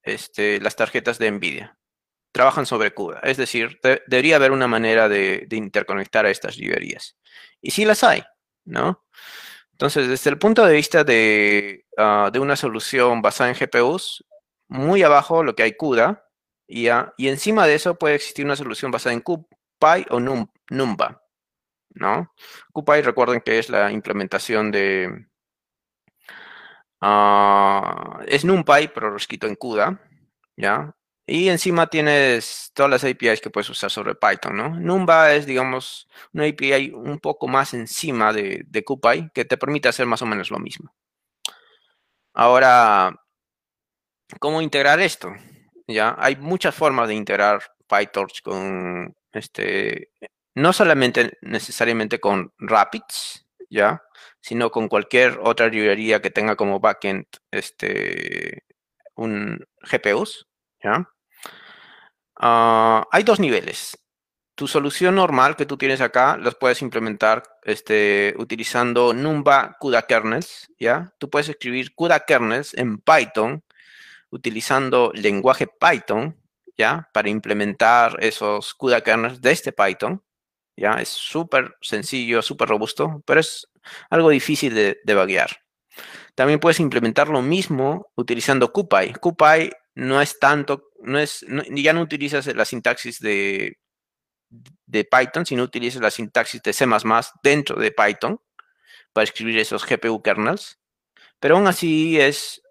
este, 0.03 0.61
las 0.61 0.77
tarjetas 0.77 1.19
de 1.19 1.31
NVIDIA. 1.31 1.79
Trabajan 2.33 2.65
sobre 2.65 2.95
CUDA. 2.95 3.21
Es 3.21 3.37
decir, 3.37 3.79
debería 4.07 4.37
haber 4.37 4.53
una 4.53 4.67
manera 4.67 5.09
de, 5.09 5.45
de, 5.47 5.57
interconectar 5.57 6.25
a 6.25 6.31
estas 6.31 6.57
librerías. 6.57 7.17
Y 7.61 7.73
sí 7.73 7.85
las 7.85 8.03
hay, 8.05 8.23
¿no? 8.65 9.05
Entonces, 9.73 10.09
desde 10.09 10.31
el 10.31 10.39
punto 10.39 10.65
de 10.65 10.75
vista 10.75 11.01
ah, 11.01 12.31
de, 12.33 12.39
una 12.39 12.57
solución 12.57 13.21
basada 13.21 13.51
en 13.51 13.57
GPUs, 13.57 14.25
muy 14.69 15.03
abajo 15.03 15.43
lo 15.43 15.55
que 15.55 15.65
hay 15.65 15.77
CUDA, 15.77 16.25
y, 16.69 16.87
y 16.87 17.29
encima 17.29 17.67
de 17.67 17.75
eso 17.75 17.99
puede 17.99 18.15
existir 18.15 18.45
una 18.45 18.57
solución 18.57 18.91
basada 18.91 19.13
en 19.13 19.21
CuPy 19.21 20.07
o 20.11 20.21
NumPy, 20.21 21.17
¿no? 21.95 22.33
CuPy, 22.73 23.03
recuerden 23.03 23.41
que 23.41 23.59
es 23.59 23.69
la 23.69 23.91
implementación 23.91 24.71
de... 24.71 25.27
Ah, 27.05 28.21
es 28.29 28.45
NumPy, 28.45 28.89
pero 28.95 29.17
escrito 29.17 29.49
en 29.49 29.57
CUDA, 29.57 30.01
¿ya? 30.57 30.95
Y 31.27 31.49
encima 31.49 31.89
tienes 31.89 32.71
todas 32.75 32.91
las 32.91 33.05
APIs 33.05 33.41
que 33.41 33.51
puedes 33.51 33.69
usar 33.71 33.91
sobre 33.91 34.15
Python, 34.15 34.57
¿no? 34.57 34.69
Numba 34.71 35.35
es, 35.35 35.45
digamos, 35.47 36.09
una 36.33 36.47
API 36.47 36.93
un 36.95 37.19
poco 37.19 37.49
más 37.49 37.75
encima 37.75 38.33
de, 38.33 38.65
de 38.69 38.85
CuPy 38.85 39.31
que 39.35 39.45
te 39.45 39.57
permite 39.57 39.89
hacer 39.89 40.07
más 40.07 40.23
o 40.23 40.27
menos 40.27 40.51
lo 40.51 40.59
mismo. 40.61 40.95
Ahora, 42.35 43.15
¿cómo 44.41 44.63
integrar 44.63 45.01
esto? 45.01 45.33
Ya, 45.89 46.15
hay 46.19 46.37
muchas 46.37 46.75
formas 46.75 47.09
de 47.09 47.15
integrar 47.15 47.63
PyTorch 47.89 48.43
con, 48.43 49.15
este, 49.33 50.11
no 50.55 50.73
solamente 50.73 51.39
necesariamente 51.43 52.21
con 52.21 52.53
Rapids, 52.59 53.47
ya, 53.71 54.03
sino 54.43 54.71
con 54.71 54.89
cualquier 54.89 55.39
otra 55.43 55.69
librería 55.69 56.21
que 56.21 56.31
tenga 56.31 56.57
como 56.57 56.81
backend, 56.81 57.27
este, 57.53 58.65
un 59.15 59.67
GPUs, 59.91 60.49
¿ya? 60.83 61.09
Ah, 62.37 63.07
hay 63.13 63.23
dos 63.25 63.41
niveles. 63.41 63.99
tu 64.55 64.69
solución 64.69 65.17
normal 65.17 65.57
que 65.57 65.67
tú 65.67 65.77
tienes 65.79 66.01
acá, 66.01 66.37
las 66.37 66.55
puedes 66.57 66.83
implementar 66.83 67.43
este, 67.65 68.35
utilizando 68.39 69.15
Numba 69.15 69.77
CUDA 69.81 70.03
kernels, 70.07 70.71
¿ya? 70.79 71.15
Tú 71.19 71.31
puedes 71.31 71.49
escribir 71.49 71.95
CUDA 71.95 72.21
kernels 72.27 72.75
en 72.75 72.99
Python 72.99 73.65
utilizando 74.31 75.13
lenguaje 75.15 75.67
Python, 75.69 76.37
¿ya? 76.77 77.09
Para 77.13 77.31
implementar 77.31 78.17
esos 78.21 78.75
CUDA 78.75 79.03
kernels 79.03 79.41
desde 79.41 79.53
este 79.53 79.73
Python, 79.73 80.23
¿ya? 80.77 80.95
Es 81.01 81.09
súper 81.09 81.77
sencillo, 81.81 82.43
súper 82.43 82.69
robusto, 82.69 83.23
pero 83.27 83.41
es 83.41 83.69
algo 84.11 84.31
difícil 84.31 84.75
de, 84.75 85.01
de 85.05 85.47
También 86.35 86.61
puedes 86.61 86.81
implementar 86.81 87.29
lo 87.29 87.43
mismo 87.43 88.11
utilizando 88.17 88.73
CuPy. 88.73 89.15
CuPy 89.21 89.71
no 89.95 90.21
es 90.21 90.39
tanto, 90.39 90.91
no 91.01 91.19
es, 91.19 91.45
ya 91.71 91.93
no 91.93 92.01
utilizas 92.01 92.47
la 92.55 92.65
sintaxis 92.65 93.21
de, 93.21 93.79
de 94.87 95.05
Python, 95.05 95.47
sino 95.47 95.63
utilizas 95.63 96.01
la 96.01 96.11
sintaxis 96.11 96.63
de 96.63 96.73
C++ 96.73 96.87
dentro 97.43 97.77
de 97.77 97.93
Python 97.93 98.41
para 99.13 99.25
escribir 99.25 99.59
esos 99.59 99.87
GPU 99.87 100.23
kernels. 100.23 100.79
Pero 101.39 101.57
aún 101.57 101.67
así 101.67 102.21
es, 102.21 102.63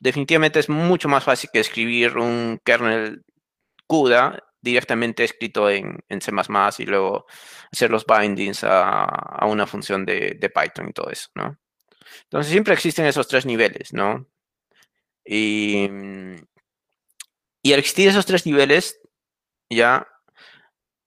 definitivamente 0.00 0.60
es 0.60 0.68
mucho 0.68 1.08
más 1.08 1.24
fácil 1.24 1.50
que 1.52 1.60
escribir 1.60 2.16
un 2.16 2.60
kernel 2.64 3.24
CUDA 3.86 4.42
directamente 4.62 5.24
escrito 5.24 5.68
en, 5.68 6.02
C++ 6.08 6.32
y 6.78 6.86
luego 6.86 7.26
hacer 7.70 7.90
los 7.90 8.06
bindings 8.06 8.64
a, 8.64 9.44
una 9.46 9.66
función 9.66 10.06
de, 10.06 10.38
Python 10.54 10.88
y 10.88 10.92
todo 10.92 11.10
eso, 11.10 11.28
¿no? 11.34 11.58
Entonces 12.24 12.52
siempre 12.52 12.74
existen 12.74 13.06
esos 13.06 13.28
tres 13.28 13.44
niveles, 13.44 13.92
¿no? 13.92 14.26
Y, 15.24 15.88
y 17.62 17.72
al 17.72 17.78
existir 17.78 18.08
esos 18.08 18.26
tres 18.26 18.46
niveles, 18.46 19.00
ya 19.68 20.06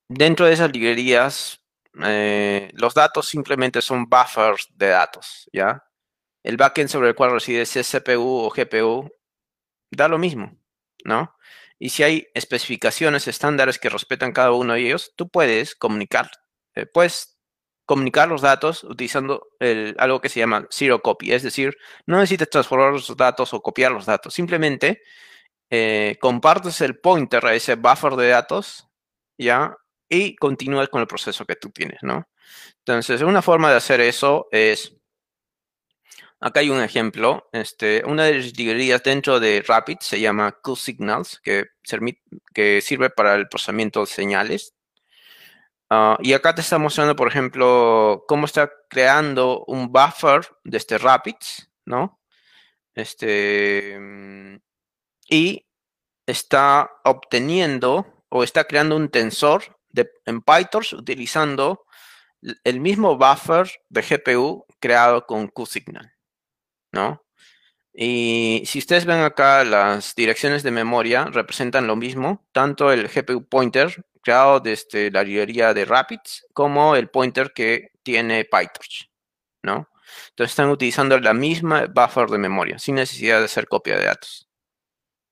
dentro 0.10 0.45
de 0.45 0.53
esas 0.53 0.72
librerías, 0.72 1.64
eh, 2.03 2.69
los 2.73 2.94
datos 2.94 3.27
simplemente 3.27 3.82
son 3.82 4.06
buffers 4.06 4.68
de 4.76 4.88
datos, 4.88 5.49
¿ya? 5.53 5.84
El 6.44 6.57
backend 6.57 6.90
sobre 6.90 7.10
el 7.10 7.15
cual 7.15 7.32
reside 7.32 7.65
si 7.65 7.82
CPU 7.82 8.45
o 8.45 8.49
GPU, 8.49 9.10
da 9.91 10.07
lo 10.07 10.18
mismo, 10.18 10.57
¿no? 11.03 11.36
Y 11.80 11.89
si 11.89 12.03
hay 12.03 12.27
especificaciones 12.34 13.27
estándares 13.27 13.80
que 13.80 13.89
respetan 13.89 14.31
cada 14.31 14.52
uno 14.52 14.73
de 14.73 14.81
ellos, 14.81 15.14
tú 15.15 15.30
puedes 15.30 15.76
comunicar, 15.76 16.31
eh, 16.76 16.85
puedes 16.85 17.38
comunicar 17.85 18.27
los 18.27 18.41
datos 18.41 18.84
utilizando 18.84 19.47
algo 19.97 20.19
que 20.19 20.30
se 20.30 20.39
llama 20.39 20.68
zero 20.72 21.02
copy, 21.02 21.31
es 21.34 21.43
decir, 21.43 21.77
no 22.07 22.18
necesitas 22.18 22.49
transformar 22.49 22.91
los 22.91 23.15
datos 23.15 23.53
o 23.53 23.61
copiar 23.61 23.91
los 23.91 24.07
datos, 24.07 24.34
simplemente 24.34 25.03
eh, 25.69 26.18
compartes 26.19 26.81
el 26.81 26.99
pointer 26.99 27.45
a 27.45 27.53
ese 27.56 27.76
buffer 27.76 28.15
de 28.15 28.30
datos, 28.30 28.88
¿ya? 29.38 29.76
Y 30.10 30.35
continúas 30.35 30.89
con 30.89 31.02
el 31.02 31.07
proceso 31.07 31.45
que 31.45 31.56
tú 31.56 31.69
tienes, 31.72 31.99
¿no? 32.03 32.27
Entonces, 32.80 33.22
una 33.22 33.41
forma 33.41 33.72
de 33.72 33.77
hacer 33.77 34.02
eso 34.02 34.47
es 34.52 34.95
Acá 36.40 36.60
hay 36.60 36.70
un 36.70 36.82
ejemplo. 36.82 37.49
Este, 37.52 38.03
una 38.06 38.26
de 38.26 38.36
las 38.36 38.57
librerías 38.57 39.03
dentro 39.03 39.40
de 39.40 39.64
Rapid 39.66 39.98
se 40.02 40.20
llama 40.20 40.57
QSignals, 40.64 41.40
que, 41.44 41.66
que 42.53 42.82
sirve 42.82 43.10
para 43.10 43.36
el 43.36 43.48
procesamiento 43.48 44.02
de 44.02 44.07
señales. 44.07 44.76
Ah, 45.90 46.18
y 46.22 46.34
acá 46.34 46.56
te 46.56 46.62
está 46.62 46.78
mostrando, 46.78 47.16
por 47.16 47.28
ejemplo, 47.28 48.26
cómo 48.28 48.45
está 48.45 48.72
creando 48.90 49.64
un 49.68 49.91
buffer 49.91 50.41
de 50.64 50.78
este 50.78 50.98
Rapids, 50.98 51.72
¿no? 51.86 52.20
Este, 52.95 53.99
y 55.30 55.66
está 56.26 56.91
obteniendo 57.03 58.24
o 58.30 58.44
está 58.44 58.66
creando 58.66 58.95
un 58.95 59.10
tensor 59.10 59.78
en 60.26 60.41
PyTorch 60.41 60.94
utilizando 60.94 61.86
el 62.64 62.80
mismo 62.80 63.18
buffer 63.18 63.72
de 63.90 64.02
GPU 64.02 64.66
creado 64.80 65.26
con 65.26 65.48
QSignal. 65.48 66.15
¿No? 66.96 67.24
Y 67.94 68.64
si 68.66 68.80
ustedes 68.80 69.06
ven 69.06 69.22
acá, 69.22 69.64
las 69.64 70.16
direcciones 70.16 70.64
de 70.64 70.72
memoria 70.72 71.26
representan 71.26 71.88
lo 71.88 71.96
mismo, 71.96 72.46
tanto 72.52 72.92
el 72.92 73.08
GPU 73.08 73.48
pointer 73.48 74.06
creado 74.22 74.60
desde 74.60 75.12
la 75.12 75.24
librería 75.24 75.74
de 75.74 75.86
Rapids 75.86 76.46
como 76.54 76.96
el 76.96 77.10
pointer 77.10 77.54
que 77.54 77.92
tiene 78.04 78.46
PyTorch, 78.46 79.12
¿no? 79.64 79.90
Entonces 80.30 80.52
están 80.52 80.70
utilizando 80.70 81.20
la 81.20 81.34
misma 81.34 81.86
buffer 81.88 82.30
de 82.30 82.38
memoria 82.38 82.80
sin 82.80 82.96
necesidad 82.96 83.40
de 83.40 83.46
hacer 83.46 83.68
copia 83.68 83.98
de 83.98 84.06
datos. 84.06 84.50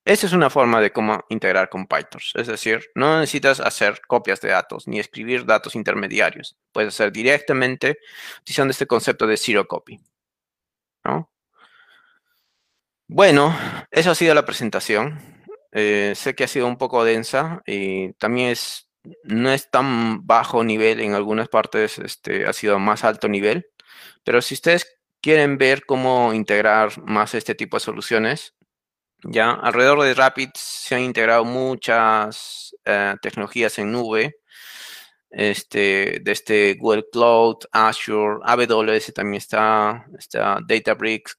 Esa 0.06 0.26
es 0.26 0.32
una 0.34 0.50
forma 0.50 0.80
de 0.80 0.92
cómo 0.92 1.24
integrar 1.30 1.70
con 1.70 1.86
PyTorch. 1.86 2.36
Es 2.36 2.46
decir, 2.46 2.90
no 2.94 3.20
necesitas 3.20 3.60
hacer 3.60 4.00
copias 4.06 4.40
de 4.40 4.50
datos 4.50 4.86
ni 4.86 4.98
escribir 5.00 5.46
datos 5.46 5.74
intermediarios. 5.74 6.56
Puedes 6.72 6.94
hacer 6.94 7.10
directamente 7.12 7.98
utilizando 8.40 8.72
este 8.72 8.86
concepto 8.86 9.26
de 9.26 9.36
zero 9.38 9.66
copy. 9.66 10.00
¿no? 11.04 11.30
Bueno, 13.08 13.54
eso 13.90 14.10
ha 14.12 14.14
sido 14.14 14.34
la 14.34 14.46
presentación. 14.46 15.20
Eh, 15.72 16.12
sé 16.16 16.34
que 16.34 16.44
ha 16.44 16.48
sido 16.48 16.66
un 16.66 16.78
poco 16.78 17.04
densa 17.04 17.62
y 17.66 18.12
también 18.14 18.50
es, 18.50 18.88
no 19.24 19.50
es 19.50 19.70
tan 19.70 20.26
bajo 20.26 20.64
nivel, 20.64 21.00
en 21.00 21.14
algunas 21.14 21.48
partes 21.48 21.98
este, 21.98 22.46
ha 22.46 22.52
sido 22.52 22.78
más 22.78 23.04
alto 23.04 23.28
nivel, 23.28 23.66
pero 24.24 24.40
si 24.40 24.54
ustedes 24.54 24.86
quieren 25.20 25.58
ver 25.58 25.84
cómo 25.86 26.32
integrar 26.32 26.92
más 27.02 27.34
este 27.34 27.54
tipo 27.54 27.76
de 27.76 27.80
soluciones, 27.80 28.54
ya 29.24 29.52
alrededor 29.52 30.02
de 30.02 30.14
Rapid 30.14 30.50
se 30.54 30.96
han 30.96 31.02
integrado 31.02 31.44
muchas 31.44 32.76
eh, 32.84 33.16
tecnologías 33.22 33.78
en 33.78 33.92
nube, 33.92 34.36
este, 35.30 36.20
desde 36.22 36.32
este 36.32 36.74
Google 36.80 37.04
Cloud, 37.12 37.58
Azure, 37.72 38.40
AWS 38.44 39.12
también 39.14 39.38
está, 39.38 40.06
está 40.18 40.58
Databricks, 40.66 41.38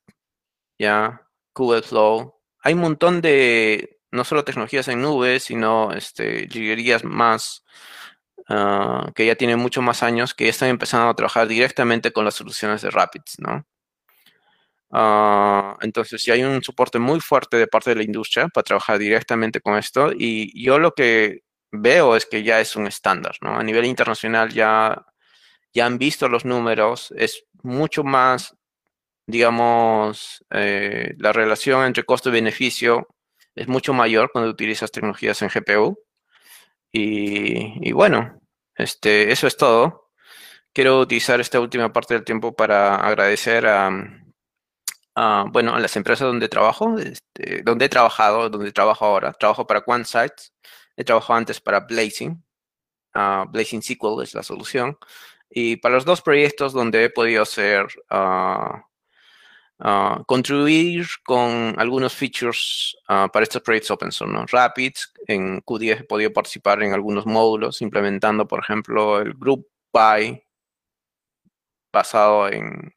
ya, 0.80 1.25
Google 1.56 1.82
Flow. 1.82 2.36
Hay 2.62 2.74
un 2.74 2.82
montón 2.82 3.22
de, 3.22 4.00
no 4.12 4.24
solo 4.24 4.44
tecnologías 4.44 4.88
en 4.88 5.02
nubes, 5.02 5.44
sino 5.44 5.92
este, 5.94 6.48
librerías 6.48 7.04
más 7.04 7.64
ah, 8.50 9.12
que 9.16 9.26
ya 9.26 9.36
tienen 9.36 9.60
mucho 9.60 9.82
más 9.82 10.04
años, 10.04 10.34
que 10.34 10.46
ya 10.46 10.52
están 10.52 10.70
empezando 10.70 11.10
a 11.10 11.16
trabajar 11.16 11.48
directamente 11.48 12.12
con 12.12 12.26
las 12.26 12.36
soluciones 12.36 12.82
de 12.82 12.92
Rapids, 12.92 13.40
¿no? 13.40 13.66
Ah, 14.92 15.78
entonces, 15.82 16.24
ya 16.24 16.36
hay 16.36 16.44
un 16.44 16.64
soporte 16.64 17.00
muy 17.00 17.20
fuerte 17.20 17.58
de 17.58 17.68
parte 17.68 17.90
de 17.92 17.98
la 17.98 18.04
industria 18.04 18.48
para 18.48 18.64
trabajar 18.64 18.98
directamente 19.00 19.60
con 19.62 19.78
esto. 19.78 20.12
Y 20.18 20.64
yo 20.64 20.80
lo 20.80 20.94
que 20.94 21.42
veo 21.72 22.16
es 22.16 22.26
que 22.26 22.44
ya 22.44 22.62
es 22.62 22.76
un 22.76 22.88
estándar, 22.88 23.36
¿no? 23.42 23.58
A 23.58 23.64
nivel 23.64 23.86
internacional 23.86 24.54
ya, 24.54 25.06
ya 25.74 25.86
han 25.86 25.98
visto 25.98 26.30
los 26.30 26.46
números, 26.46 27.14
es 27.18 27.46
mucho 27.64 28.04
más 28.04 28.56
digamos, 29.28 30.46
eh, 30.52 31.14
la 31.18 31.34
relación 31.34 31.86
entre 31.86 32.04
costo 32.04 32.30
y 32.30 32.34
beneficio 32.34 33.08
es 33.56 33.68
mucho 33.68 33.94
mayor 33.94 34.32
cuando 34.32 34.52
utilizas 34.52 34.92
tecnologías 34.92 35.42
en 35.42 35.50
GPU. 35.50 35.98
Y, 36.92 37.92
bueno, 37.92 38.40
este, 38.76 39.32
eso 39.32 39.48
es 39.48 39.58
todo. 39.58 40.12
Quiero 40.74 41.00
utilizar 41.00 41.42
esta 41.42 41.60
última 41.60 41.92
parte 41.94 42.14
del 42.14 42.24
tiempo 42.24 42.56
para 42.56 42.96
agradecer 42.98 43.66
a, 43.68 43.90
bueno, 45.52 45.76
a 45.76 45.80
las 45.80 45.96
empresas 45.96 46.28
donde 46.28 46.50
trabajo, 46.50 46.98
este, 47.00 47.64
donde 47.64 47.86
he 47.86 47.90
trabajado, 47.90 48.50
donde 48.50 48.72
trabajo 48.72 49.06
ahora. 49.06 49.34
Trabajo 49.34 49.68
para 49.68 49.82
QuantSites, 49.82 50.54
he 50.96 51.04
trabajado 51.04 51.38
antes 51.40 51.62
para 51.62 51.82
Blazing. 51.82 52.44
Uh, 53.16 53.50
Blazing 53.50 53.82
SQL 53.82 54.24
es 54.24 54.34
la 54.34 54.44
solución. 54.44 54.98
Y 55.50 55.78
para 55.78 55.96
los 55.96 56.06
dos 56.06 56.22
proyectos 56.22 56.74
donde 56.74 57.06
he 57.06 57.10
podido 57.10 57.44
hacer 57.44 57.88
ah, 58.10 58.86
Ah, 59.78 60.24
contribuir 60.26 61.06
con 61.26 61.76
algunos 61.78 62.14
features 62.14 62.96
ah, 63.10 63.30
para 63.32 63.44
estos 63.44 63.62
proyectos 63.62 63.92
open 63.92 64.12
source. 64.12 64.34
¿no? 64.34 64.46
Rapids, 64.46 65.12
en 65.28 65.62
Q10 65.62 66.00
he 66.02 66.04
podido 66.04 66.32
participar 66.32 66.82
en 66.82 66.94
algunos 66.94 67.26
módulos, 67.26 67.82
implementando, 67.82 68.48
por 68.48 68.62
ejemplo, 68.62 69.20
el 69.20 69.34
Group 69.34 69.68
By 69.92 70.42
basado 71.92 72.50
en, 72.50 72.94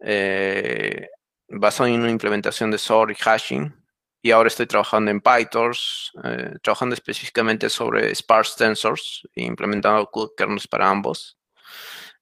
eh, 0.00 1.08
basado 1.48 1.88
en 1.88 2.00
una 2.00 2.10
implementación 2.10 2.70
de 2.70 2.78
SOR 2.78 3.12
y 3.12 3.14
hashing. 3.16 3.74
Y 4.22 4.30
ahora 4.32 4.48
estoy 4.48 4.66
trabajando 4.66 5.10
en 5.10 5.20
PyTorch, 5.20 6.12
eh, 6.24 6.54
trabajando 6.62 6.94
específicamente 6.94 7.70
sobre 7.70 8.12
sparse 8.14 8.56
tensors 8.58 9.22
implementando 9.36 10.10
kernels 10.36 10.66
para 10.66 10.88
ambos. 10.90 11.38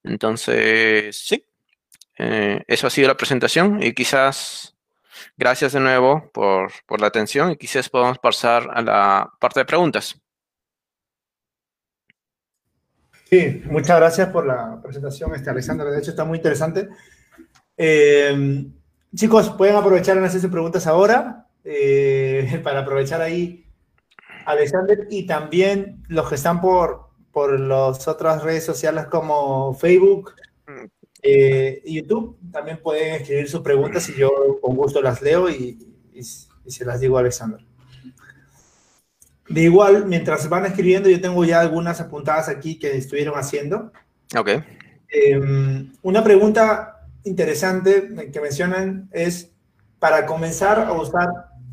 Entonces, 0.02 1.16
sí, 1.16 1.46
eh, 2.18 2.62
eso 2.66 2.86
ha 2.86 2.90
sido 2.90 3.08
la 3.08 3.16
presentación 3.16 3.82
y 3.82 3.92
quizás 3.92 4.76
gracias 5.36 5.72
de 5.72 5.80
nuevo 5.80 6.30
por, 6.32 6.70
la 7.00 7.06
atención 7.06 7.50
y 7.50 7.56
quizás 7.56 7.88
podamos 7.88 8.18
pasar 8.18 8.68
a 8.72 8.82
la 8.82 9.32
parte 9.38 9.60
de 9.60 9.66
preguntas. 9.66 10.20
Sí, 13.28 13.62
muchas 13.66 13.98
gracias 13.98 14.28
por 14.28 14.46
la 14.46 14.80
presentación, 14.82 15.34
este, 15.34 15.50
Alexandra. 15.50 15.90
De 15.90 15.98
hecho, 15.98 16.10
está 16.10 16.24
muy 16.24 16.38
interesante. 16.38 16.88
Eh, 17.76 18.66
chicos, 19.14 19.50
pueden 19.50 19.74
aprovechar 19.74 20.16
en 20.16 20.24
hacerse 20.24 20.48
preguntas 20.48 20.86
ahora 20.86 21.48
eh, 21.64 22.60
para 22.64 22.80
aprovechar 22.80 23.20
ahí, 23.20 23.66
Alexander, 24.46 25.06
y 25.10 25.26
también 25.26 26.04
los 26.08 26.28
que 26.28 26.36
están 26.36 26.60
por, 26.60 27.08
por 27.32 27.58
las 27.58 28.06
otras 28.06 28.42
redes 28.42 28.64
sociales 28.64 29.06
como 29.06 29.74
Facebook. 29.74 30.32
Eh, 31.26 31.82
YouTube. 31.86 32.38
También 32.52 32.78
pueden 32.82 33.14
escribir 33.14 33.48
sus 33.48 33.62
preguntas 33.62 34.06
y 34.10 34.14
yo 34.14 34.30
con 34.60 34.76
gusto 34.76 35.00
las 35.00 35.22
leo 35.22 35.48
y, 35.48 35.78
se 36.66 36.84
las 36.84 37.00
digo 37.00 37.16
a 37.16 37.20
Alexander. 37.20 37.60
De 39.48 39.62
igual, 39.62 40.06
mientras 40.06 40.48
van 40.48 40.66
escribiendo, 40.66 41.08
yo 41.08 41.20
tengo 41.20 41.44
ya 41.44 41.60
algunas 41.60 42.00
apuntadas 42.00 42.48
aquí 42.48 42.78
que 42.78 42.96
estuvieron 42.96 43.36
haciendo. 43.38 43.90
Ok. 44.36 44.50
Em, 45.08 45.92
una 46.02 46.22
pregunta 46.22 47.08
interesante 47.24 48.30
que 48.32 48.40
mencionan 48.40 49.08
es, 49.12 49.50
para 49.98 50.26
comenzar 50.26 50.78
a 50.80 50.92
usar 50.92 51.28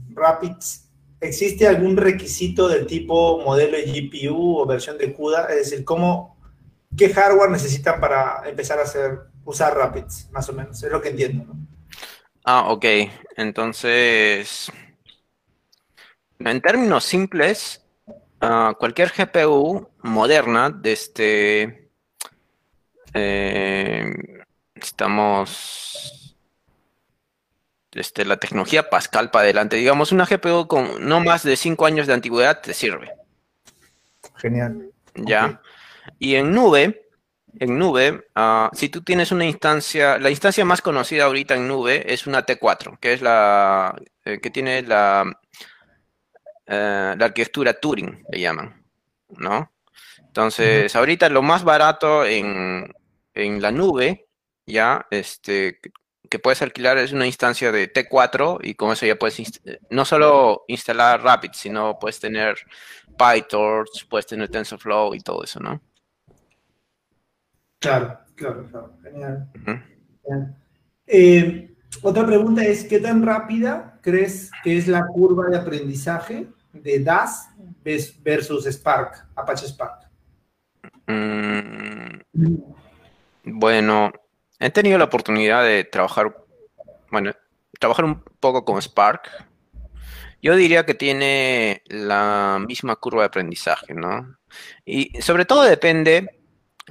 Rapids, 0.09 0.89
¿existe 1.19 1.67
algún 1.67 1.97
requisito 1.97 2.67
del 2.67 2.87
tipo 2.87 3.41
modelo 3.41 3.77
de 3.77 3.83
GPU 3.83 4.59
o 4.59 4.65
versión 4.65 4.97
de 4.97 5.13
CUDA? 5.13 5.45
Es 5.47 5.69
decir, 5.69 5.85
¿cómo, 5.85 6.37
¿qué 6.97 7.09
hardware 7.13 7.51
necesitan 7.51 7.99
para 7.99 8.43
empezar 8.45 8.79
a 8.79 8.83
hacer, 8.83 9.30
usar 9.45 9.75
Rapids, 9.75 10.29
más 10.31 10.47
o 10.49 10.53
menos? 10.53 10.81
Es 10.81 10.91
lo 10.91 11.01
que 11.01 11.09
entiendo. 11.09 11.45
Ah, 12.43 12.71
ok. 12.71 12.85
Entonces, 13.37 14.71
en 16.39 16.61
términos 16.61 17.03
simples, 17.03 17.85
ah, 18.39 18.75
cualquier 18.77 19.11
GPU 19.11 19.89
moderna, 20.01 20.69
desde... 20.69 21.89
Eh, 23.13 24.13
estamos 24.75 26.37
este, 27.91 28.25
la 28.25 28.37
tecnología 28.37 28.89
Pascal 28.89 29.31
para 29.31 29.43
adelante. 29.43 29.75
Digamos, 29.75 30.11
una 30.11 30.25
GPU 30.25 30.67
con 30.67 31.05
no 31.07 31.19
más 31.19 31.43
de 31.43 31.55
5 31.55 31.85
años 31.85 32.07
de 32.07 32.13
antigüedad 32.13 32.61
te 32.61 32.73
sirve. 32.73 33.11
Genial. 34.35 34.89
Ya. 35.15 35.61
Y 36.17 36.35
en 36.35 36.51
nube, 36.51 37.00
en 37.59 37.77
nube, 37.77 38.27
ah, 38.35 38.69
si 38.73 38.89
tú 38.89 39.03
tienes 39.03 39.31
una 39.31 39.45
instancia, 39.45 40.17
la 40.17 40.29
instancia 40.29 40.65
más 40.65 40.81
conocida 40.81 41.25
ahorita 41.25 41.55
en 41.55 41.67
nube 41.67 42.11
es 42.13 42.27
una 42.27 42.45
T4, 42.45 42.99
que 42.99 43.13
es 43.13 43.21
la 43.21 43.95
eh, 44.25 44.39
que 44.39 44.49
tiene 44.49 44.81
la, 44.83 45.25
eh, 46.67 47.15
la 47.17 47.25
arquitectura 47.25 47.73
Turing, 47.73 48.23
le 48.29 48.39
llaman, 48.39 48.85
¿no? 49.29 49.71
Entonces, 50.19 50.95
ahorita 50.95 51.27
lo 51.29 51.41
más 51.41 51.63
barato 51.63 52.25
en, 52.25 52.93
en 53.33 53.61
la 53.61 53.71
nube, 53.71 54.27
ya, 54.65 55.05
este, 55.11 55.79
que 56.29 56.39
puedes 56.39 56.61
alquilar 56.61 56.97
es 56.97 57.11
una 57.11 57.27
instancia 57.27 57.71
de 57.73 57.91
T4 57.91 58.59
y 58.63 58.75
con 58.75 58.93
eso 58.93 59.05
ya 59.05 59.17
puedes 59.17 59.61
no 59.89 60.05
solo 60.05 60.63
instalar 60.69 61.21
Rapid, 61.21 61.51
sino 61.53 61.99
puedes 61.99 62.21
tener 62.21 62.55
PyTorch, 63.17 64.07
puedes 64.07 64.27
tener 64.27 64.49
TensorFlow 64.49 65.13
y 65.13 65.19
todo 65.19 65.43
eso, 65.43 65.59
¿no? 65.59 65.81
Claro, 67.81 68.19
claro, 68.35 68.65
claro. 68.69 68.93
Genial. 69.03 69.49
Eh, 71.07 71.75
otra 72.01 72.25
pregunta 72.25 72.63
es, 72.63 72.85
¿qué 72.85 72.99
tan 72.99 73.21
rápida 73.21 73.99
crees 74.01 74.49
que 74.63 74.77
es 74.77 74.87
la 74.87 75.05
curva 75.07 75.49
de 75.49 75.57
aprendizaje 75.57 76.47
de 76.71 76.99
DAS 76.99 77.49
versus 78.23 78.65
Spark, 78.65 79.27
Apache 79.35 79.67
Spark? 79.67 80.09
Mm, 81.07 82.21
bueno, 83.43 84.13
He 84.61 84.69
tenido 84.69 84.99
la 84.99 85.05
oportunidad 85.05 85.63
de 85.63 85.83
trabajar, 85.85 86.37
bueno, 87.09 87.31
trabajar 87.79 88.05
un 88.05 88.23
poco 88.39 88.63
con 88.63 88.79
Spark. 88.79 89.47
Yo 90.39 90.55
diría 90.55 90.85
que 90.85 90.93
tiene 90.93 91.81
la 91.87 92.63
misma 92.67 92.95
curva 92.95 93.23
de 93.23 93.27
aprendizaje, 93.27 93.95
¿no? 93.95 94.37
Y 94.85 95.19
sobre 95.19 95.45
todo 95.45 95.63
depende, 95.63 96.40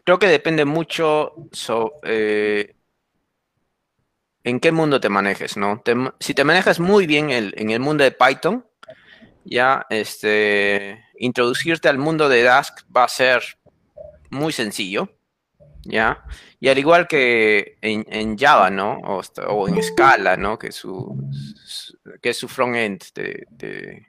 creo 0.05 0.19
que 0.19 0.29
depende 0.29 0.65
mucho 0.65 1.35
sobre, 1.53 2.77
en 4.45 4.61
qué 4.61 4.73
mundo 4.73 5.01
te 5.01 5.09
manejes, 5.09 5.57
¿no? 5.57 5.83
si 6.21 6.35
te 6.35 6.45
manejas 6.45 6.81
muy 6.81 7.07
bien 7.07 7.31
en 7.31 7.71
el 7.71 7.81
mundo 7.81 8.05
de 8.05 8.13
Python, 8.13 8.65
ya, 9.45 9.87
este, 9.91 11.05
introducirte 11.19 11.89
al 11.89 11.99
mundo 11.99 12.29
de 12.29 12.43
Dask 12.43 12.81
va 12.95 13.05
a 13.05 13.09
ser 13.09 13.43
muy 14.31 14.53
sencillo, 14.53 15.09
¿ya? 15.85 16.25
Y 16.61 16.69
al 16.69 16.79
igual 16.79 17.09
que 17.09 17.79
en, 17.81 18.39
Java, 18.39 18.71
¿no? 18.71 18.99
O, 18.99 19.69
en 19.69 19.83
Scala, 19.83 20.37
¿no? 20.37 20.59
Que, 20.59 20.73
su, 20.73 21.17
que 22.21 22.31
es 22.31 22.37
su 22.37 22.49
front-end 22.49 23.03
de, 23.15 24.07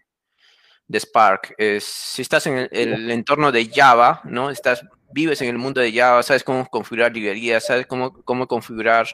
Spark. 0.93 1.55
Es, 1.57 1.85
si 1.85 2.21
estás 2.21 2.45
en 2.47 2.67
el, 2.69 3.09
entorno 3.09 3.51
de 3.51 3.69
Java, 3.73 4.21
¿no? 4.25 4.49
Estás, 4.49 4.83
vives 5.13 5.41
en 5.41 5.49
el 5.49 5.57
mundo 5.57 5.81
de 5.81 5.93
Java, 5.93 6.23
sabes 6.23 6.43
cómo 6.43 6.65
configurar 6.67 7.13
librerías, 7.13 7.65
sabes 7.65 7.88
cómo, 7.88 8.13
cómo 8.23 8.47
configurar 8.47 9.07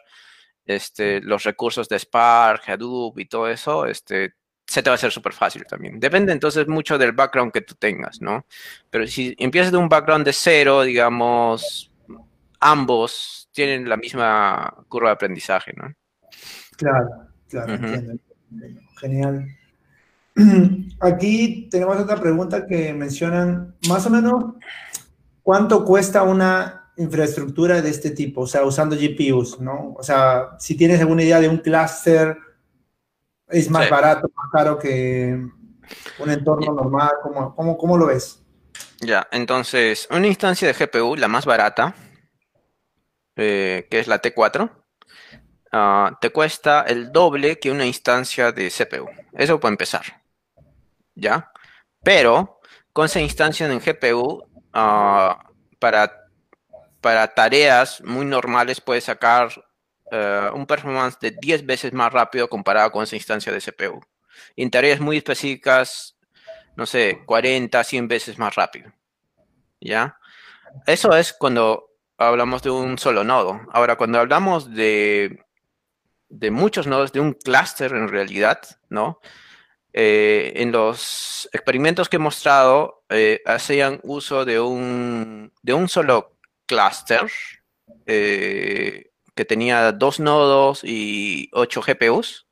este, 0.65 1.21
los 1.21 1.43
recursos 1.43 1.87
de 1.89 1.97
Spark, 1.97 2.69
Hadoop 2.69 3.19
y 3.19 3.25
todo 3.25 3.49
eso, 3.49 3.85
este, 3.85 4.33
se 4.67 4.83
te 4.83 4.89
va 4.89 4.95
a 4.95 4.95
hacer 4.95 5.11
súper 5.11 5.33
fácil 5.33 5.65
también. 5.65 5.99
Depende 5.99 6.33
entonces 6.33 6.67
mucho 6.67 6.97
del 6.97 7.13
background 7.13 7.53
que 7.53 7.61
tú 7.61 7.75
tengas, 7.75 8.21
¿no? 8.21 8.45
Pero 8.89 9.07
si 9.07 9.33
empiezas 9.39 9.71
de 9.71 9.77
un 9.77 9.87
background 9.87 10.25
de 10.25 10.33
cero, 10.33 10.83
digamos, 10.83 11.89
ambos 12.59 13.49
tienen 13.53 13.87
la 13.87 13.97
misma 13.97 14.75
curva 14.89 15.09
de 15.09 15.13
aprendizaje, 15.13 15.73
¿no? 15.75 15.93
Claro, 16.75 17.07
claro, 17.47 17.73
entiendo. 17.73 18.13
Genial. 18.99 19.47
Aquí 20.99 21.67
tenemos 21.71 21.97
otra 21.97 22.17
pregunta 22.17 22.67
que 22.67 22.93
mencionan, 22.93 23.75
más 23.87 24.05
o 24.05 24.09
menos, 24.09 24.55
¿cuánto 25.47 25.85
cuesta 25.85 26.23
una 26.23 26.91
infraestructura 26.97 27.81
de 27.81 27.89
este 27.89 28.11
tipo? 28.11 28.41
O 28.41 28.47
sea, 28.47 28.65
usando 28.65 28.97
GPUs, 28.97 29.61
¿no? 29.61 29.93
O 29.97 30.03
sea, 30.03 30.57
si 30.59 30.75
tienes 30.75 30.99
alguna 30.99 31.23
idea 31.23 31.39
de 31.39 31.47
un 31.47 31.59
clúster, 31.59 32.37
¿es 33.47 33.69
más 33.69 33.89
barato, 33.89 34.29
más 34.35 34.51
caro 34.51 34.77
que 34.77 35.41
un 36.19 36.29
entorno 36.29 36.73
normal? 36.73 37.11
¿Cómo, 37.23 37.77
cómo 37.77 37.97
lo 37.97 38.07
ves? 38.07 38.43
Ya, 38.99 39.25
entonces, 39.31 40.09
una 40.11 40.27
instancia 40.27 40.67
de 40.67 40.73
GPU, 40.73 41.15
la 41.15 41.29
más 41.29 41.45
barata, 41.45 41.95
eh, 43.37 43.87
que 43.89 43.99
es 43.99 44.07
la 44.09 44.21
T4, 44.21 44.69
ah, 45.71 46.17
te 46.19 46.29
cuesta 46.31 46.81
el 46.81 47.13
doble 47.13 47.57
que 47.57 47.71
una 47.71 47.85
instancia 47.85 48.51
de 48.51 48.69
CPU. 48.69 49.07
Eso 49.31 49.61
puede 49.61 49.75
empezar. 49.75 50.03
¿Ya? 51.15 51.53
Pero 52.03 52.59
con 52.91 53.05
esa 53.05 53.21
instancia 53.21 53.71
en 53.71 53.79
GPU, 53.79 54.43
ah, 54.77 55.51
para, 55.79 56.29
para 57.01 57.33
tareas 57.33 58.01
muy 58.03 58.25
normales 58.25 58.79
puedes 58.81 59.05
sacar 59.05 59.49
eh, 60.11 60.49
un 60.53 60.65
performance 60.65 61.19
de 61.19 61.31
10 61.31 61.65
veces 61.65 61.93
más 61.93 62.13
rápido 62.13 62.47
comparado 62.47 62.91
con 62.91 63.03
esa 63.03 63.15
instancia 63.15 63.51
de 63.51 63.59
CPU. 63.59 64.01
Y 64.55 64.63
en 64.63 64.71
tareas 64.71 64.99
muy 64.99 65.17
específicas, 65.17 66.17
no 66.75 66.85
sé, 66.85 67.23
40, 67.25 67.83
100 67.83 68.07
veces 68.07 68.37
más 68.37 68.55
rápido. 68.55 68.93
¿Ya? 69.81 70.17
Eso 70.85 71.15
es 71.15 71.33
cuando 71.33 71.89
hablamos 72.17 72.63
de 72.63 72.69
un 72.69 72.97
solo 72.97 73.23
nodo. 73.23 73.61
Ahora, 73.73 73.95
cuando 73.95 74.19
hablamos 74.19 74.73
de, 74.73 75.43
de 76.29 76.51
muchos 76.51 76.87
nodos, 76.87 77.11
de 77.11 77.19
un 77.19 77.33
clúster 77.33 77.91
en 77.93 78.07
realidad, 78.07 78.59
¿no? 78.89 79.19
Eh, 79.93 80.53
en 80.57 80.71
los 80.71 81.49
experimentos 81.53 82.09
que 82.09 82.17
he 82.17 82.19
mostrado, 82.19 83.03
eh, 83.09 83.41
hacían 83.45 83.99
uso 84.03 84.45
de 84.45 84.59
un, 84.59 85.51
de 85.63 85.73
un 85.73 85.89
solo 85.89 86.35
clúster 86.65 87.31
eh, 88.05 89.11
que 89.33 89.45
tenía 89.45 89.91
dos 89.91 90.19
nodos 90.19 90.81
y 90.83 91.49
ocho 91.53 91.81
GPUs. 91.81 92.47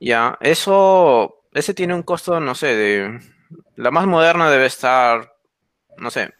Ya, 0.00 0.36
eso, 0.40 1.44
ese 1.52 1.74
tiene 1.74 1.94
un 1.94 2.02
costo, 2.02 2.40
no 2.40 2.54
sé, 2.54 2.74
de 2.76 3.20
la 3.76 3.90
más 3.90 4.06
moderna 4.06 4.50
debe 4.50 4.66
estar, 4.66 5.32
no 5.96 6.10
sé, 6.10 6.32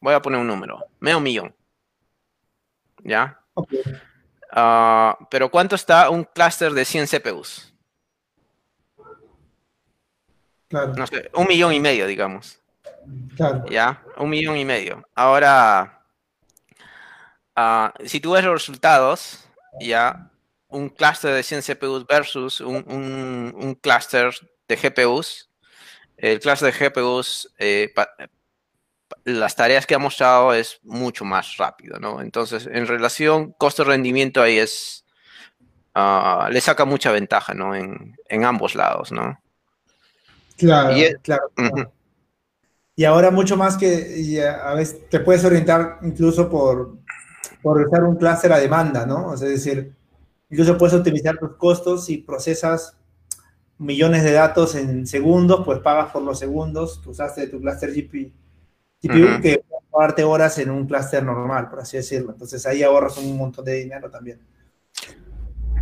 voy 0.00 0.14
a 0.14 0.22
poner 0.22 0.40
un 0.40 0.46
número, 0.46 0.84
medio 1.00 1.20
millón. 1.20 1.54
¿ya? 3.04 3.40
Ah, 4.50 5.16
pero 5.30 5.50
¿cuánto 5.50 5.76
está 5.76 6.10
un 6.10 6.24
clúster 6.24 6.72
de 6.72 6.84
100 6.84 7.06
CPUs? 7.06 7.73
Claro. 10.74 10.92
No 10.96 11.06
sé, 11.06 11.30
un 11.34 11.46
millón 11.46 11.72
y 11.72 11.78
medio, 11.78 12.06
digamos. 12.06 12.58
Claro. 13.36 13.64
¿Ya? 13.70 14.02
Un 14.16 14.28
millón 14.28 14.56
y 14.56 14.64
medio. 14.64 15.06
Ahora, 15.14 16.02
ah, 17.54 17.94
si 18.04 18.18
tú 18.18 18.32
ves 18.32 18.44
los 18.44 18.54
resultados, 18.54 19.48
ya, 19.80 20.30
un 20.66 20.88
clúster 20.88 21.32
de 21.32 21.44
100 21.44 21.62
CPUs 21.62 22.06
versus 22.08 22.60
un, 22.60 22.84
un, 23.56 23.74
clúster 23.76 24.34
de 24.66 24.76
GPUs, 24.76 25.48
el 26.16 26.40
clúster 26.40 26.72
de 26.72 26.88
GPUs 26.88 27.54
eh, 27.58 27.94
las 29.22 29.54
tareas 29.54 29.86
que 29.86 29.94
ha 29.94 29.98
mostrado 29.98 30.52
es 30.52 30.80
mucho 30.82 31.24
más 31.24 31.56
rápido, 31.56 32.00
¿no? 32.00 32.20
Entonces, 32.20 32.66
en 32.66 32.88
relación 32.88 33.52
costo-rendimiento 33.52 34.42
ahí 34.42 34.58
es, 34.58 35.04
ah, 35.94 36.48
le 36.50 36.60
saca 36.60 36.84
mucha 36.84 37.12
ventaja, 37.12 37.54
¿no? 37.54 37.76
En, 37.76 38.16
ambos 38.44 38.74
lados, 38.74 39.12
¿no? 39.12 39.40
Claro, 40.56 40.96
claro. 41.22 41.50
Y 42.96 43.04
ahora 43.04 43.30
mucho 43.30 43.56
más 43.56 43.76
que 43.76 44.40
a 44.46 44.74
veces 44.74 45.08
te 45.08 45.20
puedes 45.20 45.44
orientar 45.44 45.98
incluso 46.02 46.48
por, 46.48 46.96
por 47.62 47.80
usar 47.80 48.04
un 48.04 48.16
clúster 48.16 48.52
a 48.52 48.58
demanda, 48.58 49.04
¿no? 49.04 49.34
es 49.34 49.40
decir, 49.40 49.92
incluso 50.48 50.78
puedes 50.78 50.94
optimizar 50.94 51.36
tus 51.38 51.56
costos 51.56 52.06
si 52.06 52.18
procesas 52.18 52.96
millones 53.78 54.22
de 54.22 54.32
datos 54.32 54.76
en 54.76 55.06
segundos, 55.06 55.62
pues 55.64 55.80
pagas 55.80 56.12
por 56.12 56.22
los 56.22 56.38
segundos 56.38 57.00
que 57.02 57.10
usaste 57.10 57.48
tu 57.48 57.60
clúster 57.60 57.90
GPU, 57.90 58.30
que 59.00 59.64
pagarte 59.90 60.24
horas 60.24 60.58
en 60.58 60.70
un 60.70 60.86
clúster 60.86 61.24
normal, 61.24 61.68
por 61.68 61.80
así 61.80 61.96
decirlo. 61.96 62.32
Entonces 62.32 62.64
ahí 62.66 62.82
ahorras 62.82 63.16
un 63.18 63.36
montón 63.36 63.64
de 63.64 63.74
dinero 63.74 64.10
también. 64.10 64.40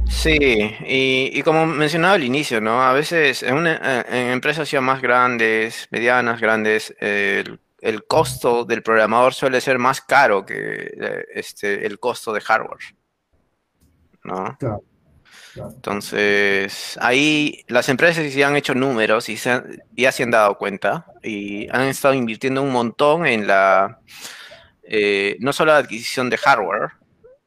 Sí, 0.08 0.38
y, 0.86 1.42
como 1.42 1.66
mencionaba 1.66 2.14
al 2.14 2.24
inicio, 2.24 2.60
¿no? 2.60 2.82
A 2.82 2.92
veces 2.92 3.42
en, 3.42 3.66
empresas 3.66 4.70
ya 4.70 4.80
más 4.80 5.02
grandes, 5.02 5.88
medianas, 5.90 6.40
grandes, 6.40 6.94
el, 7.00 7.58
costo 8.06 8.64
del 8.64 8.82
programador 8.82 9.34
suele 9.34 9.60
ser 9.60 9.78
más 9.78 10.00
caro 10.00 10.46
que 10.46 10.54
eh, 10.54 11.24
este, 11.34 11.86
el 11.86 11.98
costo 11.98 12.32
de 12.32 12.40
hardware, 12.40 12.94
¿no? 14.22 14.56
Entonces, 15.54 16.98
ahí 17.00 17.64
las 17.68 17.88
empresas 17.88 18.32
ya 18.32 18.48
han 18.48 18.56
hecho 18.56 18.74
números 18.74 19.28
y 19.28 19.36
ya 19.36 20.12
se 20.12 20.22
han 20.22 20.30
dado 20.30 20.56
cuenta 20.56 21.06
y 21.22 21.68
han 21.70 21.82
estado 21.82 22.14
invirtiendo 22.14 22.62
un 22.62 22.70
montón 22.70 23.26
en 23.26 23.46
la, 23.46 23.98
eh, 24.82 25.36
no 25.40 25.52
solo 25.52 25.72
la 25.72 25.78
adquisición 25.78 26.30
de 26.30 26.38
hardware, 26.38 26.92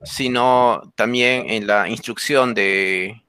sino 0.05 0.93
también 0.95 1.49
en 1.49 1.67
la 1.67 1.89
instrucción 1.89 2.53
de, 2.53 3.21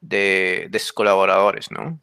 de, 0.00 0.70
sus 0.78 0.92
colaboradores, 0.92 1.70
¿no? 1.70 2.00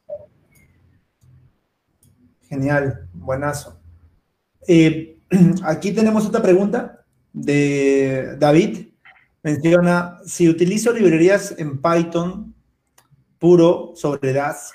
Genial, 2.48 3.08
buenazo. 3.14 3.80
Eh, 4.68 5.18
aquí 5.64 5.92
tenemos 5.92 6.26
otra 6.26 6.42
pregunta 6.42 7.06
de 7.34 8.36
David. 8.38 8.90
Menciona, 9.44 10.20
si 10.26 10.50
utilizo 10.50 10.92
librerías 10.92 11.54
en 11.58 11.82
Python 11.82 12.56
puro 13.38 13.92
sobre 13.96 14.34
Dask, 14.34 14.74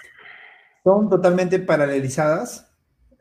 ¿son 0.85 1.09
totalmente 1.09 1.59
paralelizadas? 1.59 2.71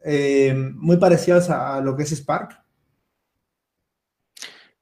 Eh, 0.05 0.53
muy 0.75 0.97
parecidas 0.97 1.49
a 1.49 1.81
lo 1.81 1.95
que 1.95 2.03
es 2.03 2.11
Spark 2.11 2.59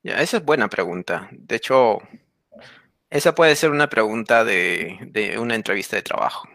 esa 0.03 0.37
es 0.37 0.45
buena 0.45 0.69
pregunta. 0.69 1.29
De 1.31 1.55
hecho, 1.55 1.99
esa 3.09 3.33
puede 3.35 3.55
ser 3.55 3.71
una 3.71 3.89
pregunta 3.89 4.43
de, 4.43 5.35
una 5.39 5.55
entrevista 5.55 5.95
de 5.95 6.01
trabajo. 6.03 6.47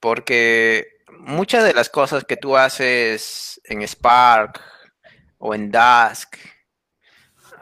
Porque 0.00 0.86
muchas 1.18 1.64
de 1.64 1.74
las 1.74 1.90
cosas 1.90 2.24
que 2.24 2.36
tú 2.36 2.56
haces 2.56 3.60
en 3.64 3.86
Spark 3.86 4.60
o 5.38 5.54
en 5.54 5.70
Dask, 5.70 6.36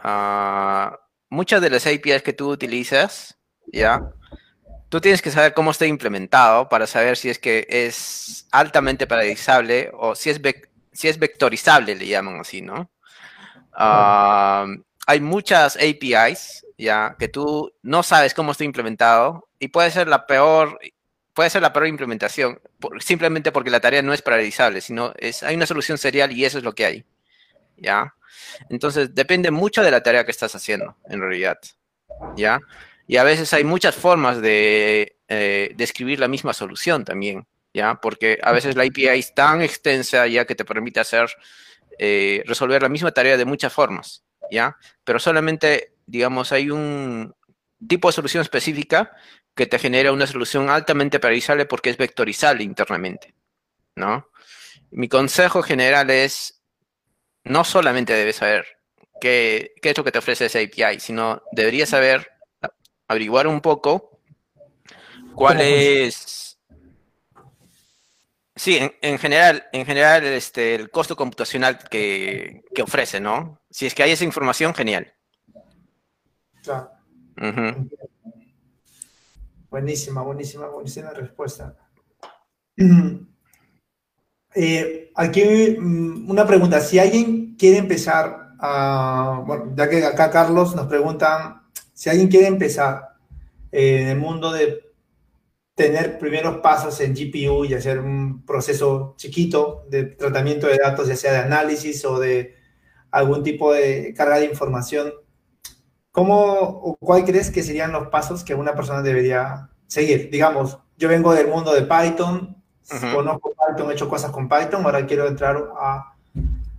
ah, 0.02 0.98
muchas 1.28 1.60
de 1.60 1.70
las 1.70 1.86
APIs 1.86 2.22
que 2.22 2.32
tú 2.32 2.50
utilizas, 2.50 3.38
¿ya? 3.72 4.00
Tú 4.88 5.00
tienes 5.00 5.20
que 5.20 5.30
saber 5.30 5.52
cómo 5.52 5.72
está 5.72 5.86
implementado 5.86 6.68
para 6.68 6.86
saber 6.86 7.16
si 7.16 7.28
es 7.28 7.38
que 7.38 7.66
es 7.68 8.46
altamente 8.52 9.06
paralizable 9.06 9.90
o 9.94 10.14
si 10.14 10.30
es, 10.30 10.40
si 10.92 11.08
es 11.08 11.18
vectorizable, 11.18 11.94
le 11.94 12.06
llaman 12.06 12.40
así, 12.40 12.62
¿no? 12.62 12.90
Hay 13.78 15.20
muchas 15.20 15.76
APIs 15.76 16.66
ya 16.76 17.16
que 17.18 17.28
tú 17.28 17.72
no 17.82 18.02
sabes 18.02 18.34
cómo 18.34 18.52
está 18.52 18.64
implementado 18.64 19.48
y 19.58 19.68
puede 19.68 19.90
ser 19.90 20.08
la 20.08 20.26
peor 20.26 20.78
puede 21.34 21.50
ser 21.50 21.62
la 21.62 21.72
peor 21.72 21.86
implementación 21.86 22.60
simplemente 22.98 23.52
porque 23.52 23.70
la 23.70 23.80
tarea 23.80 24.02
no 24.02 24.12
es 24.12 24.22
paralizable, 24.22 24.80
sino 24.80 25.12
es 25.16 25.42
hay 25.42 25.54
una 25.54 25.66
solución 25.66 25.98
serial 25.98 26.32
y 26.32 26.44
eso 26.44 26.58
es 26.58 26.64
lo 26.64 26.74
que 26.74 26.84
hay. 26.84 27.04
¿Ya? 27.76 28.14
Entonces 28.70 29.14
depende 29.14 29.50
mucho 29.50 29.82
de 29.82 29.90
la 29.90 30.02
tarea 30.02 30.24
que 30.24 30.32
estás 30.32 30.54
haciendo 30.54 30.96
en 31.08 31.20
realidad. 31.20 31.58
¿Ya? 32.36 32.60
Y 33.06 33.16
a 33.16 33.24
veces 33.24 33.52
hay 33.54 33.64
muchas 33.64 33.94
formas 33.94 34.40
de 34.42 35.16
eh, 35.28 35.72
describir 35.76 36.20
la 36.20 36.28
misma 36.28 36.52
solución 36.52 37.04
también, 37.04 37.46
¿ya? 37.72 37.94
Porque 37.94 38.38
a 38.42 38.52
veces 38.52 38.76
la 38.76 38.84
API 38.84 39.08
es 39.08 39.34
tan 39.34 39.62
extensa 39.62 40.26
ya 40.26 40.44
que 40.44 40.54
te 40.54 40.64
permite 40.64 41.00
hacer 41.00 41.30
eh, 41.98 42.42
resolver 42.46 42.82
la 42.82 42.88
misma 42.88 43.12
tarea 43.12 43.36
de 43.36 43.44
muchas 43.44 43.72
formas, 43.72 44.24
¿ya? 44.50 44.76
Pero 45.04 45.18
solamente, 45.18 45.94
digamos, 46.06 46.52
hay 46.52 46.70
un 46.70 47.34
tipo 47.86 48.08
de 48.08 48.12
solución 48.12 48.42
específica 48.42 49.12
que 49.54 49.66
te 49.66 49.78
genera 49.78 50.12
una 50.12 50.26
solución 50.26 50.70
altamente 50.70 51.18
paralizable 51.18 51.66
porque 51.66 51.90
es 51.90 51.96
vectorizable 51.96 52.62
internamente, 52.62 53.34
¿no? 53.96 54.28
Mi 54.90 55.08
consejo 55.08 55.62
general 55.62 56.10
es, 56.10 56.62
no 57.44 57.64
solamente 57.64 58.12
debes 58.12 58.36
saber 58.36 58.66
qué, 59.20 59.72
qué 59.82 59.90
es 59.90 59.98
lo 59.98 60.04
que 60.04 60.12
te 60.12 60.18
ofrece 60.18 60.46
ese 60.46 60.62
API, 60.62 61.00
sino 61.00 61.42
deberías 61.52 61.88
saber, 61.88 62.30
averiguar 63.08 63.46
un 63.46 63.60
poco 63.60 64.20
cuál 65.34 65.60
es 65.60 66.47
Sí, 68.58 68.76
en, 69.02 69.18
general, 69.18 69.68
en 69.72 69.86
general 69.86 70.24
este, 70.24 70.74
el 70.74 70.90
costo 70.90 71.14
computacional 71.14 71.78
que, 71.78 72.64
ofrece, 72.82 73.20
¿no? 73.20 73.60
Si 73.70 73.86
es 73.86 73.94
que 73.94 74.02
hay 74.02 74.10
esa 74.10 74.24
información, 74.24 74.74
genial. 74.74 75.14
Claro. 76.64 76.90
Buenísima, 79.70 80.22
buenísima, 80.22 80.66
buenísima 80.66 81.10
respuesta. 81.10 81.76
Eh, 84.54 85.12
aquí 85.14 85.76
mm, 85.78 86.28
una 86.28 86.44
pregunta, 86.46 86.80
si 86.80 86.98
alguien 86.98 87.54
quiere 87.56 87.76
empezar 87.76 88.54
a, 88.58 89.42
bueno, 89.46 89.72
ya 89.76 89.88
que 89.88 90.04
acá 90.04 90.30
Carlos 90.30 90.74
nos 90.74 90.86
pregunta, 90.86 91.62
si 91.92 92.08
alguien 92.08 92.28
quiere 92.28 92.46
empezar 92.46 93.10
eh, 93.70 94.00
en 94.00 94.08
el 94.08 94.18
mundo 94.18 94.50
de 94.50 94.87
tener 95.78 96.18
primeros 96.18 96.56
pasos 96.56 97.00
en 97.00 97.14
GPU 97.14 97.64
y 97.64 97.72
hacer 97.72 98.00
un 98.00 98.44
proceso 98.44 99.14
chiquito 99.16 99.86
de 99.88 100.06
tratamiento 100.06 100.66
de 100.66 100.76
datos, 100.76 101.06
ya 101.06 101.14
sea 101.14 101.32
de 101.32 101.38
análisis 101.38 102.04
o 102.04 102.18
de 102.18 102.56
algún 103.12 103.44
tipo 103.44 103.72
de 103.72 104.12
carga 104.12 104.40
de 104.40 104.46
información, 104.46 105.14
¿cómo 106.10 106.34
o 106.36 106.96
cuál 106.96 107.24
crees 107.24 107.52
que 107.52 107.62
serían 107.62 107.92
los 107.92 108.08
pasos 108.08 108.42
que 108.42 108.56
una 108.56 108.74
persona 108.74 109.02
debería 109.02 109.70
seguir? 109.86 110.30
Digamos, 110.30 110.78
yo 110.96 111.08
vengo 111.08 111.32
del 111.32 111.46
mundo 111.46 111.72
de 111.72 111.82
Python, 111.82 112.56
conozco 113.14 113.54
Python, 113.54 113.88
he 113.88 113.94
hecho 113.94 114.08
cosas 114.08 114.32
con 114.32 114.48
Python, 114.48 114.84
ahora 114.84 115.06
quiero 115.06 115.28
entrar 115.28 115.64
a 115.80 116.12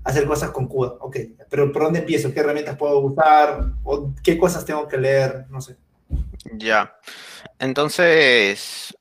hacer 0.03 0.25
cosas 0.25 0.49
con 0.49 0.67
CUDA. 0.67 0.97
Ok, 0.99 1.17
pero 1.49 1.71
¿por 1.71 1.83
dónde 1.83 1.99
empiezo? 1.99 2.33
¿Qué 2.33 2.41
herramientas 2.41 2.75
puedo 2.75 2.99
usar? 2.99 3.63
¿O 3.85 4.11
qué 4.21 4.37
cosas 4.37 4.65
tengo 4.65 4.85
que 4.89 4.97
leer? 4.97 5.45
No 5.49 5.61
sé. 5.61 5.77
Ya. 6.57 6.93
Entonces, 7.59 8.95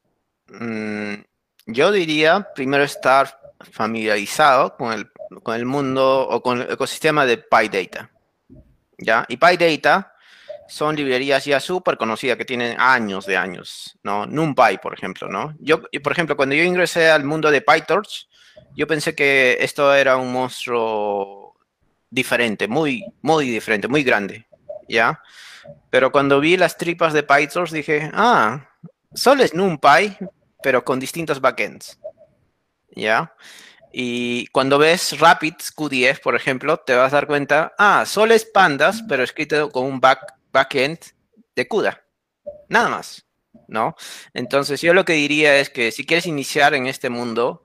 mm, 0.49 1.15
yo 1.67 1.93
diría 1.93 2.49
primero 2.55 2.85
estar 2.85 3.39
familiarizado 3.71 4.77
con 4.77 4.93
el, 4.93 5.11
con 5.43 5.55
el 5.55 5.65
mundo 5.67 6.29
o 6.29 6.43
con 6.43 6.63
el 6.63 6.73
ecosistema 6.73 7.27
de 7.27 7.39
PyData. 7.39 8.11
¿Ya? 8.99 9.25
Y 9.29 9.37
PyData 9.37 10.13
son 10.69 10.97
librerías 10.97 11.45
ya 11.45 11.61
súper 11.61 11.97
conocidas 11.97 12.37
que 12.37 12.45
tienen 12.45 12.77
años 12.79 13.25
de 13.27 13.37
años, 13.37 13.99
¿no? 14.03 14.27
NumPy, 14.27 14.79
por 14.83 14.93
ejemplo, 14.93 15.29
¿no? 15.29 15.55
Yo, 15.61 15.81
por 16.03 16.13
ejemplo, 16.13 16.37
cuando 16.37 16.55
yo 16.55 16.63
ingresé 16.63 17.11
al 17.11 17.25
mundo 17.25 17.51
de 17.51 17.63
PyTorch, 17.63 18.29
yo 18.77 18.87
pensé 18.87 19.15
que 19.15 19.57
esto 19.61 19.95
era 19.95 20.17
un 20.19 20.31
monstruo 20.31 21.57
diferente, 22.11 22.69
muy, 22.69 23.03
muy 23.23 23.49
diferente, 23.49 23.89
muy 23.89 24.03
grande, 24.03 24.47
¿ya? 24.89 25.23
Pero 25.91 26.13
cuando 26.13 26.41
vi 26.41 26.57
las 26.57 26.77
tripas 26.77 27.13
de 27.13 27.23
PyTorch 27.23 27.71
dije, 27.71 28.11
ah, 28.13 28.69
solo 29.15 29.43
es 29.43 29.55
NumPy, 29.55 30.17
pero 30.63 30.85
con 30.85 31.01
distintos 31.01 31.41
backends. 31.41 31.99
¿Ya? 32.91 33.35
Y 33.93 34.47
cuando 34.49 34.79
ves 34.79 35.19
Rapids 35.19 35.73
QDF, 35.73 36.21
por 36.23 36.37
ejemplo, 36.37 36.79
te 36.79 36.95
vas 36.95 37.13
a 37.13 37.17
dar 37.17 37.27
cuenta, 37.27 37.75
ah, 37.79 38.05
solo 38.07 38.35
es 38.35 38.45
Pandas, 38.45 39.03
pero 39.09 39.23
escrito 39.23 39.71
con 39.71 39.85
un 39.85 40.01
back, 40.01 40.35
backend 40.53 40.99
de 41.57 41.67
CUDA. 41.67 42.05
Nada 42.69 42.89
más, 42.91 43.27
¿no? 43.67 43.97
Entonces 44.35 44.81
yo 44.83 44.93
lo 44.93 45.05
que 45.05 45.15
diría 45.15 45.57
es 45.57 45.71
que 45.71 45.91
si 45.91 46.05
quieres 46.05 46.27
iniciar 46.27 46.75
en 46.75 46.87
este 46.87 47.09
mundo, 47.09 47.65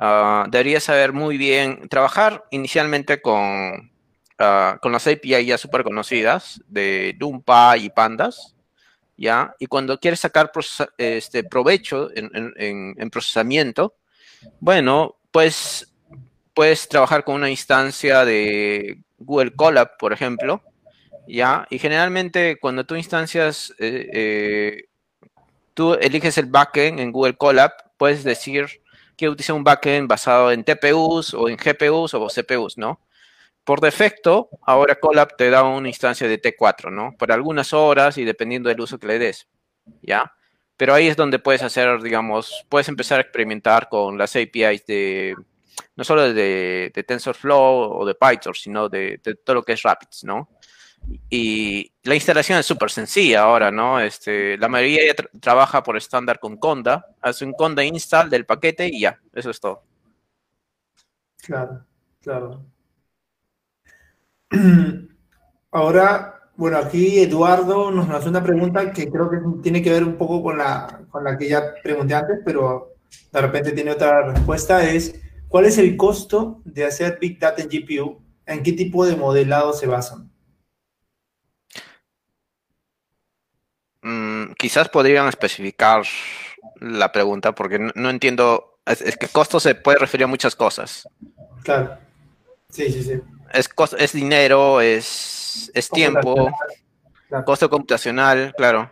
uh, 0.00 0.48
deberías 0.50 0.84
saber 0.84 1.12
muy 1.12 1.38
bien, 1.38 1.88
trabajar 1.88 2.44
inicialmente 2.50 3.22
con 3.22 3.93
Ah, 4.38 4.78
con 4.82 4.90
las 4.90 5.06
API 5.06 5.46
ya 5.46 5.56
súper 5.56 5.84
conocidas 5.84 6.60
de 6.66 7.16
NumPy 7.20 7.84
y 7.84 7.90
Pandas, 7.90 8.56
¿ya? 9.16 9.54
Y 9.60 9.66
cuando 9.66 10.00
quieres 10.00 10.20
sacar 10.20 10.50
este, 10.98 11.44
provecho 11.44 12.10
en, 12.14 13.10
procesamiento, 13.10 13.94
bueno, 14.58 15.16
pues 15.30 15.94
puedes 16.52 16.88
trabajar 16.88 17.22
con 17.22 17.36
una 17.36 17.48
instancia 17.48 18.24
de 18.24 18.98
Google 19.18 19.54
Colab, 19.54 19.96
por 19.98 20.12
ejemplo, 20.12 20.62
¿ya? 21.28 21.66
Y 21.70 21.78
generalmente 21.78 22.58
cuando 22.58 22.84
tú 22.84 22.96
instancias, 22.96 23.72
eh, 23.78 24.10
eh, 24.12 24.84
tú 25.74 25.94
eliges 25.94 26.38
el 26.38 26.46
backend 26.46 26.98
en 26.98 27.12
Google 27.12 27.36
Colab, 27.36 27.72
puedes 27.98 28.24
decir, 28.24 28.82
quiero 29.16 29.32
utilizar 29.32 29.54
un 29.54 29.64
backend 29.64 30.08
basado 30.08 30.50
en 30.50 30.64
TPUs 30.64 31.34
o 31.34 31.48
en 31.48 31.56
GPUs 31.56 32.14
o 32.14 32.26
CPUs, 32.26 32.76
¿no? 32.78 33.00
Por 33.64 33.80
defecto, 33.80 34.50
ahora 34.62 35.00
Colab 35.00 35.36
te 35.36 35.48
da 35.48 35.62
una 35.64 35.88
instancia 35.88 36.28
de 36.28 36.40
T4, 36.40 36.92
¿no? 36.92 37.14
Por 37.18 37.32
algunas 37.32 37.72
horas 37.72 38.18
y 38.18 38.24
dependiendo 38.24 38.68
del 38.68 38.80
uso 38.80 38.98
que 38.98 39.06
le 39.06 39.18
des, 39.18 39.48
¿ya? 40.02 40.34
Pero 40.76 40.92
ahí 40.92 41.06
es 41.06 41.16
donde 41.16 41.38
puedes 41.38 41.62
hacer, 41.62 42.02
digamos, 42.02 42.66
puedes 42.68 42.88
empezar 42.88 43.18
a 43.18 43.22
experimentar 43.22 43.88
con 43.88 44.18
las 44.18 44.36
APIs 44.36 44.84
de, 44.86 45.34
no 45.96 46.04
solo 46.04 46.32
de, 46.32 47.04
TensorFlow 47.06 48.00
o 48.00 48.04
de 48.04 48.14
Python, 48.14 48.54
sino 48.54 48.88
de, 48.88 49.18
todo 49.44 49.54
lo 49.54 49.62
que 49.62 49.72
es 49.72 49.82
Rapids, 49.82 50.24
¿no? 50.24 50.50
Y 51.30 51.92
la 52.02 52.14
instalación 52.14 52.58
es 52.58 52.66
súper 52.66 52.90
sencilla 52.90 53.42
ahora, 53.42 53.70
¿no? 53.70 54.00
Este, 54.00 54.58
la 54.58 54.68
mayoría 54.68 55.14
trabaja 55.40 55.82
por 55.82 55.96
estándar 55.96 56.38
con 56.40 56.56
Conda, 56.56 57.06
hace 57.20 57.44
un 57.44 57.52
Conda 57.52 57.84
install 57.84 58.28
del 58.28 58.46
paquete 58.46 58.88
y 58.88 59.00
ya, 59.00 59.20
eso 59.32 59.50
es 59.50 59.60
todo. 59.60 59.84
Claro, 61.42 61.84
claro. 62.20 62.73
Ahora, 65.72 66.50
bueno, 66.56 66.78
aquí 66.78 67.18
Eduardo 67.20 67.90
nos 67.90 68.08
hace 68.10 68.28
una 68.28 68.42
pregunta 68.42 68.92
que 68.92 69.10
creo 69.10 69.30
que 69.30 69.38
tiene 69.62 69.82
que 69.82 69.90
ver 69.90 70.04
un 70.04 70.16
poco 70.16 70.42
con 70.42 70.58
la, 70.58 71.02
con 71.10 71.24
la 71.24 71.36
que 71.36 71.48
ya 71.48 71.74
pregunté 71.82 72.14
antes, 72.14 72.38
pero 72.44 72.94
de 73.32 73.40
repente 73.40 73.72
tiene 73.72 73.90
otra 73.90 74.32
respuesta, 74.32 74.88
es 74.88 75.20
¿cuál 75.48 75.64
es 75.66 75.78
el 75.78 75.96
costo 75.96 76.60
de 76.64 76.84
hacer 76.84 77.18
Big 77.20 77.38
Data 77.38 77.62
en 77.62 77.68
GPU? 77.68 78.22
¿En 78.46 78.62
qué 78.62 78.72
tipo 78.72 79.06
de 79.06 79.16
modelado 79.16 79.72
se 79.72 79.86
basan? 79.86 80.30
Mm, 84.02 84.52
quizás 84.58 84.88
podrían 84.88 85.26
especificar 85.28 86.04
la 86.80 87.10
pregunta 87.10 87.54
porque 87.54 87.78
no, 87.78 88.10
entiendo, 88.10 88.78
es, 88.84 89.00
es, 89.00 89.16
que 89.16 89.28
costo 89.28 89.58
se 89.58 89.74
puede 89.74 89.98
referir 89.98 90.24
a 90.24 90.28
muchas 90.28 90.54
cosas. 90.54 91.08
Claro, 91.62 91.96
sí, 92.68 92.92
sí, 92.92 93.02
sí 93.02 93.20
es, 93.54 93.68
es 93.98 94.12
dinero, 94.12 94.80
es, 94.80 95.70
es 95.74 95.88
tiempo, 95.88 96.50
costo 97.44 97.70
computacional, 97.70 98.54
claro. 98.56 98.90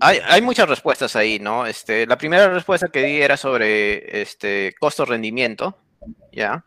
Hay, 0.00 0.20
hay, 0.24 0.42
muchas 0.42 0.68
respuestas 0.68 1.14
ahí, 1.14 1.38
¿no? 1.38 1.66
Este, 1.66 2.06
la 2.06 2.16
primera 2.16 2.48
respuesta 2.48 2.88
que 2.88 3.02
di 3.02 3.20
era 3.20 3.36
sobre 3.36 4.22
este, 4.22 4.74
costo-rendimiento, 4.80 5.78
¿ya? 6.32 6.64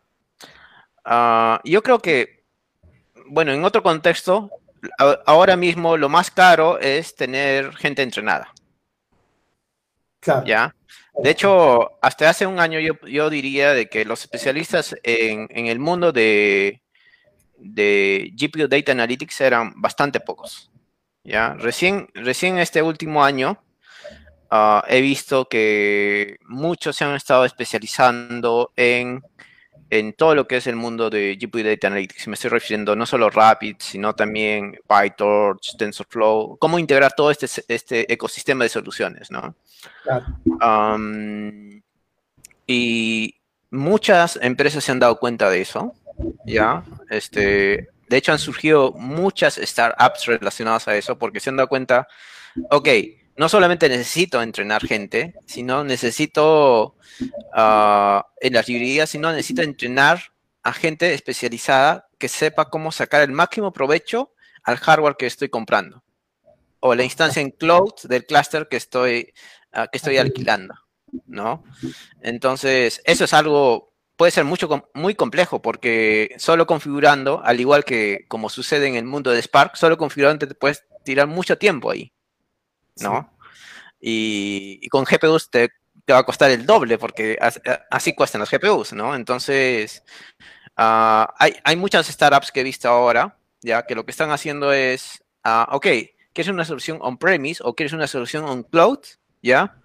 Ah, 1.04 1.60
yo 1.64 1.82
creo 1.82 1.98
que, 1.98 2.44
bueno, 3.26 3.52
en 3.52 3.64
otro 3.64 3.82
contexto, 3.82 4.50
ahora 5.26 5.56
mismo 5.56 5.96
lo 5.96 6.08
más 6.08 6.30
caro 6.30 6.78
es 6.78 7.14
tener 7.14 7.74
gente 7.76 8.02
entrenada. 8.02 8.52
¿Ya? 10.44 10.74
De 11.14 11.30
hecho, 11.30 11.98
hasta 12.00 12.30
hace 12.30 12.46
un 12.46 12.58
año 12.58 12.78
yo, 12.80 13.30
diría 13.30 13.72
de 13.72 13.88
que 13.88 14.04
los 14.04 14.22
especialistas 14.22 14.96
en, 15.02 15.66
el 15.66 15.78
mundo 15.78 16.12
de, 16.12 16.80
de, 17.58 18.32
GPU 18.34 18.68
Data 18.68 18.92
Analytics 18.92 19.40
eran 19.42 19.74
bastante 19.76 20.20
pocos. 20.20 20.70
¿ya? 21.24 21.54
Recién, 21.54 22.08
recién 22.14 22.58
este 22.58 22.82
último 22.82 23.24
año 23.24 23.62
ah, 24.50 24.84
he 24.88 25.00
visto 25.00 25.48
que 25.48 26.38
muchos 26.48 26.96
se 26.96 27.04
han 27.04 27.14
estado 27.14 27.44
especializando 27.44 28.72
en, 28.76 29.22
en 29.92 30.14
todo 30.14 30.34
lo 30.34 30.48
que 30.48 30.56
es 30.56 30.66
el 30.66 30.74
mundo 30.74 31.10
de 31.10 31.36
GPU 31.38 31.62
Data 31.62 31.88
Analytics. 31.88 32.26
Me 32.26 32.32
estoy 32.32 32.48
refiriendo 32.48 32.96
no 32.96 33.04
solo 33.04 33.28
Rapid, 33.28 33.76
sino 33.78 34.14
también 34.14 34.80
PyTorch, 34.88 35.76
TensorFlow, 35.76 36.56
cómo 36.56 36.78
integrar 36.78 37.12
todo 37.12 37.30
este, 37.30 37.46
este 37.68 38.10
ecosistema 38.10 38.64
de 38.64 38.70
soluciones, 38.70 39.30
¿no? 39.30 39.54
y 42.66 43.34
muchas 43.70 44.38
empresas 44.40 44.82
se 44.82 44.92
han 44.92 44.98
dado 44.98 45.18
cuenta 45.18 45.50
de 45.50 45.60
eso, 45.60 45.92
¿ya? 46.46 46.84
Este, 47.10 47.90
de 48.08 48.16
hecho, 48.16 48.32
han 48.32 48.38
surgido 48.38 48.92
muchas 48.92 49.56
startups 49.56 50.24
relacionadas 50.24 50.88
a 50.88 50.96
eso 50.96 51.18
porque 51.18 51.38
se 51.38 51.50
han 51.50 51.56
dado 51.56 51.68
cuenta, 51.68 52.08
ok, 52.70 52.88
no 53.36 53.48
solamente 53.48 53.88
necesito 53.88 54.42
entrenar 54.42 54.86
gente, 54.86 55.34
sino 55.46 55.84
necesito 55.84 56.96
ah, 57.54 58.26
en 58.40 58.52
las 58.52 58.68
librerías, 58.68 59.10
sino 59.10 59.30
necesito 59.30 59.62
entrenar 59.62 60.32
a 60.62 60.72
gente 60.72 61.14
especializada 61.14 62.08
que 62.18 62.28
sepa 62.28 62.70
cómo 62.70 62.92
sacar 62.92 63.22
el 63.22 63.32
máximo 63.32 63.72
provecho 63.72 64.32
al 64.62 64.76
hardware 64.76 65.16
que 65.16 65.26
estoy 65.26 65.48
comprando 65.48 66.02
o 66.84 66.94
la 66.94 67.04
instancia 67.04 67.40
en 67.40 67.50
cloud 67.50 67.92
del 68.04 68.26
cluster 68.26 68.68
que 68.68 68.76
estoy 68.76 69.32
que 69.72 69.96
estoy 69.96 70.18
alquilando, 70.18 70.74
¿no? 71.26 71.64
Entonces, 72.20 73.00
eso 73.04 73.24
es 73.24 73.32
algo, 73.32 73.94
puede 74.16 74.32
ser 74.32 74.44
mucho, 74.44 74.68
muy 74.94 75.14
complejo 75.14 75.62
porque 75.62 76.34
solo 76.38 76.66
configurando, 76.66 77.40
al 77.42 77.60
igual 77.60 77.84
que 77.84 78.26
como 78.28 78.50
sucede 78.50 78.86
en 78.86 78.96
el 78.96 79.04
mundo 79.04 79.30
de 79.30 79.40
Spark, 79.40 79.76
solo 79.76 79.96
configurando 79.96 80.46
te 80.46 80.54
puedes 80.54 80.84
tirar 81.04 81.26
mucho 81.26 81.56
tiempo 81.56 81.90
ahí, 81.90 82.11
¿no? 83.00 83.36
Y, 84.00 84.88
con 84.88 85.04
GPUs 85.04 85.50
te, 85.50 85.70
va 86.10 86.18
a 86.18 86.24
costar 86.24 86.50
el 86.50 86.66
doble 86.66 86.98
porque 86.98 87.38
así, 87.90 88.14
cuestan 88.14 88.40
las 88.40 88.50
GPUs, 88.50 88.92
¿no? 88.92 89.14
Entonces, 89.14 90.02
ah, 90.76 91.32
hay, 91.38 91.54
hay, 91.64 91.76
muchas 91.76 92.06
startups 92.06 92.50
que 92.50 92.60
he 92.60 92.64
visto 92.64 92.88
ahora, 92.88 93.38
ya 93.60 93.86
que 93.86 93.94
lo 93.94 94.04
que 94.04 94.10
están 94.10 94.30
haciendo 94.30 94.72
es, 94.72 95.22
uh, 95.44 95.74
ok, 95.74 95.86
¿quieres 96.32 96.52
una 96.52 96.64
solución 96.64 96.98
on-premise 97.00 97.62
o 97.64 97.74
quieres 97.74 97.92
una 97.92 98.06
solución 98.06 98.44
on-cloud? 98.44 98.98
¿ya? 99.42 99.76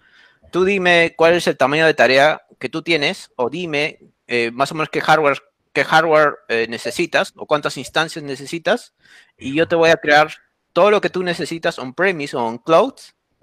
Tú 0.51 0.63
dime 0.63 1.13
cuál 1.17 1.33
es 1.33 1.47
el 1.47 1.57
tamaño 1.57 1.85
de 1.85 1.93
tarea 1.93 2.43
que 2.59 2.69
tú 2.69 2.81
tienes 2.81 3.31
o 3.35 3.49
dime 3.49 3.99
eh, 4.27 4.51
más 4.51 4.71
o 4.71 4.75
menos 4.75 4.89
qué 4.89 5.01
hardware, 5.01 5.41
qué 5.73 5.83
hardware 5.83 6.35
eh, 6.47 6.67
necesitas 6.69 7.33
o 7.35 7.45
cuántas 7.45 7.77
instancias 7.77 8.23
necesitas 8.23 8.93
y 9.37 9.53
yo 9.55 9.67
te 9.67 9.75
voy 9.75 9.89
a 9.89 9.97
crear 9.97 10.31
todo 10.77 10.91
lo 10.91 11.01
que 11.01 11.09
tú 11.09 11.23
necesitas 11.23 11.79
on-premise 11.79 12.37
o 12.37 12.45
on-cloud, 12.45 12.93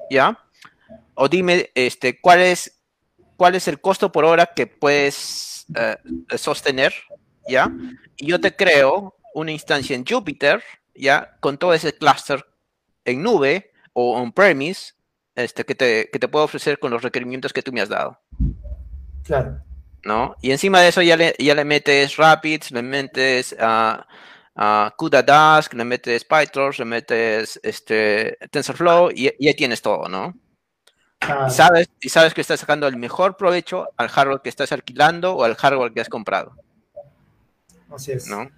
¿ya? 0.09 0.39
O 1.15 1.29
dime 1.29 1.69
este, 1.75 2.21
cuál, 2.21 2.39
es, 2.39 2.81
cuál 3.37 3.57
es 3.57 3.67
el 3.67 3.81
costo 3.81 4.13
por 4.13 4.25
hora 4.25 4.53
que 4.55 4.69
puedes 4.69 5.67
eh, 5.75 5.97
sostener, 6.39 6.95
¿ya? 7.49 7.73
Y 8.17 8.27
yo 8.27 8.41
te 8.41 8.55
creo 8.55 9.17
una 9.35 9.51
instancia 9.51 9.97
en 9.97 10.07
Jupyter, 10.07 10.63
¿ya? 10.95 11.37
Con 11.41 11.59
todo 11.59 11.75
ese 11.75 11.93
cluster 11.93 12.47
en 13.05 13.25
nube 13.25 13.73
o 13.95 14.17
on-premise 14.17 14.93
este, 15.35 15.65
que, 15.65 15.75
te, 15.75 16.11
que 16.13 16.21
te 16.21 16.29
puedo 16.29 16.45
ofrecer 16.45 16.79
con 16.79 16.93
los 16.93 17.03
requerimientos 17.03 17.53
que 17.53 17.63
tú 17.63 17.73
me 17.73 17.81
has 17.81 17.89
dado. 17.89 18.21
Claro. 19.25 19.61
¿No? 20.05 20.37
Y 20.41 20.53
encima 20.53 20.81
de 20.81 20.87
eso 20.87 21.03
ya 21.03 21.17
le, 21.17 21.35
ya 21.41 21.57
le 21.57 21.65
metes 21.65 22.17
Rapids, 22.17 22.71
le 22.71 22.83
metes 22.83 23.57
a 24.55 24.95
CUDA 24.97 25.23
Dask, 25.23 25.75
le 25.75 25.85
metes 25.85 26.25
PyTorch, 26.25 26.79
le 26.79 26.85
metes 26.85 27.59
este, 27.63 28.39
TensorFlow 28.51 29.11
y, 29.11 29.33
y 29.39 29.49
ahí 29.49 29.55
tienes 29.55 29.83
todo, 29.83 30.09
¿no? 30.09 30.35
Y, 31.23 31.51
sabes, 31.51 31.89
y 32.01 32.09
sabes 32.09 32.35
que 32.35 32.43
estás 32.43 32.61
sacando 32.61 32.87
el 32.87 32.97
mejor 32.97 33.37
provecho 33.37 33.89
al 33.97 34.09
hardware 34.09 34.41
que 34.43 34.51
estás 34.51 34.73
alquilando 34.73 35.35
o 35.35 35.45
al 35.45 35.55
hardware 35.55 35.93
que 35.93 36.01
has 36.01 36.09
comprado. 36.09 36.53
Así 37.91 38.13
es. 38.13 38.29
¿No? 38.29 38.51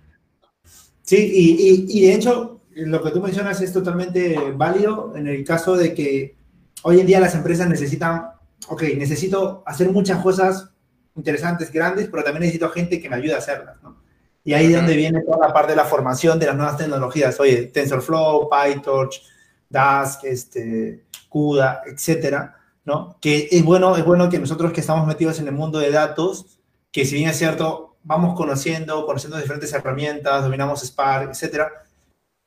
Sí, 1.03 1.17
y, 1.17 1.51
y, 1.53 1.99
y 1.99 2.07
de 2.09 2.15
hecho, 2.15 2.63
lo 2.75 3.03
que 3.03 3.11
tú 3.11 3.21
mencionas 3.21 3.61
es 3.61 3.73
totalmente 3.73 4.37
válido 4.55 5.15
en 5.17 5.29
el 5.29 5.45
caso 5.45 5.77
de 5.77 5.95
que 5.95 6.37
hoy 6.83 7.01
en 7.01 7.07
día 7.07 7.21
las 7.21 7.35
empresas 7.35 7.69
necesitan, 7.69 8.31
ok, 8.69 8.83
necesito 8.97 9.63
hacer 9.65 9.91
muchas 9.91 10.23
cosas 10.23 10.71
interesantes, 11.15 11.73
grandes, 11.73 12.09
pero 12.09 12.25
también 12.25 12.43
necesito 12.43 12.69
gente 12.71 13.01
que 13.01 13.09
me 13.09 13.17
ayude 13.17 13.35
a 13.35 13.39
hacerlas, 13.39 13.83
¿no? 13.83 14.05
Y 14.47 14.55
ahí 14.55 14.67
es 14.67 14.77
donde 14.77 14.95
viene 14.95 15.23
toda 15.23 15.49
la 15.49 15.53
parte 15.53 15.73
de 15.73 15.77
la 15.77 15.85
formación 15.85 16.39
de 16.39 16.47
las 16.47 16.55
nuevas 16.55 16.77
tecnologías. 16.77 17.41
Oye, 17.41 17.67
TensorFlow, 17.67 18.49
PyTorch, 18.49 19.21
Dask, 19.69 20.23
este, 20.23 21.05
CUDA, 21.29 21.83
etcétera, 21.85 22.57
¿no? 22.85 23.19
Que 23.21 23.49
es 23.51 23.65
bueno, 23.65 23.97
es 23.97 24.05
bueno 24.05 24.31
que 24.31 24.39
nosotros 24.39 24.73
que 24.73 24.83
estamos 24.83 25.05
metidos 25.05 25.41
en 25.41 25.49
el 25.49 25.53
mundo 25.53 25.81
de 25.81 25.91
datos, 25.91 26.61
que 26.93 27.05
si 27.05 27.17
bien 27.17 27.31
es 27.31 27.39
cierto, 27.39 27.97
vamos 28.05 28.37
conociendo, 28.37 29.05
conociendo 29.05 29.37
diferentes 29.37 29.73
herramientas, 29.73 30.45
dominamos 30.45 30.81
Spark, 30.85 31.31
etcétera, 31.31 31.69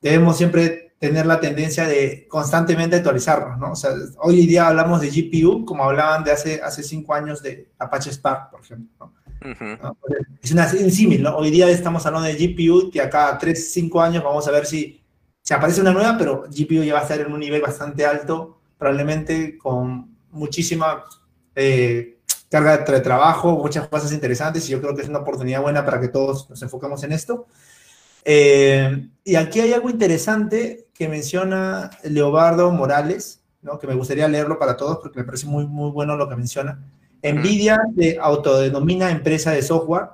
debemos 0.00 0.38
siempre 0.38 0.94
tener 0.98 1.26
la 1.26 1.38
tendencia 1.38 1.86
de 1.86 2.26
constantemente 2.28 2.96
actualizarnos, 2.96 3.58
¿no? 3.58 3.72
O 3.72 3.76
sea, 3.76 3.90
hoy 4.22 4.46
día 4.46 4.68
hablamos 4.68 5.02
de 5.02 5.10
GPU 5.10 5.66
como 5.66 5.84
hablaban 5.84 6.24
de 6.24 6.32
hace, 6.32 6.62
hace 6.62 6.82
cinco 6.82 7.12
años 7.12 7.42
de 7.42 7.70
Apache 7.78 8.10
Spark, 8.10 8.50
por 8.50 8.62
ejemplo, 8.62 8.88
¿no? 8.98 9.19
Es 10.42 10.52
una, 10.52 10.66
un 10.66 10.90
símil. 10.90 11.26
Hoy 11.26 11.50
día 11.50 11.68
estamos 11.70 12.04
hablando 12.06 12.28
de 12.28 12.34
GPU 12.34 12.90
que 12.90 13.00
acá 13.00 13.36
tres, 13.38 13.72
cinco 13.72 14.00
años 14.00 14.22
vamos 14.22 14.46
a 14.46 14.50
ver 14.50 14.66
si 14.66 15.00
se 15.42 15.54
aparece 15.54 15.80
una 15.80 15.92
nueva, 15.92 16.16
pero 16.18 16.44
GPU 16.48 16.82
ya 16.84 16.94
va 16.94 17.00
a 17.00 17.02
estar 17.02 17.20
en 17.20 17.32
un 17.32 17.40
nivel 17.40 17.62
bastante 17.62 18.04
alto, 18.04 18.60
probablemente 18.78 19.56
con 19.56 20.16
muchísima 20.30 21.04
eh, 21.54 22.18
carga 22.50 22.78
de 22.78 23.00
trabajo, 23.00 23.52
muchas 23.56 23.88
cosas 23.88 24.12
interesantes 24.12 24.68
y 24.68 24.72
yo 24.72 24.80
creo 24.80 24.94
que 24.94 25.02
es 25.02 25.08
una 25.08 25.20
oportunidad 25.20 25.62
buena 25.62 25.84
para 25.84 26.00
que 26.00 26.08
todos 26.08 26.48
nos 26.50 26.60
enfoquemos 26.62 27.02
en 27.04 27.12
esto. 27.12 27.46
Eh, 28.24 29.08
y 29.24 29.36
aquí 29.36 29.60
hay 29.60 29.72
algo 29.72 29.88
interesante 29.88 30.88
que 30.92 31.08
menciona 31.08 31.90
Leobardo 32.04 32.70
Morales, 32.70 33.42
¿no? 33.62 33.78
que 33.78 33.86
me 33.86 33.94
gustaría 33.94 34.28
leerlo 34.28 34.58
para 34.58 34.76
todos 34.76 34.98
porque 34.98 35.18
me 35.18 35.24
parece 35.24 35.46
muy, 35.46 35.66
muy 35.66 35.90
bueno 35.90 36.16
lo 36.16 36.28
que 36.28 36.36
menciona. 36.36 36.78
Nvidia 37.22 37.78
se 37.96 38.18
autodenomina 38.20 39.10
empresa 39.10 39.52
de 39.52 39.62
software, 39.62 40.08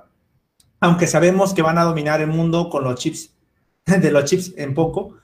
aunque 0.79 1.07
sabemos 1.07 1.53
que 1.53 1.61
van 1.61 1.77
a 1.77 1.83
dominar 1.83 2.21
el 2.21 2.27
mundo 2.27 2.69
con 2.69 2.83
los 2.83 2.95
chips, 2.95 3.33
de 3.85 4.11
los 4.11 4.25
chips 4.25 4.53
en 4.57 4.73
poco. 4.73 5.17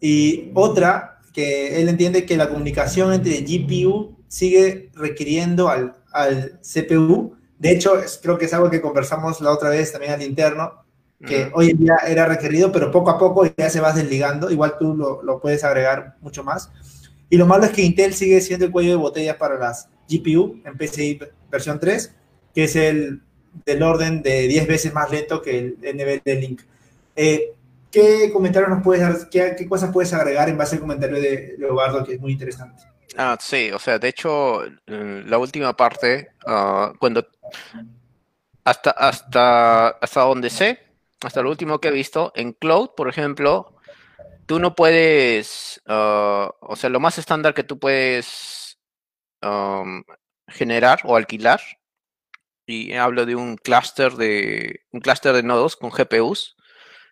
Y 0.00 0.50
otra, 0.54 1.20
que 1.32 1.80
él 1.80 1.88
entiende 1.88 2.26
que 2.26 2.36
la 2.36 2.48
comunicación 2.48 3.12
entre 3.12 3.42
GPU 3.42 4.16
sigue 4.28 4.90
requiriendo 4.94 5.68
al, 5.68 5.94
al 6.12 6.60
CPU. 6.60 7.36
De 7.58 7.70
hecho, 7.70 7.92
creo 8.22 8.38
que 8.38 8.46
es 8.46 8.54
algo 8.54 8.70
que 8.70 8.80
conversamos 8.80 9.40
la 9.40 9.50
otra 9.50 9.70
vez 9.70 9.92
también 9.92 10.12
al 10.12 10.22
interno, 10.22 10.84
que 11.26 11.50
hoy 11.54 11.70
en 11.70 11.78
día 11.78 11.96
era 12.06 12.26
requerido, 12.26 12.70
pero 12.70 12.90
poco 12.90 13.08
a 13.08 13.18
poco 13.18 13.46
ya 13.56 13.70
se 13.70 13.80
va 13.80 13.92
desligando. 13.92 14.50
Igual 14.50 14.76
tú 14.78 14.94
lo, 14.94 15.22
lo, 15.22 15.40
puedes 15.40 15.64
agregar 15.64 16.16
mucho 16.20 16.44
más. 16.44 16.70
Y 17.30 17.38
lo 17.38 17.46
malo 17.46 17.64
es 17.64 17.70
que 17.70 17.82
Intel 17.82 18.12
sigue 18.12 18.40
siendo 18.42 18.66
el 18.66 18.70
cuello 18.70 18.90
de 18.90 18.96
botella 18.96 19.38
para 19.38 19.58
las 19.58 19.88
GPU 20.08 20.60
en 20.64 20.76
PCI 20.76 21.20
versión 21.50 21.80
3, 21.80 22.14
que 22.54 22.64
es 22.64 22.76
el 22.76 23.22
del 23.64 23.82
orden 23.82 24.22
de 24.22 24.48
10 24.48 24.66
veces 24.66 24.92
más 24.92 25.10
lento 25.10 25.40
que 25.40 25.58
el, 25.58 25.80
de 25.80 26.34
Link. 26.34 26.62
Eh, 27.14 27.52
¿Qué 27.90 28.30
comentarios 28.32 28.70
nos 28.70 28.82
puedes 28.82 29.02
dar, 29.02 29.30
qué, 29.30 29.54
qué, 29.56 29.66
cosas 29.66 29.90
puedes 29.90 30.12
agregar 30.12 30.48
en 30.48 30.58
base 30.58 30.76
al 30.76 30.82
comentario 30.82 31.18
de 31.18 31.54
Leobardo, 31.58 32.04
que 32.04 32.14
es 32.14 32.20
muy 32.20 32.32
interesante? 32.32 32.82
Ah, 33.16 33.38
sí, 33.40 33.70
o 33.72 33.78
sea, 33.78 33.98
de 33.98 34.08
hecho, 34.08 34.62
la 34.86 35.38
última 35.38 35.74
parte, 35.74 36.32
uh, 36.46 36.94
cuando 36.98 37.26
hasta, 38.64 38.90
hasta, 38.90 39.88
hasta 39.88 40.20
donde 40.22 40.50
sé, 40.50 40.80
hasta 41.22 41.40
lo 41.40 41.48
último 41.48 41.78
que 41.78 41.88
he 41.88 41.92
visto, 41.92 42.32
en 42.34 42.52
Cloud, 42.52 42.90
por 42.94 43.08
ejemplo, 43.08 43.74
tú 44.44 44.58
no 44.58 44.74
puedes, 44.74 45.80
uh, 45.88 46.50
o 46.60 46.76
sea, 46.76 46.90
lo 46.90 47.00
más 47.00 47.16
estándar 47.16 47.54
que 47.54 47.64
tú 47.64 47.78
puedes 47.78 48.26
generar 50.48 51.00
o 51.04 51.16
alquilar, 51.16 51.60
y 52.66 52.94
hablo 52.94 53.26
de 53.26 53.36
un 53.36 53.56
clúster 53.56 54.12
de 54.14 54.80
un 54.90 55.00
clúster 55.00 55.32
de 55.32 55.42
nodos 55.42 55.76
con 55.76 55.90
GPUs, 55.90 56.56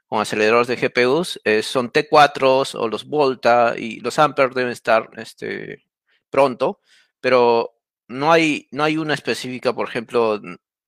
con 0.06 0.20
aceleradores 0.20 0.68
de 0.68 0.76
GPUs, 0.76 1.40
eh, 1.44 1.62
son 1.62 1.90
T4s 1.90 2.74
o 2.74 2.88
los 2.88 3.06
Volta 3.06 3.74
y 3.76 4.00
los 4.00 4.18
Ampere 4.18 4.54
deben 4.54 4.72
estar 4.72 5.08
este, 5.16 5.84
pronto, 6.30 6.80
pero 7.20 7.74
no 8.08 8.32
hay, 8.32 8.68
no 8.70 8.84
hay 8.84 8.96
una 8.96 9.14
específica, 9.14 9.72
por 9.72 9.88
ejemplo, 9.88 10.40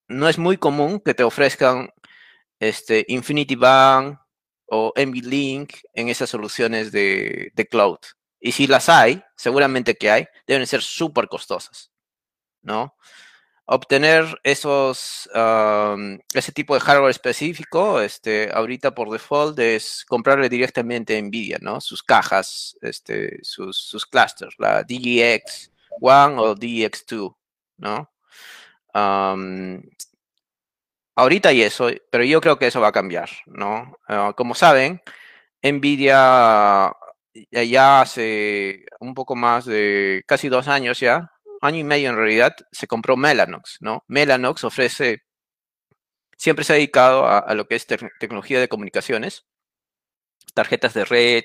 no 0.09 0.29
es 0.29 0.39
muy 0.39 0.59
común 0.59 1.01
que 1.01 1.15
te 1.15 1.25
ofrezcan 1.25 1.91
este, 2.61 3.05
Infinity 3.09 3.57
Bang 3.57 4.19
o 4.67 4.93
NVLink 4.97 5.73
en 5.95 6.09
esas 6.09 6.31
soluciones 6.31 6.93
de, 6.93 7.53
de 7.55 7.67
cloud. 7.67 7.99
Y 8.47 8.53
si 8.53 8.69
las 8.69 8.89
hay, 8.89 9.21
seguramente 9.35 9.97
que 9.97 10.09
hay, 10.09 10.29
deben 10.47 10.69
ser 10.69 10.81
súper 10.81 11.27
costosas, 11.27 11.91
¿no? 12.63 12.95
Obtener 13.65 14.39
esos, 14.45 15.29
ese 16.33 16.53
tipo 16.53 16.75
de 16.75 16.81
hardware 16.81 17.11
específico, 17.11 18.01
este, 18.01 18.49
ahorita 18.55 18.95
por 18.95 19.11
default 19.11 19.59
es 19.59 20.05
comprarle 20.07 20.49
directamente 20.49 21.17
a 21.17 21.21
NVIDIA, 21.21 21.59
¿no? 21.61 21.81
Sus 21.81 22.05
cajas, 22.05 22.79
este, 22.83 23.41
sus, 23.43 23.79
sus 23.79 24.07
clusters, 24.07 24.55
la 24.59 24.85
DGX1 24.87 26.39
o 26.39 26.55
DGX2, 26.55 27.35
¿no? 27.79 28.13
ahorita 31.17 31.53
y 31.53 31.63
eso, 31.63 31.89
pero 32.11 32.23
yo 32.23 32.41
creo 32.41 32.59
que 32.59 32.69
eso 32.69 32.81
va 32.81 32.89
a 32.89 32.93
cambiar, 32.93 33.29
¿no? 33.47 33.99
Ah, 34.09 34.33
como 34.37 34.55
saben, 34.55 35.03
NVIDIA 35.63 36.95
ya 37.51 38.01
hace 38.01 38.85
un 39.01 39.15
poco 39.15 39.37
más 39.37 39.65
de 39.67 40.25
casi 40.27 40.49
dos 40.49 40.69
años 40.69 41.01
ya, 41.01 41.31
año 41.61 41.79
y 41.79 41.85
medio 41.85 42.11
en 42.11 42.17
realidad, 42.17 42.55
se 42.73 42.87
compró 42.87 43.17
Mellanox, 43.17 43.79
¿no? 43.81 44.05
Mellanox 44.09 44.65
ofrece, 44.65 45.23
siempre 46.37 46.65
se 46.65 46.73
ha 46.75 46.77
dedicado 46.77 47.27
a, 47.27 47.55
lo 47.55 47.67
que 47.67 47.77
es 47.77 47.87
tecnología 47.87 48.61
de 48.61 48.69
comunicaciones, 48.69 49.47
tarjetas 50.55 50.95
de 50.95 51.05
red, 51.05 51.45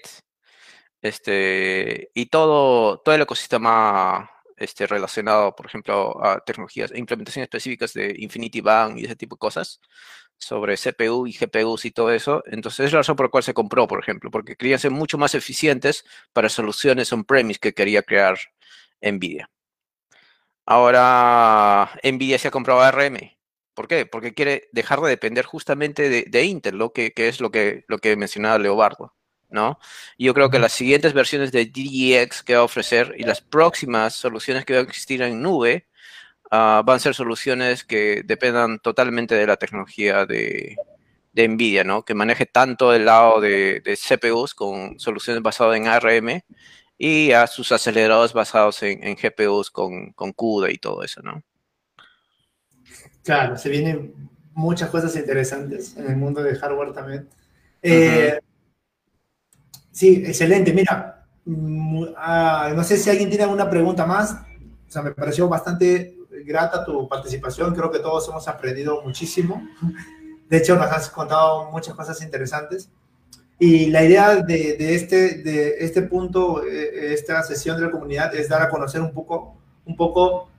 este, 1.02 2.12
y 2.14 2.28
todo, 2.28 3.00
todo 3.00 3.16
el 3.16 3.22
ecosistema 3.22 4.30
este, 4.58 4.88
relacionado, 4.88 5.56
por 5.56 5.66
ejemplo, 5.66 6.24
a 6.24 6.40
tecnologías, 6.42 6.92
e 6.92 7.00
implementaciones 7.00 7.48
específicas 7.48 7.94
de 7.94 8.16
Infinity 8.20 8.62
Band 8.62 9.00
y 9.00 9.06
ese 9.06 9.16
tipo 9.16 9.36
de 9.36 9.40
cosas, 9.40 9.82
sobre 10.42 10.76
CPU 10.76 11.28
y 11.28 11.34
GPUs 11.34 11.86
y 11.86 11.92
todo 11.92 12.12
eso. 12.12 12.44
Entonces, 12.48 12.88
es 12.88 12.94
la 12.94 13.00
razón 13.00 13.16
por 13.16 13.28
la 13.28 13.30
cual 13.32 13.44
se 13.44 13.54
compró, 13.54 13.88
por 13.88 14.00
ejemplo, 14.02 14.32
porque 14.32 14.56
querían 14.56 14.80
ser 14.80 14.92
mucho 14.92 15.18
más 15.18 15.36
eficientes 15.36 16.04
para 16.34 16.50
soluciones 16.50 17.14
on-premise 17.14 17.60
que 17.60 17.74
quería 17.74 18.02
crear 18.02 18.38
NVIDIA. 19.02 19.50
Ahora, 20.66 21.92
NVIDIA 22.04 22.40
se 22.40 22.48
ha 22.48 22.52
comprado 22.52 22.82
ARM. 22.82 23.18
¿Por 23.74 23.88
qué? 23.88 24.06
Porque 24.06 24.34
quiere 24.34 24.70
dejar 24.72 25.00
de 25.02 25.10
depender 25.10 25.46
justamente 25.46 26.10
de, 26.10 26.44
Intel, 26.44 26.78
lo 26.78 26.92
que, 26.92 27.14
que, 27.14 27.28
es 27.28 27.40
lo 27.40 27.52
que, 27.52 27.86
lo 27.88 28.00
que 28.00 28.16
mencionaba 28.16 28.58
Leobardo. 28.58 29.14
¿no? 29.50 29.80
Yo 30.18 30.34
creo 30.34 30.50
que 30.50 30.60
las 30.60 30.74
siguientes 30.74 31.14
versiones 31.14 31.52
de 31.52 31.66
DGX 31.66 32.42
que 32.44 32.56
va 32.56 32.62
a 32.62 32.66
ofrecer 32.66 33.14
y 33.18 33.24
las 33.24 33.42
próximas 33.42 34.16
soluciones 34.16 34.66
que 34.66 34.74
van 34.74 34.86
a 34.86 34.90
existir 34.90 35.22
en 35.22 35.42
nube 35.42 35.88
uh, 36.52 36.84
van 36.84 36.96
a 36.96 37.00
ser 37.00 37.16
soluciones 37.16 37.84
que 37.84 38.24
dependan 38.26 38.80
totalmente 38.80 39.36
de 39.36 39.48
la 39.48 39.58
tecnología 39.58 40.26
de, 40.26 40.76
de 41.34 41.48
NVIDIA, 41.48 41.84
¿no? 41.84 42.04
Que 42.04 42.14
maneje 42.14 42.46
tanto 42.46 42.94
el 42.94 43.06
lado 43.06 43.42
de, 43.42 43.82
de, 43.82 43.98
CPUs 43.98 44.54
con 44.54 45.00
soluciones 45.00 45.42
basadas 45.42 45.78
en 45.78 45.88
ARM 45.88 46.42
y 46.98 47.32
a 47.32 47.48
sus 47.48 47.72
aceleradores 47.72 48.34
basados 48.34 48.84
en, 48.84 49.04
en 49.04 49.16
GPUs 49.16 49.72
con, 49.72 50.12
con, 50.14 50.34
CUDA 50.34 50.72
y 50.72 50.78
todo 50.78 51.04
eso, 51.04 51.22
¿no? 51.22 51.42
Claro, 53.24 53.58
se 53.58 53.70
vienen 53.70 54.14
muchas 54.54 54.90
cosas 54.90 55.16
interesantes 55.16 55.96
en 55.98 56.08
el 56.08 56.18
mundo 56.18 56.44
de 56.44 56.56
hardware 56.56 56.94
también. 56.94 57.30
Eh, 57.82 58.38
Sí, 59.92 60.24
excelente. 60.26 60.74
Mira, 60.74 61.28
mm, 61.46 62.06
ah, 62.18 62.74
no 62.76 62.84
sé 62.84 62.98
si 62.98 63.10
alguien 63.10 63.30
tiene 63.30 63.44
alguna 63.44 63.70
pregunta 63.70 64.06
más. 64.06 64.34
O 64.88 64.92
sea, 64.92 65.02
me 65.02 65.12
pareció 65.12 65.48
bastante 65.48 66.18
grata 66.44 66.84
tu 66.86 67.08
participación. 67.08 67.74
Creo 67.76 67.92
que 67.92 68.00
todos 68.00 68.28
hemos 68.30 68.48
aprendido 68.48 69.02
muchísimo. 69.04 69.68
De 70.50 70.58
hecho, 70.58 70.76
nos 70.76 70.92
has 70.92 71.10
contado 71.10 71.72
muchas 71.72 71.96
cosas 71.96 72.22
interesantes. 72.22 72.90
Y 73.58 73.88
la 73.88 74.04
idea 74.04 74.36
de, 74.38 74.76
de 74.76 74.96
este, 74.96 75.36
de 75.36 75.76
este 75.80 76.02
punto, 76.02 76.64
eh, 76.66 77.14
esta 77.14 77.44
sesión 77.44 77.78
de 77.78 77.84
la 77.84 77.92
comunidad, 77.92 78.34
es 78.36 78.50
dar 78.50 78.62
a 78.62 78.70
conocer 78.70 79.02
un 79.02 79.14
poco, 79.14 79.58
un 79.86 79.96
poco 79.96 80.50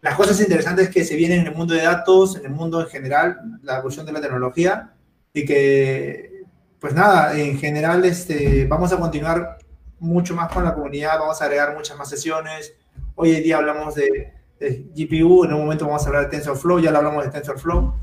las 0.00 0.14
cosas 0.14 0.40
interesantes 0.40 0.88
que 0.88 1.04
se 1.04 1.14
vienen 1.14 1.40
en 1.40 1.46
el 1.48 1.54
mundo 1.54 1.74
de 1.74 1.82
datos, 1.82 2.36
en 2.36 2.46
el 2.46 2.50
mundo 2.50 2.80
en 2.80 2.88
general, 2.88 3.38
la 3.62 3.76
evolución 3.78 4.06
de 4.06 4.12
la 4.12 4.20
tecnología, 4.20 4.94
y 5.32 5.44
que 5.44 6.44
pues 6.80 6.94
nada, 6.94 7.38
en 7.38 7.58
general 7.58 8.04
este, 8.06 8.66
vamos 8.66 8.92
a 8.92 8.98
continuar 8.98 9.58
mucho 9.98 10.34
más 10.34 10.50
con 10.50 10.64
la 10.64 10.74
comunidad, 10.74 11.18
vamos 11.18 11.40
a 11.40 11.44
agregar 11.44 11.76
muchas 11.76 11.96
más 11.96 12.08
sesiones. 12.08 12.74
Hoy 13.14 13.36
en 13.36 13.42
día 13.42 13.58
hablamos 13.58 13.94
de, 13.94 14.32
GPU, 14.60 15.44
en 15.44 15.54
un 15.54 15.62
momento 15.62 15.86
vamos 15.86 16.04
a 16.04 16.08
hablar 16.08 16.24
de 16.24 16.36
TensorFlow, 16.36 16.80
ya 16.80 16.90
lo 16.90 16.98
hablamos 16.98 17.24
de 17.24 17.30
TensorFlow. 17.30 17.94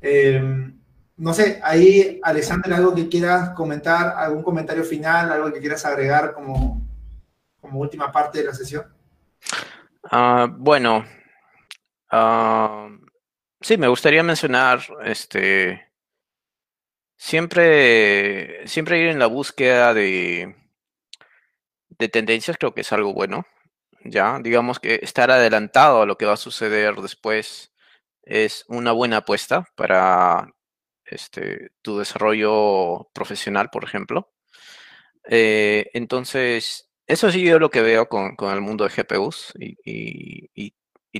Em, 0.00 0.80
no 1.18 1.34
sé, 1.34 1.60
ahí, 1.62 2.18
Alexander, 2.22 2.72
algo 2.72 2.94
que 2.94 3.08
quieras 3.08 3.50
comentar, 3.50 4.14
algún 4.16 4.42
comentario 4.42 4.82
final, 4.82 5.30
algo 5.30 5.52
que 5.52 5.60
quieras 5.60 5.84
agregar 5.84 6.32
como, 6.32 6.80
como 7.60 7.80
última 7.80 8.10
parte 8.10 8.38
de 8.38 8.44
la 8.44 8.54
sesión. 8.54 8.86
Ah, 10.10 10.48
bueno, 10.50 11.04
ah, 12.10 12.88
sí, 13.60 13.76
me 13.76 13.88
gustaría 13.88 14.22
mencionar 14.22 14.80
este, 15.04 15.90
Siempre, 17.20 18.66
siempre 18.66 18.98
ir 18.98 19.08
en 19.08 19.18
la 19.18 19.26
búsqueda 19.26 19.92
de, 19.92 20.56
de 21.90 22.08
tendencias 22.08 22.56
creo 22.56 22.72
que 22.72 22.80
es 22.80 22.92
algo 22.94 23.12
bueno. 23.12 23.44
Ya, 24.04 24.38
digamos 24.42 24.80
que 24.80 25.00
estar 25.02 25.30
adelantado 25.30 26.02
a 26.02 26.06
lo 26.06 26.16
que 26.16 26.26
va 26.26 26.34
a 26.34 26.36
suceder 26.36 26.96
después 26.96 27.72
es 28.22 28.64
una 28.68 28.92
buena 28.92 29.18
apuesta 29.18 29.66
para 29.76 30.54
este, 31.04 31.72
tu 31.82 31.98
desarrollo 31.98 33.10
profesional, 33.12 33.70
por 33.70 33.84
ejemplo. 33.84 34.32
Eh, 35.24 35.90
entonces, 35.94 36.90
eso 37.06 37.30
sí 37.30 37.44
yo 37.44 37.58
lo 37.58 37.70
que 37.70 37.82
veo 37.82 38.08
con, 38.08 38.36
el 38.40 38.60
mundo 38.60 38.84
de 38.88 38.90
GPUs 38.90 39.52
y, 39.58 40.74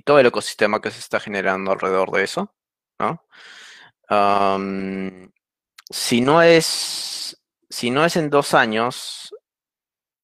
todo 0.05 0.19
el 0.19 0.27
ecosistema 0.27 0.81
que 0.81 0.91
se 0.91 1.01
está 1.01 1.21
generando 1.21 1.73
alrededor 1.73 2.11
de 2.13 2.25
eso, 2.25 2.55
¿no? 2.99 3.27
si 5.91 6.21
no 6.21 6.43
es, 6.43 7.43
si 7.69 7.91
no 7.91 8.05
es 8.05 8.17
en 8.17 8.31
dos 8.31 8.55
años, 8.55 9.35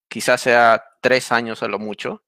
quizás 0.08 0.40
sea 0.40 0.82
tres 1.00 1.32
años 1.32 1.62
a 1.62 1.68
lo 1.68 1.78
mucho, 1.78 2.25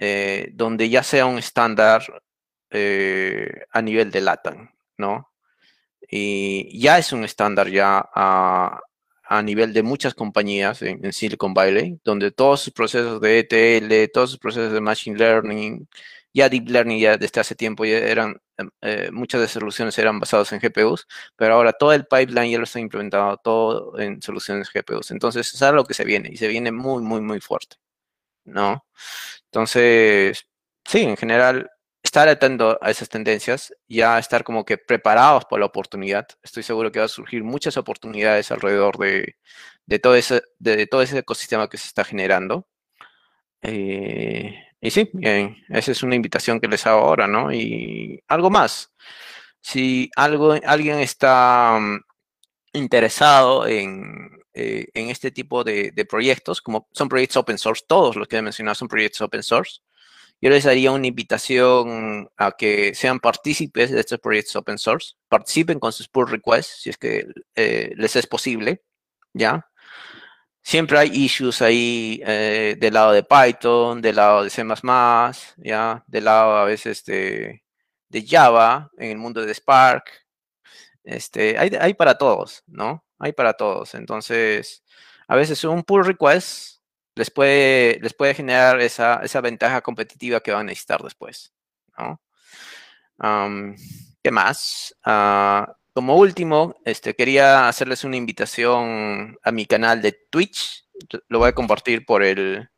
eh, 0.00 0.50
donde 0.54 0.88
ya 0.88 1.02
sea 1.02 1.26
un 1.26 1.38
estándar 1.38 2.22
eh, 2.70 3.64
a 3.70 3.82
nivel 3.82 4.10
de 4.10 4.20
LATAM, 4.22 4.70
¿no? 4.98 5.30
Y 6.10 6.80
ya 6.80 6.98
es 6.98 7.12
un 7.12 7.24
estándar 7.24 7.68
ya 7.68 8.08
a, 8.14 8.80
nivel 9.44 9.72
de 9.72 9.82
muchas 9.84 10.14
compañías 10.14 10.82
en, 10.82 11.04
en, 11.04 11.12
Silicon 11.12 11.54
Valley, 11.54 12.00
donde 12.04 12.32
todos 12.32 12.62
sus 12.62 12.72
procesos 12.72 13.20
de 13.20 13.40
ETL, 13.40 14.10
todos 14.12 14.30
sus 14.30 14.40
procesos 14.40 14.72
de 14.72 14.80
Machine 14.80 15.16
Learning 15.16 15.86
ya 16.32 16.48
Deep 16.48 16.68
Learning 16.68 16.98
ya 16.98 17.16
desde 17.16 17.40
hace 17.40 17.54
tiempo 17.54 17.84
ya 17.84 17.98
eran, 17.98 18.40
em, 18.56 18.70
eh, 18.82 19.10
muchas 19.12 19.40
de 19.40 19.46
esas 19.46 19.60
soluciones 19.60 19.98
eran 19.98 20.20
basadas 20.20 20.52
en 20.52 20.60
GPUs, 20.60 21.06
pero 21.36 21.54
ahora 21.54 21.72
todo 21.72 21.92
el 21.92 22.06
pipeline 22.06 22.52
ya 22.52 22.58
lo 22.58 22.64
está 22.64 22.80
implementado 22.80 23.36
todo 23.38 23.98
en 23.98 24.22
soluciones 24.22 24.70
GPUs. 24.72 25.10
Entonces, 25.10 25.52
es 25.52 25.62
algo 25.62 25.84
que 25.84 25.94
se 25.94 26.04
viene 26.04 26.30
y 26.32 26.36
se 26.36 26.48
viene 26.48 26.72
muy, 26.72 27.02
muy, 27.02 27.20
muy 27.20 27.40
fuerte, 27.40 27.76
¿no? 28.44 28.84
Entonces, 29.52 30.46
sí, 30.84 31.02
en 31.02 31.16
general, 31.16 31.70
estar 32.02 32.28
atento 32.28 32.78
a 32.82 32.90
esas 32.90 33.08
tendencias, 33.08 33.74
ya 33.88 34.18
estar 34.18 34.44
como 34.44 34.64
que 34.64 34.78
preparados 34.78 35.44
por 35.46 35.60
la 35.60 35.66
oportunidad. 35.66 36.26
Estoy 36.42 36.62
seguro 36.62 36.92
que 36.92 37.00
va 37.00 37.06
a 37.06 37.08
surgir 37.08 37.44
muchas 37.44 37.76
oportunidades 37.76 38.50
alrededor 38.52 38.98
de, 38.98 39.36
de 39.86 39.98
todo, 39.98 40.14
ese, 40.16 40.42
de, 40.58 40.86
todo 40.86 41.02
ese 41.02 41.18
ecosistema 41.18 41.68
que 41.68 41.78
se 41.78 41.86
está 41.88 42.04
generando. 42.04 42.66
Eh, 43.62 44.54
y 44.80 44.90
sí, 44.90 45.10
bien, 45.12 45.56
esa 45.68 45.92
es 45.92 46.02
una 46.02 46.14
invitación 46.16 46.60
que 46.60 46.68
les 46.68 46.86
hago 46.86 47.00
ahora, 47.00 47.26
¿no? 47.26 47.52
Y 47.52 48.22
algo 48.28 48.50
más. 48.50 48.92
Si 49.60 50.10
algo, 50.16 50.54
alguien 50.64 51.00
está 51.00 51.78
mm, 51.80 52.00
interesado 52.74 53.66
en, 53.66 54.39
eh, 54.54 54.88
en 54.94 55.10
este 55.10 55.30
tipo 55.30 55.64
de, 55.64 55.92
de, 55.92 56.04
proyectos, 56.04 56.60
como 56.60 56.88
son 56.92 57.08
proyectos 57.08 57.36
open 57.38 57.58
source, 57.58 57.84
todos 57.86 58.16
los 58.16 58.28
que 58.28 58.36
he 58.36 58.42
mencionado 58.42 58.74
son 58.74 58.88
proyectos 58.88 59.20
open 59.20 59.42
source, 59.42 59.80
yo 60.42 60.48
les 60.48 60.64
haría 60.66 60.90
una 60.92 61.06
invitación 61.06 62.30
a 62.36 62.52
que 62.52 62.94
sean 62.94 63.20
partícipes 63.20 63.90
de 63.90 64.00
estos 64.00 64.18
proyectos 64.20 64.56
open 64.56 64.78
source, 64.78 65.14
participen 65.28 65.78
con 65.78 65.92
sus 65.92 66.08
pull 66.08 66.28
requests, 66.28 66.82
si 66.82 66.90
es 66.90 66.96
que 66.96 67.26
eh, 67.54 67.92
les 67.96 68.16
es 68.16 68.26
posible, 68.26 68.82
¿ya? 69.34 69.68
Siempre 70.62 70.98
hay 70.98 71.10
issues 71.12 71.62
ahí 71.62 72.22
eh, 72.26 72.76
del 72.78 72.94
lado 72.94 73.12
de 73.12 73.22
Python, 73.22 74.00
del 74.02 74.16
lado 74.16 74.44
de 74.44 74.50
C++, 74.50 74.64
¿ya? 75.58 76.04
Del 76.06 76.24
lado 76.24 76.56
a 76.56 76.64
veces 76.64 77.04
de, 77.04 77.62
de 78.08 78.26
Java, 78.26 78.90
en 78.98 79.10
el 79.10 79.18
mundo 79.18 79.44
de 79.44 79.54
Spark. 79.54 80.10
Este, 81.04 81.58
hay, 81.58 81.70
hay 81.80 81.94
para 81.94 82.16
todos, 82.18 82.62
¿no? 82.66 83.04
Hay 83.20 83.32
para 83.32 83.52
todos. 83.52 83.94
Entonces, 83.94 84.82
a 85.28 85.36
veces 85.36 85.62
un 85.64 85.84
pull 85.84 86.04
request 86.04 86.80
les 87.14 87.30
puede, 87.30 88.00
les 88.00 88.14
puede 88.14 88.34
generar 88.34 88.80
esa, 88.80 89.20
esa 89.22 89.40
ventaja 89.40 89.82
competitiva 89.82 90.40
que 90.40 90.52
van 90.52 90.62
a 90.62 90.64
necesitar 90.64 91.02
después. 91.02 91.52
¿no? 91.98 92.20
¿Qué 94.22 94.30
más? 94.30 94.94
Uh, 95.04 95.70
como 95.92 96.16
último, 96.16 96.76
este, 96.84 97.14
quería 97.14 97.68
hacerles 97.68 98.04
una 98.04 98.16
invitación 98.16 99.38
a 99.42 99.52
mi 99.52 99.66
canal 99.66 100.00
de 100.00 100.12
Twitch. 100.30 100.86
Lo 101.28 101.40
voy 101.40 101.48
a 101.48 101.54
compartir 101.54 102.06
por 102.06 102.22
el, 102.22 102.70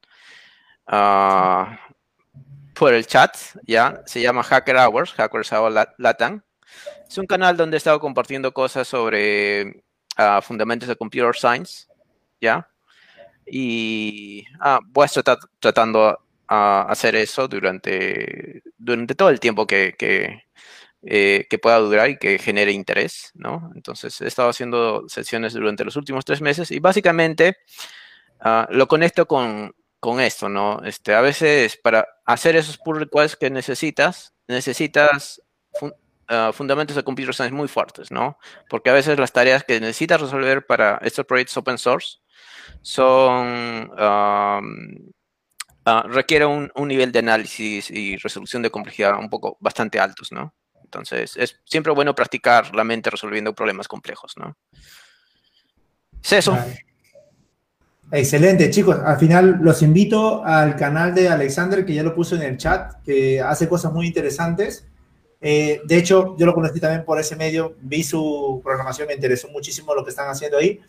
uh, 0.89 1.65
por 2.75 2.95
el 2.95 3.07
chat, 3.07 3.37
¿ya? 3.67 4.03
Se 4.07 4.21
llama 4.21 4.43
Hacker 4.43 4.77
Hours, 4.77 5.13
Hackers 5.13 5.53
Hours 5.53 5.89
Latam. 5.99 6.43
Es 7.09 7.19
un 7.19 7.27
canal 7.27 7.57
donde 7.57 7.77
he 7.77 7.79
estado 7.79 8.01
compartiendo 8.01 8.53
cosas 8.53 8.89
sobre 8.89 9.85
fundamentos 10.43 10.89
de 10.89 10.97
Computer 10.97 11.35
Science, 11.35 11.87
¿ya? 12.41 12.69
Y 13.47 14.45
ah, 14.61 14.81
voy 14.85 15.05
a 15.05 15.07
estar 15.07 15.39
tratando 15.59 16.19
a 16.49 16.83
hacer 16.83 17.17
eso 17.17 17.49
durante, 17.49 18.63
durante 18.79 19.15
todo 19.15 19.31
el 19.31 19.41
tiempo 19.41 19.67
que, 19.67 19.95
que, 19.99 20.45
eh, 21.03 21.47
que, 21.51 21.59
pueda 21.59 21.79
durar 21.79 22.11
y 22.11 22.19
que 22.19 22.39
genere 22.39 22.73
interés, 22.73 23.33
¿no? 23.35 23.73
Entonces 23.75 24.21
he 24.21 24.27
estado 24.27 24.51
haciendo 24.51 25.09
sesiones 25.09 25.53
durante 25.55 25.85
los 25.85 25.97
últimos 25.97 26.25
tres 26.25 26.41
meses 26.41 26.71
y 26.71 26.79
básicamente 26.79 27.57
uh, 28.45 28.67
lo 28.71 28.87
conecto 28.87 29.27
con, 29.27 29.75
con, 29.99 30.21
esto, 30.21 30.49
¿no? 30.49 30.83
Este, 30.85 31.15
a 31.15 31.21
veces 31.21 31.77
para 31.83 32.07
hacer 32.25 32.57
esos 32.57 32.79
pull 32.79 33.01
requests 33.01 33.37
que 33.37 33.51
necesitas, 33.51 34.35
necesitas 34.47 35.42
uh, 36.31 36.53
fundamentos 36.53 36.97
de 36.97 37.03
computer 37.03 37.35
science 37.35 37.55
muy 37.55 37.69
fuertes, 37.69 38.11
¿no? 38.11 38.39
Porque 38.69 38.91
a 38.91 38.93
veces 38.93 39.19
las 39.19 39.33
tareas 39.33 39.65
que 39.65 39.81
necesitas 39.81 40.21
resolver 40.21 40.67
para 40.67 40.99
estos 41.03 41.27
proyectos 41.27 41.57
open 41.57 41.79
source 41.79 42.19
son 42.81 43.91
um, 43.91 44.97
uh, 45.87 46.09
requiere 46.09 46.47
un, 46.47 46.71
un, 46.75 46.89
nivel 46.89 47.13
de 47.13 47.21
análisis 47.21 47.91
y 47.91 48.17
resolución 48.17 48.63
de 48.63 48.71
complejidad 48.71 49.19
un 49.19 49.31
poco 49.31 49.57
bastante 49.61 49.99
altos, 50.01 50.33
¿no? 50.33 50.55
Entonces, 50.85 51.37
es 51.37 51.59
siempre 51.65 51.93
bueno 51.93 52.15
practicar 52.15 52.75
la 52.75 52.85
mente 52.85 53.09
resolviendo 53.09 53.55
problemas 53.55 53.89
complejos, 53.89 54.35
¿no? 54.37 54.57
Es 56.23 56.33
eso. 56.33 56.59
Excelente, 58.11 58.69
chicos. 58.69 58.99
Al 59.03 59.17
final 59.17 59.59
los 59.63 59.81
invito 59.81 60.45
al 60.45 60.77
canal 60.77 61.15
de 61.15 61.31
Alexander, 61.31 61.85
que 61.87 61.95
ya 61.95 62.03
lo 62.03 62.15
puso 62.15 62.37
en 62.37 62.43
el 62.43 62.59
chat, 62.59 63.03
que 63.03 63.41
hace 63.41 63.69
cosas 63.69 63.91
muy 63.91 64.07
interesantes. 64.07 64.87
Eh, 65.45 65.81
de 65.85 65.99
hecho, 65.99 66.37
yo 66.39 66.47
lo 66.47 66.55
conocí 66.55 66.79
también 66.79 67.05
por 67.05 67.19
ese 67.19 67.35
medio, 67.35 67.75
vi 67.81 68.05
su 68.05 68.61
programación, 68.63 69.09
me 69.09 69.15
interesó 69.15 69.49
muchísimo 69.49 69.93
lo 69.93 70.05
que 70.05 70.11
están 70.11 70.29
haciendo 70.29 70.59
ahí. 70.59 70.81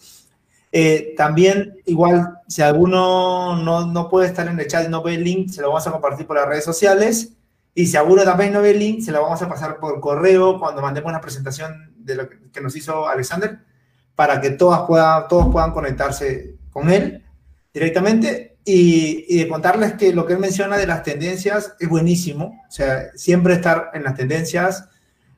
Eh, 0.71 1.15
también, 1.17 1.75
igual, 1.85 2.37
si 2.47 2.61
alguno 2.61 3.55
no, 3.57 3.87
no, 3.87 4.09
puede 4.09 4.27
estar 4.27 4.47
en 4.47 4.59
el 4.59 4.67
chat 4.67 4.85
y 4.85 4.89
no 4.89 5.01
ve 5.01 5.15
el 5.15 5.23
link, 5.23 5.49
se 5.49 5.61
lo 5.61 5.69
vamos 5.69 5.87
a 5.87 5.91
compartir 5.91 6.27
por 6.27 6.35
las 6.35 6.47
redes 6.47 6.63
sociales. 6.63 7.33
Y 7.73 7.87
si 7.87 7.97
alguno 7.97 8.23
también 8.23 8.53
no 8.53 8.61
ve 8.61 8.71
el 8.71 8.79
link, 8.79 9.01
se 9.01 9.11
lo 9.11 9.23
vamos 9.23 9.41
a 9.41 9.49
pasar 9.49 9.79
por 9.79 9.99
correo 9.99 10.59
cuando 10.59 10.83
mandemos 10.83 11.11
la 11.11 11.21
presentación 11.21 11.91
de 11.97 12.15
lo 12.15 12.29
que, 12.29 12.61
nos 12.61 12.75
hizo 12.75 13.07
Alexander, 13.07 13.59
para 14.15 14.39
que 14.39 14.51
todas 14.51 14.81
puedan, 14.81 15.27
todos 15.27 15.51
puedan 15.51 15.71
conectarse 15.71 16.55
con 16.69 16.91
él 16.91 17.23
directamente. 17.73 18.52
Y, 18.65 19.37
de 19.37 19.47
contarles 19.47 19.93
que 19.93 20.13
lo 20.13 20.25
que 20.25 20.33
él 20.33 20.39
menciona 20.39 20.77
de 20.77 20.87
las 20.87 21.03
tendencias 21.03 21.75
es 21.79 21.89
buenísimo. 21.89 22.61
O 22.67 22.71
sea, 22.71 23.09
siempre 23.15 23.55
estar 23.55 23.91
en 23.93 24.03
las 24.03 24.15
tendencias. 24.15 24.87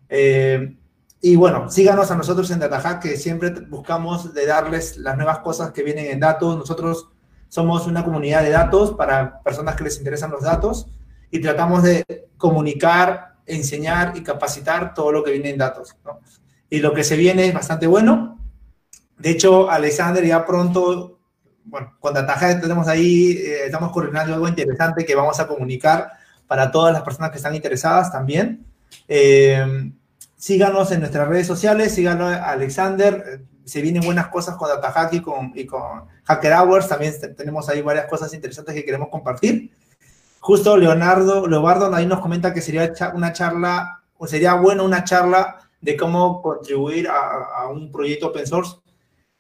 Eh, 0.10 0.76
y 1.22 1.36
bueno, 1.36 1.72
síganos 1.72 2.12
a 2.12 2.16
nosotros 2.16 2.52
en 2.52 2.60
DataHack, 2.60 3.02
que 3.02 3.18
siempre 3.18 3.50
buscamos 3.50 4.34
de 4.34 4.46
darles 4.46 4.98
las 4.98 5.18
nuevas 5.18 5.40
cosas 5.40 5.72
que 5.72 5.82
vienen 5.82 6.06
en 6.06 6.20
datos. 6.20 6.56
Nosotros 6.56 7.10
somos 7.50 7.88
una 7.88 8.04
comunidad 8.04 8.44
de 8.44 8.52
datos 8.52 8.94
para 8.94 9.42
personas 9.42 9.76
que 9.76 9.86
les 9.86 9.98
interesan 9.98 10.30
los 10.30 10.44
datos 10.44 10.88
y 11.32 11.40
tratamos 11.40 11.84
de 11.84 12.28
comunicar, 12.38 13.36
enseñar 13.46 14.14
y 14.16 14.24
capacitar 14.24 14.94
todo 14.94 15.12
lo 15.12 15.24
que 15.24 15.32
viene 15.32 15.50
en 15.50 15.58
datos. 15.58 15.96
Y 16.70 16.80
lo 16.80 16.94
que 16.94 17.04
se 17.04 17.16
viene 17.16 17.48
es 17.48 17.54
bastante 17.54 17.88
bueno. 17.88 18.40
De 19.18 19.32
hecho, 19.32 19.70
Alexander 19.70 20.26
ya 20.26 20.46
pronto, 20.46 21.15
bueno, 21.66 21.94
con 22.00 22.14
DataHack 22.14 22.62
tenemos 22.62 22.88
ahí, 22.88 23.32
eh, 23.32 23.66
estamos 23.66 23.92
coordinando 23.92 24.34
algo 24.34 24.48
interesante 24.48 25.06
que 25.06 25.16
vamos 25.16 25.40
a 25.40 25.48
comunicar 25.48 26.12
para 26.48 26.72
todas 26.72 26.94
las 26.94 27.02
personas 27.04 27.32
que 27.32 27.38
están 27.38 27.56
interesadas 27.56 28.12
también. 28.12 28.66
Eh, 29.08 29.92
Síganos 30.38 30.92
en 30.92 31.00
nuestras 31.00 31.28
redes 31.28 31.48
sociales, 31.48 31.96
síganos 31.96 32.32
a 32.32 32.52
Alexander. 32.52 33.42
Se 33.64 33.82
vienen 33.82 34.04
buenas 34.04 34.28
cosas 34.28 34.56
con 34.58 34.68
DataHack 34.68 35.14
y 35.14 35.22
con, 35.22 35.52
y 35.56 35.66
con 35.66 36.04
Hacker 36.24 36.54
Hours. 36.54 36.88
También 36.88 37.16
tenemos 37.36 37.68
ahí 37.68 37.82
varias 37.82 38.06
cosas 38.06 38.32
interesantes 38.32 38.76
que 38.76 38.86
queremos 38.86 39.10
compartir. 39.10 39.72
Justo 40.40 40.78
Leonardo, 40.78 41.48
Leobardo 41.48 41.92
ahí 41.96 42.06
nos 42.06 42.20
comenta 42.20 42.54
que 42.54 42.62
sería 42.62 42.94
una 43.16 43.34
charla, 43.34 44.04
o 44.20 44.28
sería 44.28 44.54
bueno 44.54 44.84
una 44.84 45.04
charla 45.04 45.58
de 45.82 45.98
cómo 45.98 46.44
contribuir 46.44 47.08
a, 47.08 47.62
a 47.62 47.70
un 47.70 47.92
proyecto 47.92 48.28
open 48.28 48.46
source. 48.46 48.76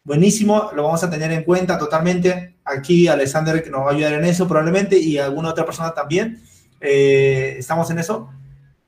Buenísimo, 0.05 0.69
lo 0.75 0.83
vamos 0.83 1.03
a 1.03 1.09
tener 1.09 1.31
en 1.31 1.43
cuenta 1.43 1.79
totalmente. 1.79 2.57
Aquí 2.63 3.07
Alexander 3.07 3.63
que 3.63 3.71
nos 3.71 3.81
va 3.81 3.89
a 3.89 3.93
ayudar 3.93 4.13
en 4.13 4.25
eso 4.25 4.47
probablemente 4.47 4.99
y 4.99 5.17
alguna 5.17 5.49
otra 5.49 5.65
persona 5.65 5.95
también. 5.95 6.43
Eh, 6.79 7.55
estamos 7.57 7.89
en 7.89 7.97
eso. 7.97 8.29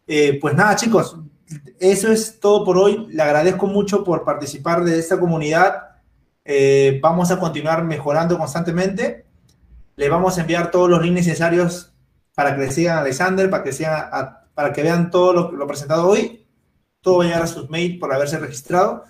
Eh, 0.05 0.37
pues 0.39 0.53
nada, 0.53 0.75
chicos, 0.75 1.17
eso 1.79 2.11
es 2.11 2.39
todo 2.39 2.63
por 2.63 2.77
hoy. 2.77 3.07
Le 3.09 3.23
agradezco 3.23 3.65
mucho 3.65 4.03
por 4.03 4.23
participar 4.23 4.83
de 4.83 4.99
esta 4.99 5.19
comunidad. 5.19 5.87
Eh, 6.45 6.99
vamos 7.01 7.31
a 7.31 7.39
continuar 7.39 7.83
mejorando 7.83 8.37
constantemente. 8.37 9.25
Le 9.95 10.09
vamos 10.09 10.37
a 10.37 10.41
enviar 10.41 10.69
todos 10.69 10.87
los 10.87 11.01
links 11.01 11.25
necesarios 11.25 11.93
para 12.35 12.55
que 12.55 12.61
le 12.61 12.71
sigan 12.71 12.99
a 12.99 13.01
Alexander, 13.01 13.49
para 13.49 13.63
que, 13.63 13.73
sigan 13.73 14.07
para 14.53 14.71
que 14.71 14.83
vean 14.83 15.09
todo 15.09 15.51
lo, 15.51 15.67
presentado 15.67 16.07
hoy. 16.07 16.45
Todo 17.01 17.17
va 17.17 17.23
a 17.23 17.27
llegar 17.27 17.41
a 17.41 17.47
sus 17.47 17.71
mails 17.71 17.99
por 17.99 18.13
haberse 18.13 18.37
registrado. 18.37 19.05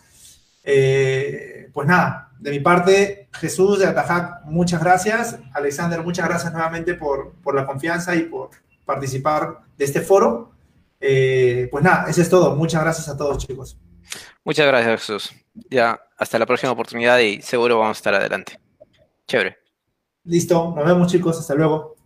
Eh, 0.70 1.70
pues 1.72 1.88
nada, 1.88 2.34
de 2.40 2.52
mi 2.52 2.60
parte, 2.60 3.30
Jesús 3.32 3.80
de 3.80 3.86
Atajac, 3.86 4.44
muchas 4.44 4.84
gracias. 4.84 5.40
Alexander, 5.54 6.04
muchas 6.04 6.28
gracias 6.28 6.52
nuevamente 6.52 6.94
por, 6.94 7.36
por 7.42 7.56
la 7.56 7.66
confianza 7.66 8.14
y 8.16 8.24
por 8.24 8.50
participar 8.84 9.62
de 9.78 9.86
este 9.86 10.02
foro. 10.02 10.52
Eh, 11.00 11.70
pues 11.72 11.84
nada, 11.86 12.10
eso 12.10 12.22
es 12.22 12.30
todo. 12.30 12.54
Muchas 12.58 12.82
gracias 12.82 13.08
a 13.08 13.16
todos, 13.16 13.38
chicos. 13.38 13.78
Muchas 14.44 14.68
gracias, 14.68 15.00
Jesús. 15.00 15.32
Ya, 15.70 16.02
hasta 16.18 16.38
la 16.38 16.46
próxima 16.46 16.74
oportunidad 16.74 17.18
y 17.20 17.42
seguro 17.42 17.80
vamos 17.80 17.98
a 17.98 18.00
estar 18.00 18.14
adelante. 18.14 18.60
Chévere. 19.26 19.58
Listo, 20.26 20.74
nos 20.76 20.86
vemos, 20.86 21.10
chicos. 21.10 21.40
Hasta 21.40 21.56
luego. 21.56 21.97